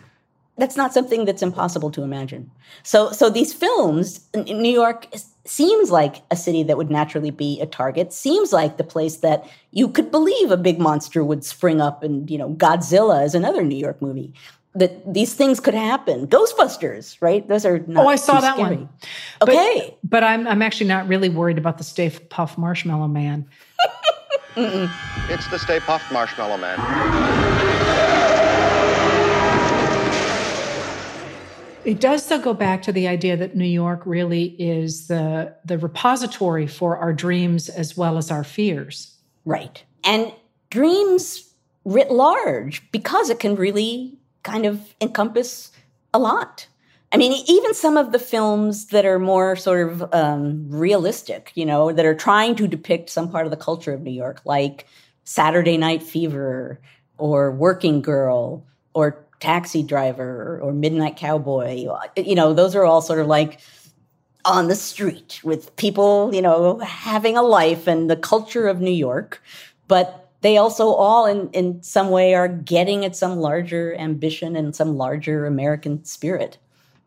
that's 0.58 0.78
not 0.78 0.93
something 0.93 1.26
that's 1.26 1.41
impossible 1.41 1.91
to 1.91 2.03
imagine. 2.03 2.49
So, 2.84 3.12
so 3.12 3.30
these 3.30 3.53
films, 3.53 4.22
New 4.34 4.72
York 4.72 5.08
seems 5.45 5.91
like 5.91 6.24
a 6.32 6.36
city 6.36 6.64
that 6.64 6.78
would 6.78 6.89
naturally 6.89 7.32
be 7.32 7.60
a 7.62 7.66
target. 7.66 8.14
Seems 8.14 8.53
like 8.53 8.78
the 8.78 8.84
place 8.84 9.18
that 9.18 9.47
you 9.72 9.89
could 9.89 10.12
believe 10.12 10.51
a 10.51 10.58
big 10.58 10.80
monster 10.80 11.24
would 11.24 11.43
spring 11.43 11.82
up, 11.82 12.03
and 12.03 12.30
you 12.30 12.38
know, 12.38 12.53
Godzilla 12.53 13.24
is 13.24 13.36
another 13.36 13.64
New 13.64 13.78
York 13.78 14.01
movie. 14.01 14.34
That 14.74 15.14
these 15.14 15.34
things 15.34 15.62
could 15.62 15.74
happen. 15.74 16.28
Ghostbusters, 16.28 17.16
right? 17.22 17.47
Those 17.47 17.66
are 17.66 17.86
oh, 17.95 18.08
I 18.08 18.18
saw 18.18 18.41
that 18.41 18.56
scary. 18.56 18.76
one. 18.76 18.89
Okay, 19.41 19.97
but, 20.03 20.10
but, 20.10 20.24
I'm 20.26 20.45
I'm 20.47 20.62
actually 20.62 20.88
not 20.88 21.08
really 21.08 21.30
worried 21.30 21.58
about 21.58 21.78
the 21.78 21.86
Stay 21.86 22.10
Puft 22.10 22.58
Marshmallow 22.58 23.08
Man. 23.08 23.47
it's 24.58 25.47
the 25.47 25.60
Stay 25.60 25.80
Puft 25.80 26.12
Marshmallow 26.12 26.58
Man. 26.58 27.55
It 31.86 31.99
does 31.99 32.27
though 32.27 32.39
go 32.39 32.53
back 32.53 32.81
to 32.83 32.91
the 32.91 33.07
idea 33.07 33.38
that 33.38 33.55
New 33.55 33.63
York 33.63 34.01
really 34.05 34.55
is 34.59 35.07
the 35.07 35.55
the 35.63 35.77
repository 35.77 36.67
for 36.67 36.97
our 36.97 37.13
dreams 37.13 37.69
as 37.69 37.95
well 37.95 38.17
as 38.17 38.31
our 38.31 38.43
fears. 38.43 39.15
Right. 39.45 39.83
And 40.03 40.33
dreams 40.71 41.53
writ 41.86 42.11
large 42.11 42.91
because 42.91 43.29
it 43.29 43.39
can 43.39 43.55
really 43.55 44.17
kind 44.41 44.65
of 44.65 44.95
encompass 44.99 45.71
a 46.13 46.19
lot. 46.19 46.67
I 47.11 47.17
mean, 47.17 47.43
even 47.47 47.73
some 47.73 47.97
of 47.97 48.11
the 48.11 48.19
films 48.19 48.88
that 48.88 49.05
are 49.05 49.19
more 49.19 49.55
sort 49.55 49.88
of 49.88 50.13
um, 50.13 50.65
realistic, 50.69 51.51
you 51.55 51.65
know, 51.65 51.91
that 51.91 52.05
are 52.05 52.15
trying 52.15 52.55
to 52.55 52.67
depict 52.67 53.09
some 53.09 53.31
part 53.31 53.45
of 53.45 53.51
the 53.51 53.57
culture 53.57 53.93
of 53.93 54.01
New 54.01 54.11
York, 54.11 54.41
like 54.43 54.88
Saturday 55.23 55.77
Night 55.77 56.03
Fever 56.03 56.81
or 57.17 57.51
Working 57.51 58.01
Girl 58.01 58.65
or 58.93 59.24
taxi 59.39 59.83
driver 59.83 60.59
or 60.61 60.71
midnight 60.71 61.17
cowboy 61.17 61.86
you 62.15 62.36
know 62.36 62.53
those 62.53 62.75
are 62.75 62.86
all 62.86 63.01
sort 63.01 63.19
of 63.19 63.27
like 63.27 63.59
on 64.45 64.67
the 64.67 64.75
street 64.75 65.41
with 65.43 65.75
people 65.75 66.33
you 66.33 66.41
know 66.41 66.77
having 66.79 67.36
a 67.36 67.41
life 67.41 67.88
and 67.88 68.09
the 68.09 68.15
culture 68.15 68.67
of 68.67 68.79
new 68.79 68.91
york. 68.91 69.41
But 69.88 70.29
they 70.41 70.57
also 70.57 70.93
all 70.93 71.25
in 71.25 71.49
in 71.49 71.81
some 71.81 72.11
way 72.11 72.36
are 72.36 72.47
getting 72.47 73.03
at 73.03 73.15
some 73.15 73.38
larger 73.38 73.95
ambition 73.95 74.55
and 74.55 74.75
some 74.75 74.95
larger 74.95 75.45
american 75.45 76.05
spirit. 76.05 76.57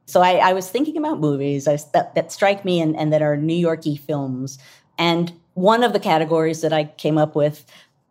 So 0.06 0.20
i, 0.20 0.34
I 0.34 0.52
was 0.52 0.68
thinking 0.68 0.96
about 0.96 1.20
movies 1.20 1.68
I, 1.68 1.78
that, 1.92 2.14
that 2.14 2.32
strike 2.32 2.64
me 2.64 2.80
and, 2.80 2.96
and 2.96 3.12
that 3.12 3.22
are 3.22 3.36
new 3.36 3.54
yorky 3.54 3.96
films. 3.96 4.58
And 4.98 5.32
one 5.54 5.84
of 5.84 5.92
the 5.92 6.00
categories 6.00 6.60
that 6.62 6.72
i 6.72 6.84
came 6.84 7.18
up 7.18 7.36
with 7.36 7.64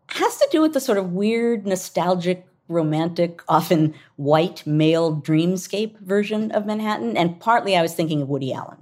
has 0.10 0.38
to 0.38 0.48
do 0.52 0.62
with 0.62 0.74
the 0.74 0.80
sort 0.80 0.98
of 0.98 1.12
weird 1.12 1.68
nostalgic 1.68 2.47
romantic, 2.68 3.42
often 3.48 3.94
white 4.16 4.66
male 4.66 5.16
dreamscape 5.16 6.00
version 6.00 6.52
of 6.52 6.66
Manhattan. 6.66 7.18
And 7.18 7.40
partly 7.40 7.76
I 7.76 7.82
was 7.82 7.94
thinking 7.94 8.22
of 8.22 8.30
Woody 8.30 8.54
Allen, 8.54 8.78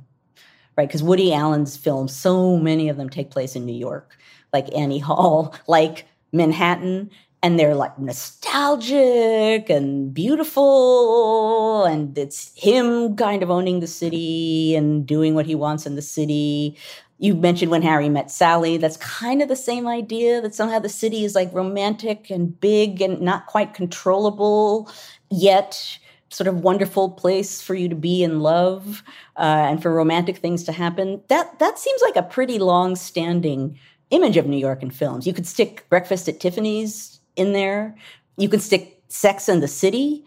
right? 0.77 0.87
Because 0.87 1.03
Woody 1.03 1.33
Allen's 1.33 1.77
films, 1.77 2.15
so 2.15 2.57
many 2.57 2.89
of 2.89 2.97
them 2.97 3.09
take 3.09 3.31
place 3.31 3.55
in 3.55 3.65
New 3.65 3.75
York, 3.75 4.17
like 4.53 4.73
Annie 4.75 4.99
Hall, 4.99 5.55
like 5.67 6.05
Manhattan. 6.31 7.11
And 7.43 7.59
they're 7.59 7.75
like 7.75 7.99
nostalgic 7.99 9.69
and 9.69 10.11
beautiful. 10.11 11.83
And 11.85 12.17
it's 12.17 12.51
him 12.55 13.15
kind 13.15 13.43
of 13.43 13.51
owning 13.51 13.81
the 13.81 13.87
city 13.87 14.73
and 14.75 15.05
doing 15.05 15.35
what 15.35 15.45
he 15.45 15.53
wants 15.53 15.85
in 15.85 15.93
the 15.93 16.01
city 16.01 16.75
you 17.17 17.33
mentioned 17.33 17.71
when 17.71 17.81
Harry 17.81 18.09
met 18.09 18.29
Sally. 18.29 18.77
That's 18.77 18.97
kind 18.97 19.41
of 19.41 19.47
the 19.47 19.55
same 19.55 19.87
idea 19.87 20.41
that 20.41 20.53
somehow 20.53 20.79
the 20.79 20.89
city 20.89 21.23
is 21.23 21.35
like 21.35 21.53
romantic 21.53 22.29
and 22.29 22.59
big 22.59 23.01
and 23.01 23.21
not 23.21 23.45
quite 23.45 23.73
controllable, 23.73 24.91
yet 25.29 25.97
sort 26.29 26.47
of 26.47 26.61
wonderful 26.61 27.09
place 27.09 27.61
for 27.61 27.75
you 27.75 27.87
to 27.87 27.95
be 27.95 28.21
in 28.21 28.41
love 28.41 29.03
uh, 29.37 29.67
and 29.69 29.81
for 29.81 29.93
romantic 29.93 30.37
things 30.37 30.63
to 30.63 30.71
happen. 30.71 31.21
That 31.29 31.59
that 31.59 31.79
seems 31.79 32.01
like 32.01 32.17
a 32.17 32.23
pretty 32.23 32.59
long 32.59 32.95
standing 32.95 33.79
image 34.09 34.37
of 34.37 34.45
New 34.45 34.57
York 34.57 34.83
in 34.83 34.91
films. 34.91 35.25
You 35.25 35.33
could 35.33 35.47
stick 35.47 35.85
Breakfast 35.89 36.27
at 36.27 36.39
Tiffany's 36.39 37.19
in 37.35 37.53
there. 37.53 37.95
You 38.37 38.49
could 38.49 38.61
stick 38.61 39.01
Sex 39.07 39.47
and 39.47 39.63
the 39.63 39.67
City 39.67 40.25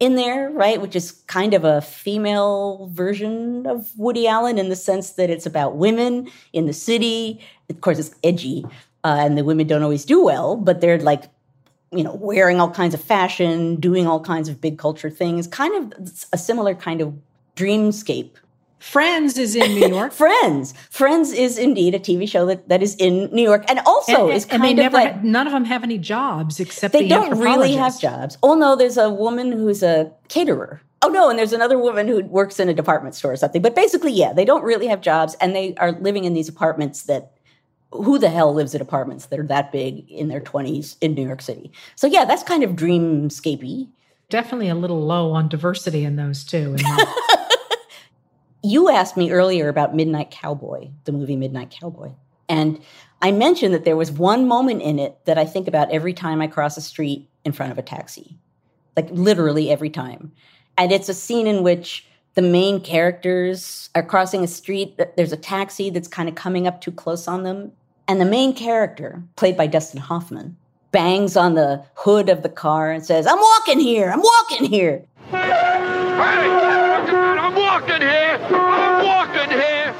in 0.00 0.16
there, 0.16 0.50
right? 0.50 0.80
Which 0.80 0.96
is 0.96 1.12
kind 1.26 1.52
of 1.52 1.64
a 1.64 1.82
female 1.82 2.88
version 2.92 3.66
of 3.66 3.90
Woody 3.98 4.26
Allen 4.26 4.58
in 4.58 4.70
the 4.70 4.76
sense 4.76 5.12
that 5.12 5.30
it's 5.30 5.46
about 5.46 5.76
women 5.76 6.30
in 6.54 6.66
the 6.66 6.72
city. 6.72 7.40
Of 7.68 7.82
course, 7.82 7.98
it's 7.98 8.14
edgy, 8.24 8.64
uh, 9.04 9.18
and 9.20 9.38
the 9.38 9.44
women 9.44 9.66
don't 9.66 9.82
always 9.82 10.06
do 10.06 10.24
well, 10.24 10.56
but 10.56 10.80
they're 10.80 10.98
like, 10.98 11.24
you 11.92 12.02
know, 12.02 12.14
wearing 12.14 12.60
all 12.60 12.70
kinds 12.70 12.94
of 12.94 13.00
fashion, 13.00 13.76
doing 13.76 14.06
all 14.06 14.20
kinds 14.20 14.48
of 14.48 14.60
big 14.60 14.78
culture 14.78 15.10
things, 15.10 15.46
kind 15.46 15.92
of 15.92 16.10
a 16.32 16.38
similar 16.38 16.74
kind 16.74 17.00
of 17.00 17.14
dreamscape 17.56 18.30
Friends 18.80 19.36
is 19.36 19.54
in 19.54 19.74
New 19.74 19.88
York. 19.88 20.10
Friends, 20.24 20.72
Friends 20.88 21.32
is 21.32 21.58
indeed 21.58 21.94
a 21.94 21.98
TV 21.98 22.26
show 22.26 22.46
that, 22.46 22.66
that 22.70 22.82
is 22.82 22.96
in 22.96 23.26
New 23.26 23.42
York, 23.42 23.64
and 23.68 23.78
also 23.80 24.28
and, 24.28 24.36
is 24.36 24.46
kind 24.46 24.62
and 24.62 24.78
they 24.78 24.84
of 24.84 24.92
never 24.92 24.96
like, 24.96 25.22
none 25.22 25.46
of 25.46 25.52
them 25.52 25.66
have 25.66 25.84
any 25.84 25.98
jobs 25.98 26.58
except 26.58 26.94
they 26.94 27.02
the 27.02 27.08
don't 27.08 27.38
really 27.38 27.74
have 27.74 28.00
jobs. 28.00 28.38
Oh 28.42 28.54
no, 28.54 28.76
there's 28.76 28.96
a 28.96 29.10
woman 29.10 29.52
who's 29.52 29.82
a 29.82 30.10
caterer. 30.28 30.80
Oh 31.02 31.08
no, 31.08 31.28
and 31.28 31.38
there's 31.38 31.52
another 31.52 31.78
woman 31.78 32.08
who 32.08 32.24
works 32.24 32.58
in 32.58 32.70
a 32.70 32.74
department 32.74 33.14
store 33.14 33.32
or 33.32 33.36
something. 33.36 33.60
But 33.60 33.74
basically, 33.74 34.12
yeah, 34.12 34.32
they 34.32 34.46
don't 34.46 34.64
really 34.64 34.86
have 34.86 35.02
jobs, 35.02 35.36
and 35.42 35.54
they 35.54 35.74
are 35.74 35.92
living 35.92 36.24
in 36.24 36.34
these 36.34 36.48
apartments 36.48 37.02
that. 37.02 37.32
Who 37.92 38.20
the 38.20 38.30
hell 38.30 38.54
lives 38.54 38.72
in 38.72 38.80
apartments 38.80 39.26
that 39.26 39.40
are 39.40 39.46
that 39.48 39.72
big 39.72 40.08
in 40.08 40.28
their 40.28 40.40
20s 40.40 40.94
in 41.00 41.14
New 41.14 41.26
York 41.26 41.42
City? 41.42 41.72
So 41.96 42.06
yeah, 42.06 42.24
that's 42.24 42.44
kind 42.44 42.62
of 42.62 42.76
dreamscapey. 42.76 43.88
Definitely 44.28 44.68
a 44.68 44.76
little 44.76 45.04
low 45.04 45.32
on 45.32 45.48
diversity 45.48 46.04
in 46.04 46.14
those 46.14 46.44
too. 46.44 46.76
you 48.62 48.90
asked 48.90 49.16
me 49.16 49.30
earlier 49.30 49.68
about 49.68 49.94
Midnight 49.94 50.30
Cowboy, 50.30 50.88
the 51.04 51.12
movie 51.12 51.36
Midnight 51.36 51.70
Cowboy. 51.70 52.10
And 52.48 52.80
I 53.22 53.32
mentioned 53.32 53.74
that 53.74 53.84
there 53.84 53.96
was 53.96 54.10
one 54.10 54.48
moment 54.48 54.82
in 54.82 54.98
it 54.98 55.18
that 55.24 55.38
I 55.38 55.44
think 55.44 55.68
about 55.68 55.90
every 55.90 56.12
time 56.12 56.40
I 56.40 56.46
cross 56.46 56.76
a 56.76 56.80
street 56.80 57.28
in 57.44 57.52
front 57.52 57.72
of 57.72 57.78
a 57.78 57.82
taxi, 57.82 58.36
like 58.96 59.08
literally 59.10 59.70
every 59.70 59.90
time. 59.90 60.32
And 60.76 60.92
it's 60.92 61.08
a 61.08 61.14
scene 61.14 61.46
in 61.46 61.62
which 61.62 62.06
the 62.34 62.42
main 62.42 62.80
characters 62.80 63.90
are 63.94 64.02
crossing 64.02 64.42
a 64.42 64.48
street. 64.48 64.98
There's 65.16 65.32
a 65.32 65.36
taxi 65.36 65.90
that's 65.90 66.08
kind 66.08 66.28
of 66.28 66.34
coming 66.34 66.66
up 66.66 66.80
too 66.80 66.92
close 66.92 67.28
on 67.28 67.44
them. 67.44 67.72
And 68.08 68.20
the 68.20 68.24
main 68.24 68.54
character, 68.54 69.22
played 69.36 69.56
by 69.56 69.66
Dustin 69.66 70.00
Hoffman, 70.00 70.56
bangs 70.90 71.36
on 71.36 71.54
the 71.54 71.84
hood 71.94 72.28
of 72.28 72.42
the 72.42 72.48
car 72.48 72.90
and 72.90 73.04
says, 73.04 73.26
I'm 73.26 73.38
walking 73.38 73.78
here, 73.78 74.10
I'm 74.10 74.22
walking 74.22 74.66
here. 74.66 75.04
Hey! 75.30 77.29
Walking 77.90 78.08
here. 78.08 78.38
I'm 78.50 79.06
walking 79.06 79.50
here. 79.50 79.94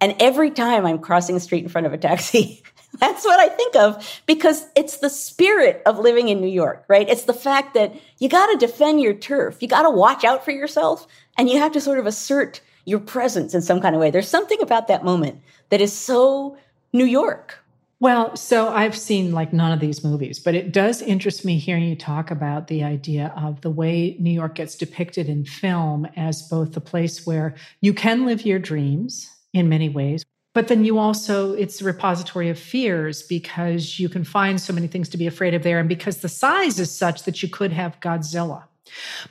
And 0.00 0.14
every 0.20 0.50
time 0.50 0.84
I'm 0.86 0.98
crossing 0.98 1.34
the 1.34 1.40
street 1.40 1.64
in 1.64 1.68
front 1.68 1.86
of 1.86 1.92
a 1.92 1.98
taxi, 1.98 2.62
that's 3.00 3.24
what 3.24 3.40
I 3.40 3.48
think 3.48 3.74
of 3.76 4.22
because 4.26 4.66
it's 4.76 4.98
the 4.98 5.10
spirit 5.10 5.82
of 5.86 5.98
living 5.98 6.28
in 6.28 6.40
New 6.40 6.48
York, 6.48 6.84
right? 6.88 7.08
It's 7.08 7.24
the 7.24 7.34
fact 7.34 7.74
that 7.74 7.94
you 8.18 8.28
got 8.28 8.46
to 8.52 8.66
defend 8.66 9.00
your 9.00 9.14
turf. 9.14 9.58
You 9.60 9.68
got 9.68 9.82
to 9.82 9.90
watch 9.90 10.24
out 10.24 10.44
for 10.44 10.50
yourself 10.50 11.06
and 11.36 11.48
you 11.48 11.58
have 11.58 11.72
to 11.72 11.80
sort 11.80 11.98
of 11.98 12.06
assert 12.06 12.60
your 12.84 13.00
presence 13.00 13.54
in 13.54 13.62
some 13.62 13.80
kind 13.80 13.94
of 13.94 14.00
way. 14.00 14.10
There's 14.10 14.28
something 14.28 14.60
about 14.60 14.88
that 14.88 15.04
moment 15.04 15.40
that 15.70 15.80
is 15.80 15.92
so 15.92 16.56
New 16.92 17.04
York. 17.04 17.58
Well, 17.98 18.36
so 18.36 18.68
I've 18.68 18.96
seen 18.96 19.32
like 19.32 19.54
none 19.54 19.72
of 19.72 19.80
these 19.80 20.04
movies, 20.04 20.38
but 20.38 20.54
it 20.54 20.70
does 20.70 21.00
interest 21.00 21.46
me 21.46 21.58
hearing 21.58 21.84
you 21.84 21.96
talk 21.96 22.30
about 22.30 22.66
the 22.68 22.84
idea 22.84 23.32
of 23.36 23.62
the 23.62 23.70
way 23.70 24.16
New 24.20 24.30
York 24.30 24.54
gets 24.56 24.74
depicted 24.74 25.30
in 25.30 25.46
film 25.46 26.06
as 26.14 26.42
both 26.42 26.72
the 26.72 26.80
place 26.80 27.26
where 27.26 27.54
you 27.80 27.94
can 27.94 28.26
live 28.26 28.44
your 28.44 28.58
dreams 28.58 29.30
in 29.54 29.70
many 29.70 29.88
ways, 29.88 30.26
but 30.52 30.68
then 30.68 30.84
you 30.84 30.98
also, 30.98 31.54
it's 31.54 31.80
a 31.80 31.84
repository 31.84 32.50
of 32.50 32.58
fears 32.58 33.22
because 33.22 33.98
you 33.98 34.10
can 34.10 34.24
find 34.24 34.60
so 34.60 34.74
many 34.74 34.88
things 34.88 35.08
to 35.10 35.18
be 35.18 35.26
afraid 35.26 35.54
of 35.54 35.62
there. 35.62 35.78
And 35.78 35.88
because 35.88 36.18
the 36.18 36.28
size 36.28 36.78
is 36.78 36.94
such 36.94 37.24
that 37.24 37.42
you 37.42 37.48
could 37.48 37.72
have 37.72 38.00
Godzilla. 38.00 38.64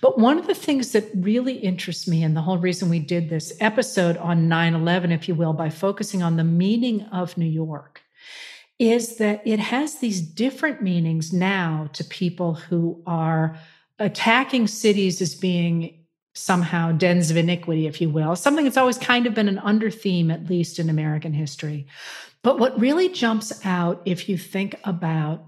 But 0.02 0.20
one 0.20 0.38
of 0.38 0.48
the 0.48 0.54
things 0.54 0.92
that 0.92 1.10
really 1.16 1.54
interests 1.54 2.08
me, 2.08 2.24
and 2.24 2.36
the 2.36 2.42
whole 2.42 2.58
reason 2.58 2.90
we 2.90 3.00
did 3.00 3.30
this 3.30 3.56
episode 3.60 4.18
on 4.18 4.48
9 4.48 4.76
11, 4.76 5.12
if 5.12 5.28
you 5.28 5.34
will, 5.34 5.54
by 5.54 5.70
focusing 5.70 6.22
on 6.22 6.36
the 6.36 6.44
meaning 6.44 7.02
of 7.12 7.38
New 7.38 7.46
York, 7.46 8.02
is 8.80 9.18
that 9.18 9.42
it 9.46 9.60
has 9.60 9.96
these 9.96 10.22
different 10.22 10.82
meanings 10.82 11.32
now 11.32 11.90
to 11.94 12.04
people 12.04 12.56
who 12.56 13.02
are 13.08 13.58
attacking 14.00 14.68
cities 14.68 15.22
as 15.22 15.34
being 15.36 16.06
somehow 16.34 16.92
dens 16.92 17.32
of 17.32 17.38
iniquity, 17.38 17.88
if 17.88 18.02
you 18.02 18.10
will, 18.10 18.36
something 18.36 18.66
that's 18.66 18.78
always 18.78 18.98
kind 18.98 19.26
of 19.26 19.34
been 19.34 19.48
an 19.48 19.60
under 19.60 19.90
theme, 19.90 20.30
at 20.30 20.50
least 20.50 20.80
in 20.80 20.90
American 20.90 21.32
history. 21.32 21.88
But 22.44 22.60
what 22.60 22.80
really 22.80 23.10
jumps 23.10 23.66
out, 23.66 24.02
if 24.06 24.28
you 24.28 24.38
think 24.38 24.76
about 24.84 25.46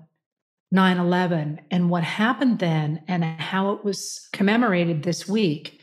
9 0.71 0.97
11 0.97 1.61
and 1.69 1.89
what 1.89 2.03
happened 2.03 2.59
then 2.59 3.03
and 3.07 3.23
how 3.23 3.73
it 3.73 3.84
was 3.84 4.28
commemorated 4.32 5.03
this 5.03 5.28
week, 5.28 5.82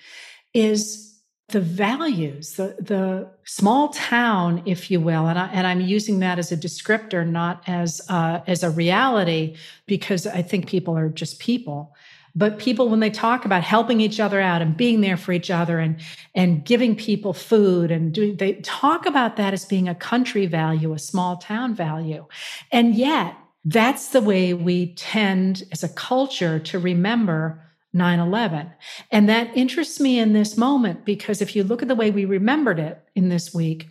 is 0.54 1.13
the 1.48 1.60
values, 1.60 2.54
the 2.54 2.76
the 2.80 3.30
small 3.44 3.88
town, 3.88 4.62
if 4.64 4.90
you 4.90 5.00
will, 5.00 5.26
and 5.26 5.38
I, 5.38 5.46
and 5.48 5.66
I'm 5.66 5.80
using 5.80 6.20
that 6.20 6.38
as 6.38 6.50
a 6.50 6.56
descriptor, 6.56 7.26
not 7.26 7.62
as 7.66 8.00
uh, 8.08 8.40
as 8.46 8.62
a 8.62 8.70
reality, 8.70 9.56
because 9.86 10.26
I 10.26 10.42
think 10.42 10.68
people 10.68 10.96
are 10.96 11.08
just 11.08 11.38
people. 11.38 11.94
But 12.36 12.58
people, 12.58 12.88
when 12.88 12.98
they 12.98 13.10
talk 13.10 13.44
about 13.44 13.62
helping 13.62 14.00
each 14.00 14.18
other 14.18 14.40
out 14.40 14.60
and 14.60 14.76
being 14.76 15.02
there 15.02 15.16
for 15.16 15.32
each 15.32 15.50
other 15.50 15.78
and 15.78 16.00
and 16.34 16.64
giving 16.64 16.96
people 16.96 17.34
food 17.34 17.90
and 17.90 18.12
doing, 18.12 18.36
they 18.36 18.54
talk 18.54 19.04
about 19.06 19.36
that 19.36 19.52
as 19.52 19.66
being 19.66 19.88
a 19.88 19.94
country 19.94 20.46
value, 20.46 20.94
a 20.94 20.98
small 20.98 21.36
town 21.36 21.74
value, 21.74 22.26
and 22.72 22.94
yet 22.94 23.36
that's 23.66 24.08
the 24.08 24.20
way 24.20 24.54
we 24.54 24.94
tend 24.94 25.62
as 25.72 25.82
a 25.82 25.88
culture 25.88 26.58
to 26.58 26.78
remember 26.78 27.63
9 27.94 28.18
11. 28.18 28.70
And 29.10 29.28
that 29.28 29.56
interests 29.56 30.00
me 30.00 30.18
in 30.18 30.32
this 30.32 30.56
moment 30.56 31.04
because 31.04 31.40
if 31.40 31.56
you 31.56 31.64
look 31.64 31.80
at 31.80 31.88
the 31.88 31.94
way 31.94 32.10
we 32.10 32.24
remembered 32.24 32.78
it 32.78 33.00
in 33.14 33.28
this 33.28 33.54
week, 33.54 33.88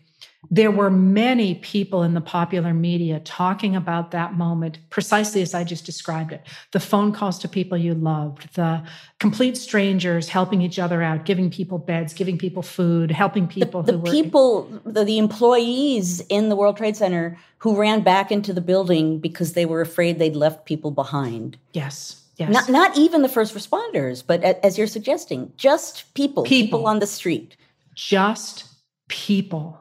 there 0.51 0.71
were 0.71 0.89
many 0.89 1.55
people 1.55 2.03
in 2.03 2.13
the 2.13 2.21
popular 2.21 2.73
media 2.73 3.21
talking 3.21 3.75
about 3.75 4.11
that 4.11 4.33
moment 4.33 4.77
precisely 4.89 5.41
as 5.41 5.53
I 5.53 5.63
just 5.63 5.85
described 5.85 6.33
it. 6.33 6.45
The 6.71 6.79
phone 6.79 7.13
calls 7.13 7.39
to 7.39 7.47
people 7.47 7.77
you 7.77 7.93
loved, 7.93 8.53
the 8.55 8.83
complete 9.19 9.55
strangers 9.55 10.27
helping 10.27 10.61
each 10.61 10.79
other 10.79 11.01
out, 11.01 11.25
giving 11.25 11.49
people 11.49 11.77
beds, 11.77 12.13
giving 12.13 12.37
people 12.37 12.61
food, 12.61 13.09
helping 13.09 13.47
people 13.47 13.83
the, 13.83 13.93
the 13.93 14.11
people, 14.11 14.63
the, 14.85 15.05
the 15.05 15.17
employees 15.17 16.19
in 16.27 16.49
the 16.49 16.55
World 16.55 16.77
Trade 16.77 16.97
Center 16.97 17.37
who 17.59 17.79
ran 17.79 18.01
back 18.01 18.31
into 18.31 18.51
the 18.51 18.61
building 18.61 19.19
because 19.19 19.53
they 19.53 19.65
were 19.65 19.79
afraid 19.79 20.19
they'd 20.19 20.35
left 20.35 20.65
people 20.65 20.91
behind. 20.91 21.57
Yes. 21.71 22.22
Yes. 22.37 22.49
Not 22.51 22.69
not 22.69 22.97
even 22.97 23.21
the 23.21 23.29
first 23.29 23.53
responders, 23.53 24.23
but 24.25 24.43
as 24.43 24.77
you're 24.77 24.87
suggesting, 24.87 25.51
just 25.55 26.13
people, 26.15 26.43
people, 26.43 26.79
people 26.79 26.87
on 26.87 26.99
the 26.99 27.07
street. 27.07 27.55
Just 27.93 28.65
people 29.07 29.79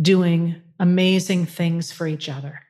doing 0.00 0.60
amazing 0.78 1.46
things 1.46 1.92
for 1.92 2.06
each 2.06 2.28
other. 2.28 2.60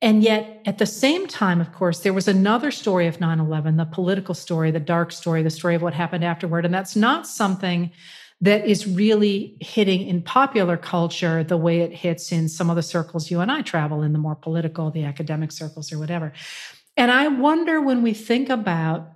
And 0.00 0.24
yet, 0.24 0.60
at 0.66 0.78
the 0.78 0.86
same 0.86 1.28
time, 1.28 1.60
of 1.60 1.72
course, 1.72 2.00
there 2.00 2.12
was 2.12 2.26
another 2.26 2.72
story 2.72 3.06
of 3.06 3.20
9 3.20 3.38
11, 3.38 3.76
the 3.76 3.84
political 3.84 4.34
story, 4.34 4.72
the 4.72 4.80
dark 4.80 5.12
story, 5.12 5.44
the 5.44 5.50
story 5.50 5.76
of 5.76 5.82
what 5.82 5.94
happened 5.94 6.24
afterward. 6.24 6.64
And 6.64 6.74
that's 6.74 6.96
not 6.96 7.26
something 7.28 7.92
that 8.40 8.66
is 8.66 8.88
really 8.88 9.56
hitting 9.60 10.08
in 10.08 10.20
popular 10.20 10.76
culture 10.76 11.44
the 11.44 11.56
way 11.56 11.82
it 11.82 11.92
hits 11.92 12.32
in 12.32 12.48
some 12.48 12.68
of 12.68 12.74
the 12.74 12.82
circles 12.82 13.30
you 13.30 13.38
and 13.38 13.52
I 13.52 13.62
travel 13.62 14.02
in, 14.02 14.12
the 14.12 14.18
more 14.18 14.34
political, 14.34 14.90
the 14.90 15.04
academic 15.04 15.52
circles, 15.52 15.92
or 15.92 16.00
whatever. 16.00 16.32
And 16.96 17.10
I 17.10 17.28
wonder 17.28 17.80
when 17.80 18.02
we 18.02 18.14
think 18.14 18.48
about 18.48 19.12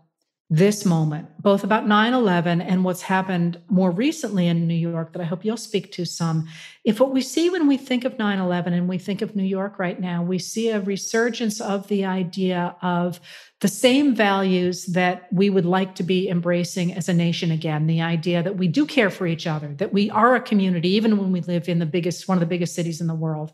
this 0.49 0.85
moment, 0.85 1.29
both 1.43 1.64
about 1.64 1.89
9 1.89 2.14
11 2.14 2.61
and 2.61 2.85
what's 2.85 3.03
happened 3.03 3.61
more 3.68 3.91
recently 3.91 4.47
in 4.47 4.68
New 4.68 4.74
York, 4.74 5.12
that 5.12 5.20
I 5.20 5.24
hope 5.24 5.45
you'll 5.45 5.57
speak 5.57 5.91
to 5.93 6.05
some. 6.05 6.47
If 6.85 7.01
what 7.01 7.12
we 7.12 7.20
see 7.20 7.51
when 7.51 7.66
we 7.66 7.77
think 7.77 8.05
of 8.05 8.16
9 8.16 8.39
11 8.39 8.72
and 8.72 8.89
we 8.89 8.97
think 8.97 9.22
of 9.22 9.35
New 9.35 9.43
York 9.43 9.81
right 9.81 9.99
now, 9.99 10.22
we 10.22 10.39
see 10.39 10.70
a 10.70 10.81
resurgence 10.81 11.61
of 11.61 11.89
the 11.89 12.05
idea 12.05 12.77
of 12.81 13.18
the 13.61 13.66
same 13.66 14.14
values 14.14 14.87
that 14.87 15.27
we 15.33 15.51
would 15.51 15.66
like 15.66 15.97
to 15.97 16.05
be 16.05 16.29
embracing 16.29 16.95
as 16.95 17.09
a 17.09 17.14
nation 17.14 17.51
again 17.51 17.89
the 17.89 18.03
idea 18.03 18.41
that 18.41 18.57
we 18.57 18.68
do 18.68 18.87
care 18.87 19.11
for 19.11 19.27
each 19.27 19.49
other, 19.49 19.74
that 19.79 19.93
we 19.93 20.11
are 20.11 20.37
a 20.37 20.41
community, 20.41 20.91
even 20.91 21.18
when 21.18 21.33
we 21.33 21.41
live 21.41 21.68
in 21.68 21.81
the 21.81 21.87
biggest, 21.87 22.29
one 22.29 22.37
of 22.37 22.41
the 22.41 22.47
biggest 22.47 22.77
cities 22.77 23.01
in 23.01 23.09
the 23.09 23.14
world. 23.16 23.51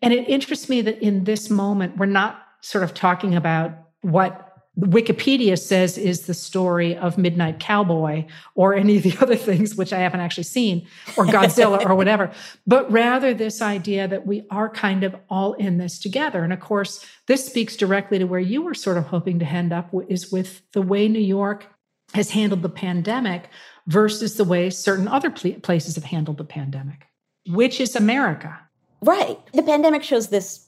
And 0.00 0.14
it 0.14 0.26
interests 0.30 0.70
me 0.70 0.80
that 0.80 1.02
in 1.02 1.24
this 1.24 1.50
moment, 1.50 1.98
we're 1.98 2.06
not 2.06 2.42
sort 2.62 2.84
of 2.84 2.94
talking 2.94 3.34
about 3.34 3.72
what 4.00 4.52
Wikipedia 4.78 5.58
says 5.58 5.98
is 5.98 6.22
the 6.22 6.32
story 6.32 6.96
of 6.96 7.18
Midnight 7.18 7.60
Cowboy 7.60 8.24
or 8.54 8.74
any 8.74 8.96
of 8.96 9.02
the 9.02 9.16
other 9.20 9.36
things, 9.36 9.74
which 9.74 9.92
I 9.92 9.98
haven't 9.98 10.20
actually 10.20 10.44
seen, 10.44 10.86
or 11.16 11.26
Godzilla 11.26 11.84
or 11.84 11.94
whatever, 11.94 12.32
but 12.66 12.90
rather 12.90 13.34
this 13.34 13.60
idea 13.60 14.08
that 14.08 14.26
we 14.26 14.46
are 14.50 14.70
kind 14.70 15.04
of 15.04 15.14
all 15.28 15.52
in 15.54 15.76
this 15.76 15.98
together. 15.98 16.42
And 16.42 16.52
of 16.52 16.60
course, 16.60 17.04
this 17.26 17.44
speaks 17.44 17.76
directly 17.76 18.18
to 18.18 18.24
where 18.24 18.40
you 18.40 18.62
were 18.62 18.74
sort 18.74 18.96
of 18.96 19.04
hoping 19.04 19.38
to 19.40 19.44
end 19.44 19.72
up 19.72 19.92
is 20.08 20.32
with 20.32 20.62
the 20.72 20.82
way 20.82 21.06
New 21.06 21.20
York 21.20 21.66
has 22.14 22.30
handled 22.30 22.62
the 22.62 22.68
pandemic 22.68 23.50
versus 23.86 24.36
the 24.36 24.44
way 24.44 24.70
certain 24.70 25.08
other 25.08 25.30
places 25.30 25.96
have 25.96 26.04
handled 26.04 26.38
the 26.38 26.44
pandemic, 26.44 27.06
which 27.46 27.78
is 27.78 27.94
America. 27.94 28.58
Right. 29.02 29.38
The 29.52 29.62
pandemic 29.62 30.02
shows 30.02 30.28
this 30.28 30.61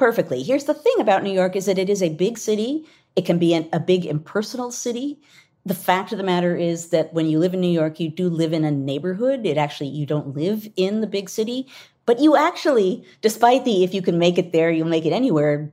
perfectly. 0.00 0.42
Here's 0.42 0.64
the 0.64 0.72
thing 0.72 0.94
about 0.98 1.22
New 1.22 1.30
York 1.30 1.54
is 1.54 1.66
that 1.66 1.78
it 1.78 1.90
is 1.90 2.02
a 2.02 2.08
big 2.08 2.38
city. 2.38 2.86
It 3.16 3.26
can 3.26 3.38
be 3.38 3.52
an, 3.52 3.68
a 3.70 3.78
big 3.78 4.06
impersonal 4.06 4.72
city. 4.72 5.20
The 5.66 5.74
fact 5.74 6.10
of 6.10 6.16
the 6.16 6.24
matter 6.24 6.56
is 6.56 6.88
that 6.88 7.12
when 7.12 7.26
you 7.26 7.38
live 7.38 7.52
in 7.52 7.60
New 7.60 7.70
York, 7.70 8.00
you 8.00 8.08
do 8.08 8.30
live 8.30 8.54
in 8.54 8.64
a 8.64 8.70
neighborhood. 8.70 9.44
It 9.44 9.58
actually, 9.58 9.90
you 9.90 10.06
don't 10.06 10.34
live 10.34 10.66
in 10.74 11.02
the 11.02 11.06
big 11.06 11.28
city, 11.28 11.68
but 12.06 12.18
you 12.18 12.34
actually, 12.34 13.04
despite 13.20 13.66
the 13.66 13.84
if 13.84 13.92
you 13.92 14.00
can 14.00 14.18
make 14.18 14.38
it 14.38 14.52
there, 14.52 14.70
you'll 14.70 14.88
make 14.88 15.04
it 15.04 15.12
anywhere 15.12 15.70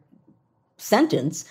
sentence, 0.76 1.46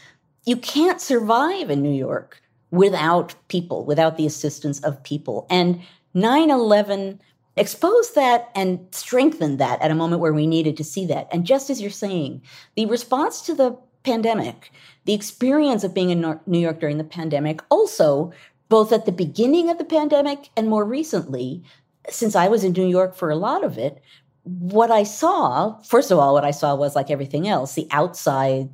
you 0.44 0.58
can't 0.58 1.00
survive 1.00 1.70
in 1.70 1.80
New 1.80 1.96
York 1.96 2.42
without 2.70 3.34
people, 3.48 3.86
without 3.86 4.18
the 4.18 4.26
assistance 4.26 4.80
of 4.80 5.02
people. 5.02 5.46
And 5.48 5.80
9 6.12 6.50
11 6.50 7.22
expose 7.56 8.12
that 8.12 8.50
and 8.54 8.86
strengthen 8.90 9.56
that 9.56 9.80
at 9.80 9.90
a 9.90 9.94
moment 9.94 10.20
where 10.20 10.32
we 10.32 10.46
needed 10.46 10.76
to 10.76 10.84
see 10.84 11.06
that. 11.06 11.28
And 11.32 11.46
just 11.46 11.70
as 11.70 11.80
you're 11.80 11.90
saying, 11.90 12.42
the 12.74 12.86
response 12.86 13.40
to 13.42 13.54
the 13.54 13.78
pandemic, 14.02 14.72
the 15.04 15.14
experience 15.14 15.82
of 15.82 15.94
being 15.94 16.10
in 16.10 16.38
New 16.46 16.58
York 16.58 16.80
during 16.80 16.98
the 16.98 17.04
pandemic, 17.04 17.60
also 17.70 18.32
both 18.68 18.92
at 18.92 19.06
the 19.06 19.12
beginning 19.12 19.70
of 19.70 19.78
the 19.78 19.84
pandemic 19.84 20.50
and 20.56 20.68
more 20.68 20.84
recently, 20.84 21.62
since 22.08 22.36
I 22.36 22.48
was 22.48 22.64
in 22.64 22.72
New 22.72 22.86
York 22.86 23.16
for 23.16 23.30
a 23.30 23.36
lot 23.36 23.64
of 23.64 23.78
it, 23.78 24.02
what 24.44 24.90
I 24.90 25.02
saw, 25.02 25.80
first 25.82 26.10
of 26.10 26.18
all, 26.18 26.34
what 26.34 26.44
I 26.44 26.52
saw 26.52 26.74
was 26.74 26.94
like 26.94 27.10
everything 27.10 27.48
else, 27.48 27.74
the 27.74 27.88
outside 27.90 28.70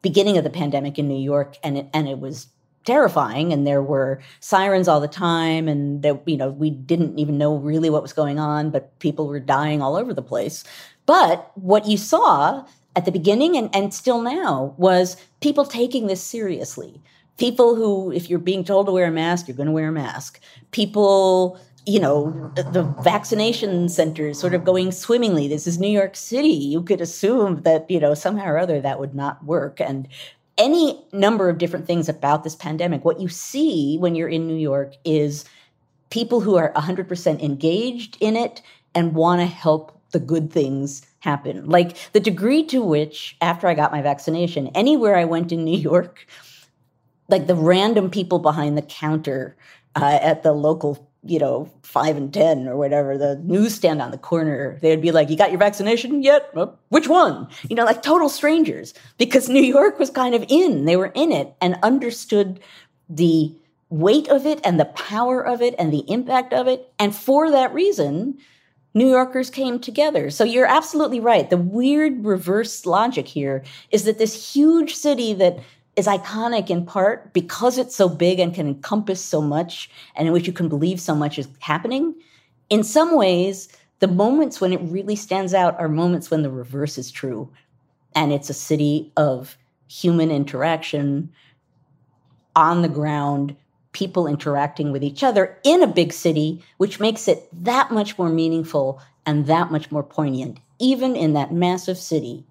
beginning 0.00 0.38
of 0.38 0.44
the 0.44 0.50
pandemic 0.50 0.98
in 0.98 1.08
New 1.08 1.20
York, 1.20 1.56
and 1.62 1.76
it, 1.76 1.88
and 1.92 2.08
it 2.08 2.18
was 2.18 2.46
terrifying 2.86 3.52
and 3.52 3.66
there 3.66 3.82
were 3.82 4.20
sirens 4.40 4.88
all 4.88 5.00
the 5.00 5.08
time 5.08 5.68
and 5.68 6.02
that 6.02 6.22
you 6.26 6.36
know 6.36 6.50
we 6.50 6.70
didn't 6.70 7.18
even 7.18 7.36
know 7.36 7.56
really 7.56 7.90
what 7.90 8.00
was 8.00 8.12
going 8.12 8.38
on 8.38 8.70
but 8.70 8.96
people 9.00 9.26
were 9.26 9.40
dying 9.40 9.82
all 9.82 9.96
over 9.96 10.14
the 10.14 10.22
place. 10.22 10.64
But 11.04 11.50
what 11.54 11.86
you 11.86 11.98
saw 11.98 12.64
at 12.94 13.04
the 13.04 13.12
beginning 13.12 13.56
and, 13.56 13.74
and 13.74 13.92
still 13.92 14.22
now 14.22 14.74
was 14.78 15.16
people 15.40 15.66
taking 15.66 16.06
this 16.06 16.22
seriously. 16.22 17.02
People 17.36 17.74
who 17.74 18.10
if 18.12 18.30
you're 18.30 18.38
being 18.38 18.64
told 18.64 18.86
to 18.86 18.92
wear 18.92 19.08
a 19.08 19.10
mask 19.10 19.48
you're 19.48 19.56
going 19.56 19.66
to 19.66 19.72
wear 19.72 19.88
a 19.88 19.92
mask. 19.92 20.40
People 20.70 21.58
you 21.86 22.00
know 22.00 22.52
the 22.56 22.82
vaccination 23.02 23.88
centers 23.88 24.40
sort 24.40 24.54
of 24.54 24.64
going 24.64 24.92
swimmingly. 24.92 25.48
This 25.48 25.66
is 25.66 25.78
new 25.78 25.88
york 25.88 26.14
city. 26.14 26.48
You 26.48 26.82
could 26.82 27.00
assume 27.00 27.62
that 27.62 27.90
you 27.90 27.98
know 27.98 28.14
somehow 28.14 28.46
or 28.46 28.58
other 28.58 28.80
that 28.80 29.00
would 29.00 29.14
not 29.14 29.44
work 29.44 29.80
and 29.80 30.08
any 30.58 31.04
number 31.12 31.48
of 31.48 31.58
different 31.58 31.86
things 31.86 32.08
about 32.08 32.44
this 32.44 32.54
pandemic. 32.54 33.04
What 33.04 33.20
you 33.20 33.28
see 33.28 33.96
when 33.98 34.14
you're 34.14 34.28
in 34.28 34.46
New 34.46 34.56
York 34.56 34.94
is 35.04 35.44
people 36.10 36.40
who 36.40 36.56
are 36.56 36.72
100% 36.72 37.42
engaged 37.42 38.16
in 38.20 38.36
it 38.36 38.62
and 38.94 39.14
want 39.14 39.40
to 39.40 39.46
help 39.46 40.00
the 40.12 40.20
good 40.20 40.50
things 40.50 41.06
happen. 41.18 41.66
Like 41.66 41.96
the 42.12 42.20
degree 42.20 42.64
to 42.66 42.82
which, 42.82 43.36
after 43.40 43.66
I 43.66 43.74
got 43.74 43.92
my 43.92 44.02
vaccination, 44.02 44.68
anywhere 44.68 45.16
I 45.16 45.24
went 45.24 45.52
in 45.52 45.64
New 45.64 45.78
York, 45.78 46.26
like 47.28 47.46
the 47.46 47.54
random 47.54 48.10
people 48.10 48.38
behind 48.38 48.78
the 48.78 48.82
counter 48.82 49.56
uh, 49.94 50.18
at 50.22 50.42
the 50.42 50.52
local 50.52 51.05
you 51.28 51.38
know, 51.38 51.70
five 51.82 52.16
and 52.16 52.32
10 52.32 52.68
or 52.68 52.76
whatever, 52.76 53.16
the 53.16 53.36
newsstand 53.44 54.02
on 54.02 54.10
the 54.10 54.18
corner, 54.18 54.78
they'd 54.82 55.00
be 55.00 55.12
like, 55.12 55.30
You 55.30 55.36
got 55.36 55.50
your 55.50 55.58
vaccination 55.58 56.22
yet? 56.22 56.54
which 56.88 57.08
one? 57.08 57.48
You 57.68 57.76
know, 57.76 57.84
like 57.84 58.02
total 58.02 58.28
strangers 58.28 58.94
because 59.18 59.48
New 59.48 59.62
York 59.62 59.98
was 59.98 60.10
kind 60.10 60.34
of 60.34 60.44
in, 60.48 60.84
they 60.84 60.96
were 60.96 61.12
in 61.14 61.32
it 61.32 61.54
and 61.60 61.76
understood 61.82 62.60
the 63.08 63.54
weight 63.88 64.28
of 64.28 64.46
it 64.46 64.60
and 64.64 64.80
the 64.80 64.86
power 64.86 65.44
of 65.44 65.62
it 65.62 65.74
and 65.78 65.92
the 65.92 66.10
impact 66.10 66.52
of 66.52 66.66
it. 66.66 66.92
And 66.98 67.14
for 67.14 67.50
that 67.50 67.72
reason, 67.72 68.38
New 68.94 69.08
Yorkers 69.08 69.50
came 69.50 69.78
together. 69.78 70.30
So 70.30 70.42
you're 70.42 70.66
absolutely 70.66 71.20
right. 71.20 71.50
The 71.50 71.58
weird 71.58 72.24
reverse 72.24 72.86
logic 72.86 73.28
here 73.28 73.62
is 73.90 74.04
that 74.04 74.18
this 74.18 74.54
huge 74.54 74.94
city 74.94 75.34
that 75.34 75.58
is 75.96 76.06
iconic 76.06 76.68
in 76.68 76.84
part 76.84 77.32
because 77.32 77.78
it's 77.78 77.96
so 77.96 78.08
big 78.08 78.38
and 78.38 78.54
can 78.54 78.68
encompass 78.68 79.24
so 79.24 79.40
much 79.40 79.90
and 80.14 80.26
in 80.26 80.32
which 80.32 80.46
you 80.46 80.52
can 80.52 80.68
believe 80.68 81.00
so 81.00 81.14
much 81.14 81.38
is 81.38 81.48
happening. 81.60 82.14
In 82.68 82.84
some 82.84 83.16
ways, 83.16 83.68
the 84.00 84.08
moments 84.08 84.60
when 84.60 84.72
it 84.72 84.80
really 84.82 85.16
stands 85.16 85.54
out 85.54 85.78
are 85.80 85.88
moments 85.88 86.30
when 86.30 86.42
the 86.42 86.50
reverse 86.50 86.98
is 86.98 87.10
true. 87.10 87.50
And 88.14 88.32
it's 88.32 88.50
a 88.50 88.54
city 88.54 89.10
of 89.16 89.56
human 89.88 90.30
interaction 90.30 91.30
on 92.54 92.82
the 92.82 92.88
ground, 92.88 93.56
people 93.92 94.26
interacting 94.26 94.92
with 94.92 95.02
each 95.02 95.22
other 95.22 95.58
in 95.64 95.82
a 95.82 95.86
big 95.86 96.12
city, 96.12 96.62
which 96.76 97.00
makes 97.00 97.26
it 97.28 97.48
that 97.52 97.90
much 97.90 98.18
more 98.18 98.28
meaningful 98.28 99.00
and 99.24 99.46
that 99.46 99.70
much 99.70 99.90
more 99.90 100.02
poignant. 100.02 100.58
Even 100.78 101.16
in 101.16 101.32
that 101.32 101.52
massive 101.52 101.96
city, 101.96 102.44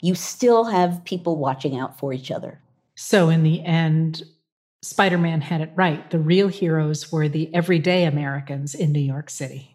you 0.00 0.14
still 0.14 0.64
have 0.64 1.04
people 1.04 1.36
watching 1.36 1.78
out 1.78 1.98
for 1.98 2.12
each 2.12 2.30
other. 2.30 2.60
So, 3.02 3.30
in 3.30 3.44
the 3.44 3.64
end, 3.64 4.24
Spider 4.82 5.16
Man 5.16 5.40
had 5.40 5.62
it 5.62 5.72
right. 5.74 6.08
The 6.10 6.18
real 6.18 6.48
heroes 6.48 7.10
were 7.10 7.30
the 7.30 7.52
everyday 7.54 8.04
Americans 8.04 8.74
in 8.74 8.92
New 8.92 9.00
York 9.00 9.30
City. 9.30 9.74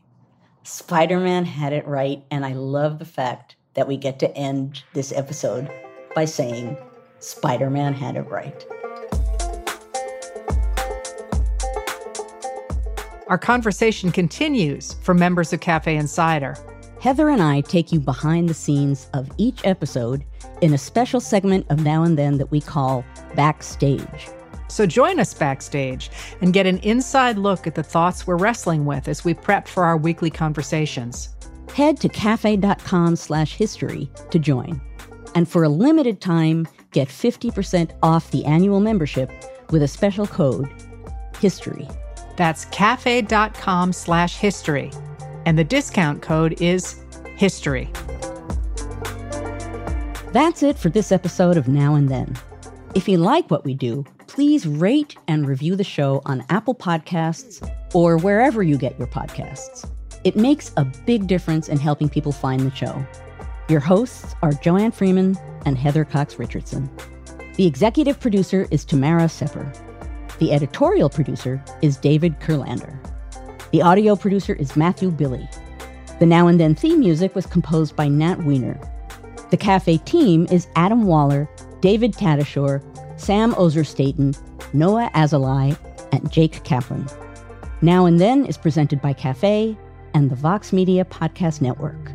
Spider 0.61 1.19
Man 1.19 1.43
had 1.43 1.73
it 1.73 1.87
right. 1.87 2.23
And 2.29 2.45
I 2.45 2.53
love 2.53 2.99
the 2.99 3.03
fact 3.03 3.55
that 3.73 3.87
we 3.87 3.97
get 3.97 4.19
to 4.19 4.37
end 4.37 4.83
this 4.93 5.11
episode 5.11 5.71
by 6.13 6.25
saying 6.25 6.77
Spider 7.17 7.71
Man 7.71 7.95
had 7.95 8.15
it 8.15 8.29
right. 8.29 8.63
Our 13.25 13.39
conversation 13.39 14.11
continues 14.11 14.93
for 15.01 15.15
members 15.15 15.51
of 15.51 15.61
Cafe 15.61 15.97
Insider. 15.97 16.55
Heather 17.01 17.29
and 17.29 17.41
I 17.41 17.61
take 17.61 17.91
you 17.91 17.99
behind 17.99 18.49
the 18.49 18.53
scenes 18.53 19.09
of 19.15 19.31
each 19.37 19.65
episode 19.65 20.23
in 20.61 20.73
a 20.73 20.77
special 20.77 21.19
segment 21.19 21.65
of 21.69 21.83
Now 21.83 22.03
and 22.03 22.17
Then 22.17 22.37
that 22.37 22.51
we 22.51 22.61
call 22.61 23.03
Backstage. 23.35 24.29
So 24.67 24.85
join 24.85 25.19
us 25.19 25.33
backstage 25.33 26.09
and 26.41 26.53
get 26.53 26.65
an 26.65 26.79
inside 26.79 27.37
look 27.37 27.67
at 27.67 27.75
the 27.75 27.83
thoughts 27.83 28.25
we're 28.25 28.37
wrestling 28.37 28.85
with 28.85 29.07
as 29.07 29.23
we 29.23 29.33
prep 29.33 29.67
for 29.67 29.85
our 29.85 29.97
weekly 29.97 30.29
conversations. 30.29 31.35
Head 31.73 31.99
to 32.01 32.09
cafe.com 32.09 33.15
slash 33.15 33.55
history 33.55 34.09
to 34.31 34.39
join. 34.39 34.81
And 35.35 35.47
for 35.47 35.63
a 35.63 35.69
limited 35.69 36.21
time, 36.21 36.67
get 36.91 37.09
50% 37.09 37.91
off 38.01 38.31
the 38.31 38.45
annual 38.45 38.79
membership 38.79 39.29
with 39.69 39.83
a 39.83 39.87
special 39.87 40.25
code, 40.25 40.69
HISTORY. 41.39 41.87
That's 42.37 42.65
cafe.com 42.65 43.93
slash 43.93 44.37
history. 44.37 44.91
And 45.45 45.59
the 45.59 45.63
discount 45.63 46.21
code 46.21 46.61
is 46.61 47.03
HISTORY. 47.37 47.91
That's 50.35 50.63
it 50.63 50.77
for 50.77 50.89
this 50.89 51.13
episode 51.13 51.55
of 51.55 51.69
Now 51.69 51.95
and 51.95 52.09
Then. 52.09 52.35
If 52.93 53.07
you 53.07 53.17
like 53.17 53.49
what 53.49 53.63
we 53.63 53.73
do, 53.73 54.03
please 54.27 54.67
rate 54.67 55.15
and 55.29 55.47
review 55.47 55.77
the 55.77 55.83
show 55.85 56.21
on 56.25 56.43
Apple 56.49 56.75
Podcasts 56.75 57.65
or 57.93 58.17
wherever 58.17 58.61
you 58.61 58.77
get 58.77 58.99
your 58.99 59.07
podcasts. 59.07 59.89
It 60.25 60.35
makes 60.35 60.73
a 60.75 60.83
big 61.05 61.27
difference 61.27 61.69
in 61.69 61.77
helping 61.77 62.09
people 62.09 62.33
find 62.33 62.59
the 62.59 62.75
show. 62.75 63.01
Your 63.69 63.79
hosts 63.79 64.35
are 64.41 64.51
Joanne 64.51 64.91
Freeman 64.91 65.37
and 65.65 65.77
Heather 65.77 66.03
Cox 66.03 66.37
Richardson. 66.37 66.89
The 67.53 67.65
executive 67.65 68.19
producer 68.19 68.67
is 68.71 68.83
Tamara 68.83 69.29
Sepper. 69.29 69.71
The 70.39 70.51
editorial 70.51 71.09
producer 71.09 71.63
is 71.81 71.95
David 71.95 72.41
Kurlander. 72.41 72.99
The 73.71 73.81
audio 73.81 74.17
producer 74.17 74.55
is 74.55 74.75
Matthew 74.75 75.11
Billy. 75.11 75.47
The 76.19 76.25
Now 76.25 76.47
and 76.47 76.59
Then 76.59 76.75
theme 76.75 76.99
music 76.99 77.35
was 77.35 77.45
composed 77.45 77.95
by 77.95 78.09
Nat 78.09 78.43
Weiner. 78.43 78.77
The 79.51 79.57
cafe 79.57 79.97
team 79.99 80.47
is 80.49 80.67
Adam 80.75 81.05
Waller, 81.05 81.47
David 81.79 82.13
Tatasciore, 82.13 82.81
Sam 83.19 83.53
Ozer-Staton, 83.57 84.33
Noah 84.73 85.11
Azalai, 85.13 85.77
and 86.11 86.31
Jake 86.31 86.63
Kaplan. 86.63 87.07
Now 87.81 88.05
and 88.05 88.19
Then 88.19 88.45
is 88.45 88.57
presented 88.57 89.01
by 89.01 89.13
Cafe 89.13 89.77
and 90.15 90.31
the 90.31 90.35
Vox 90.35 90.73
Media 90.73 91.05
Podcast 91.05 91.61
Network. 91.61 92.14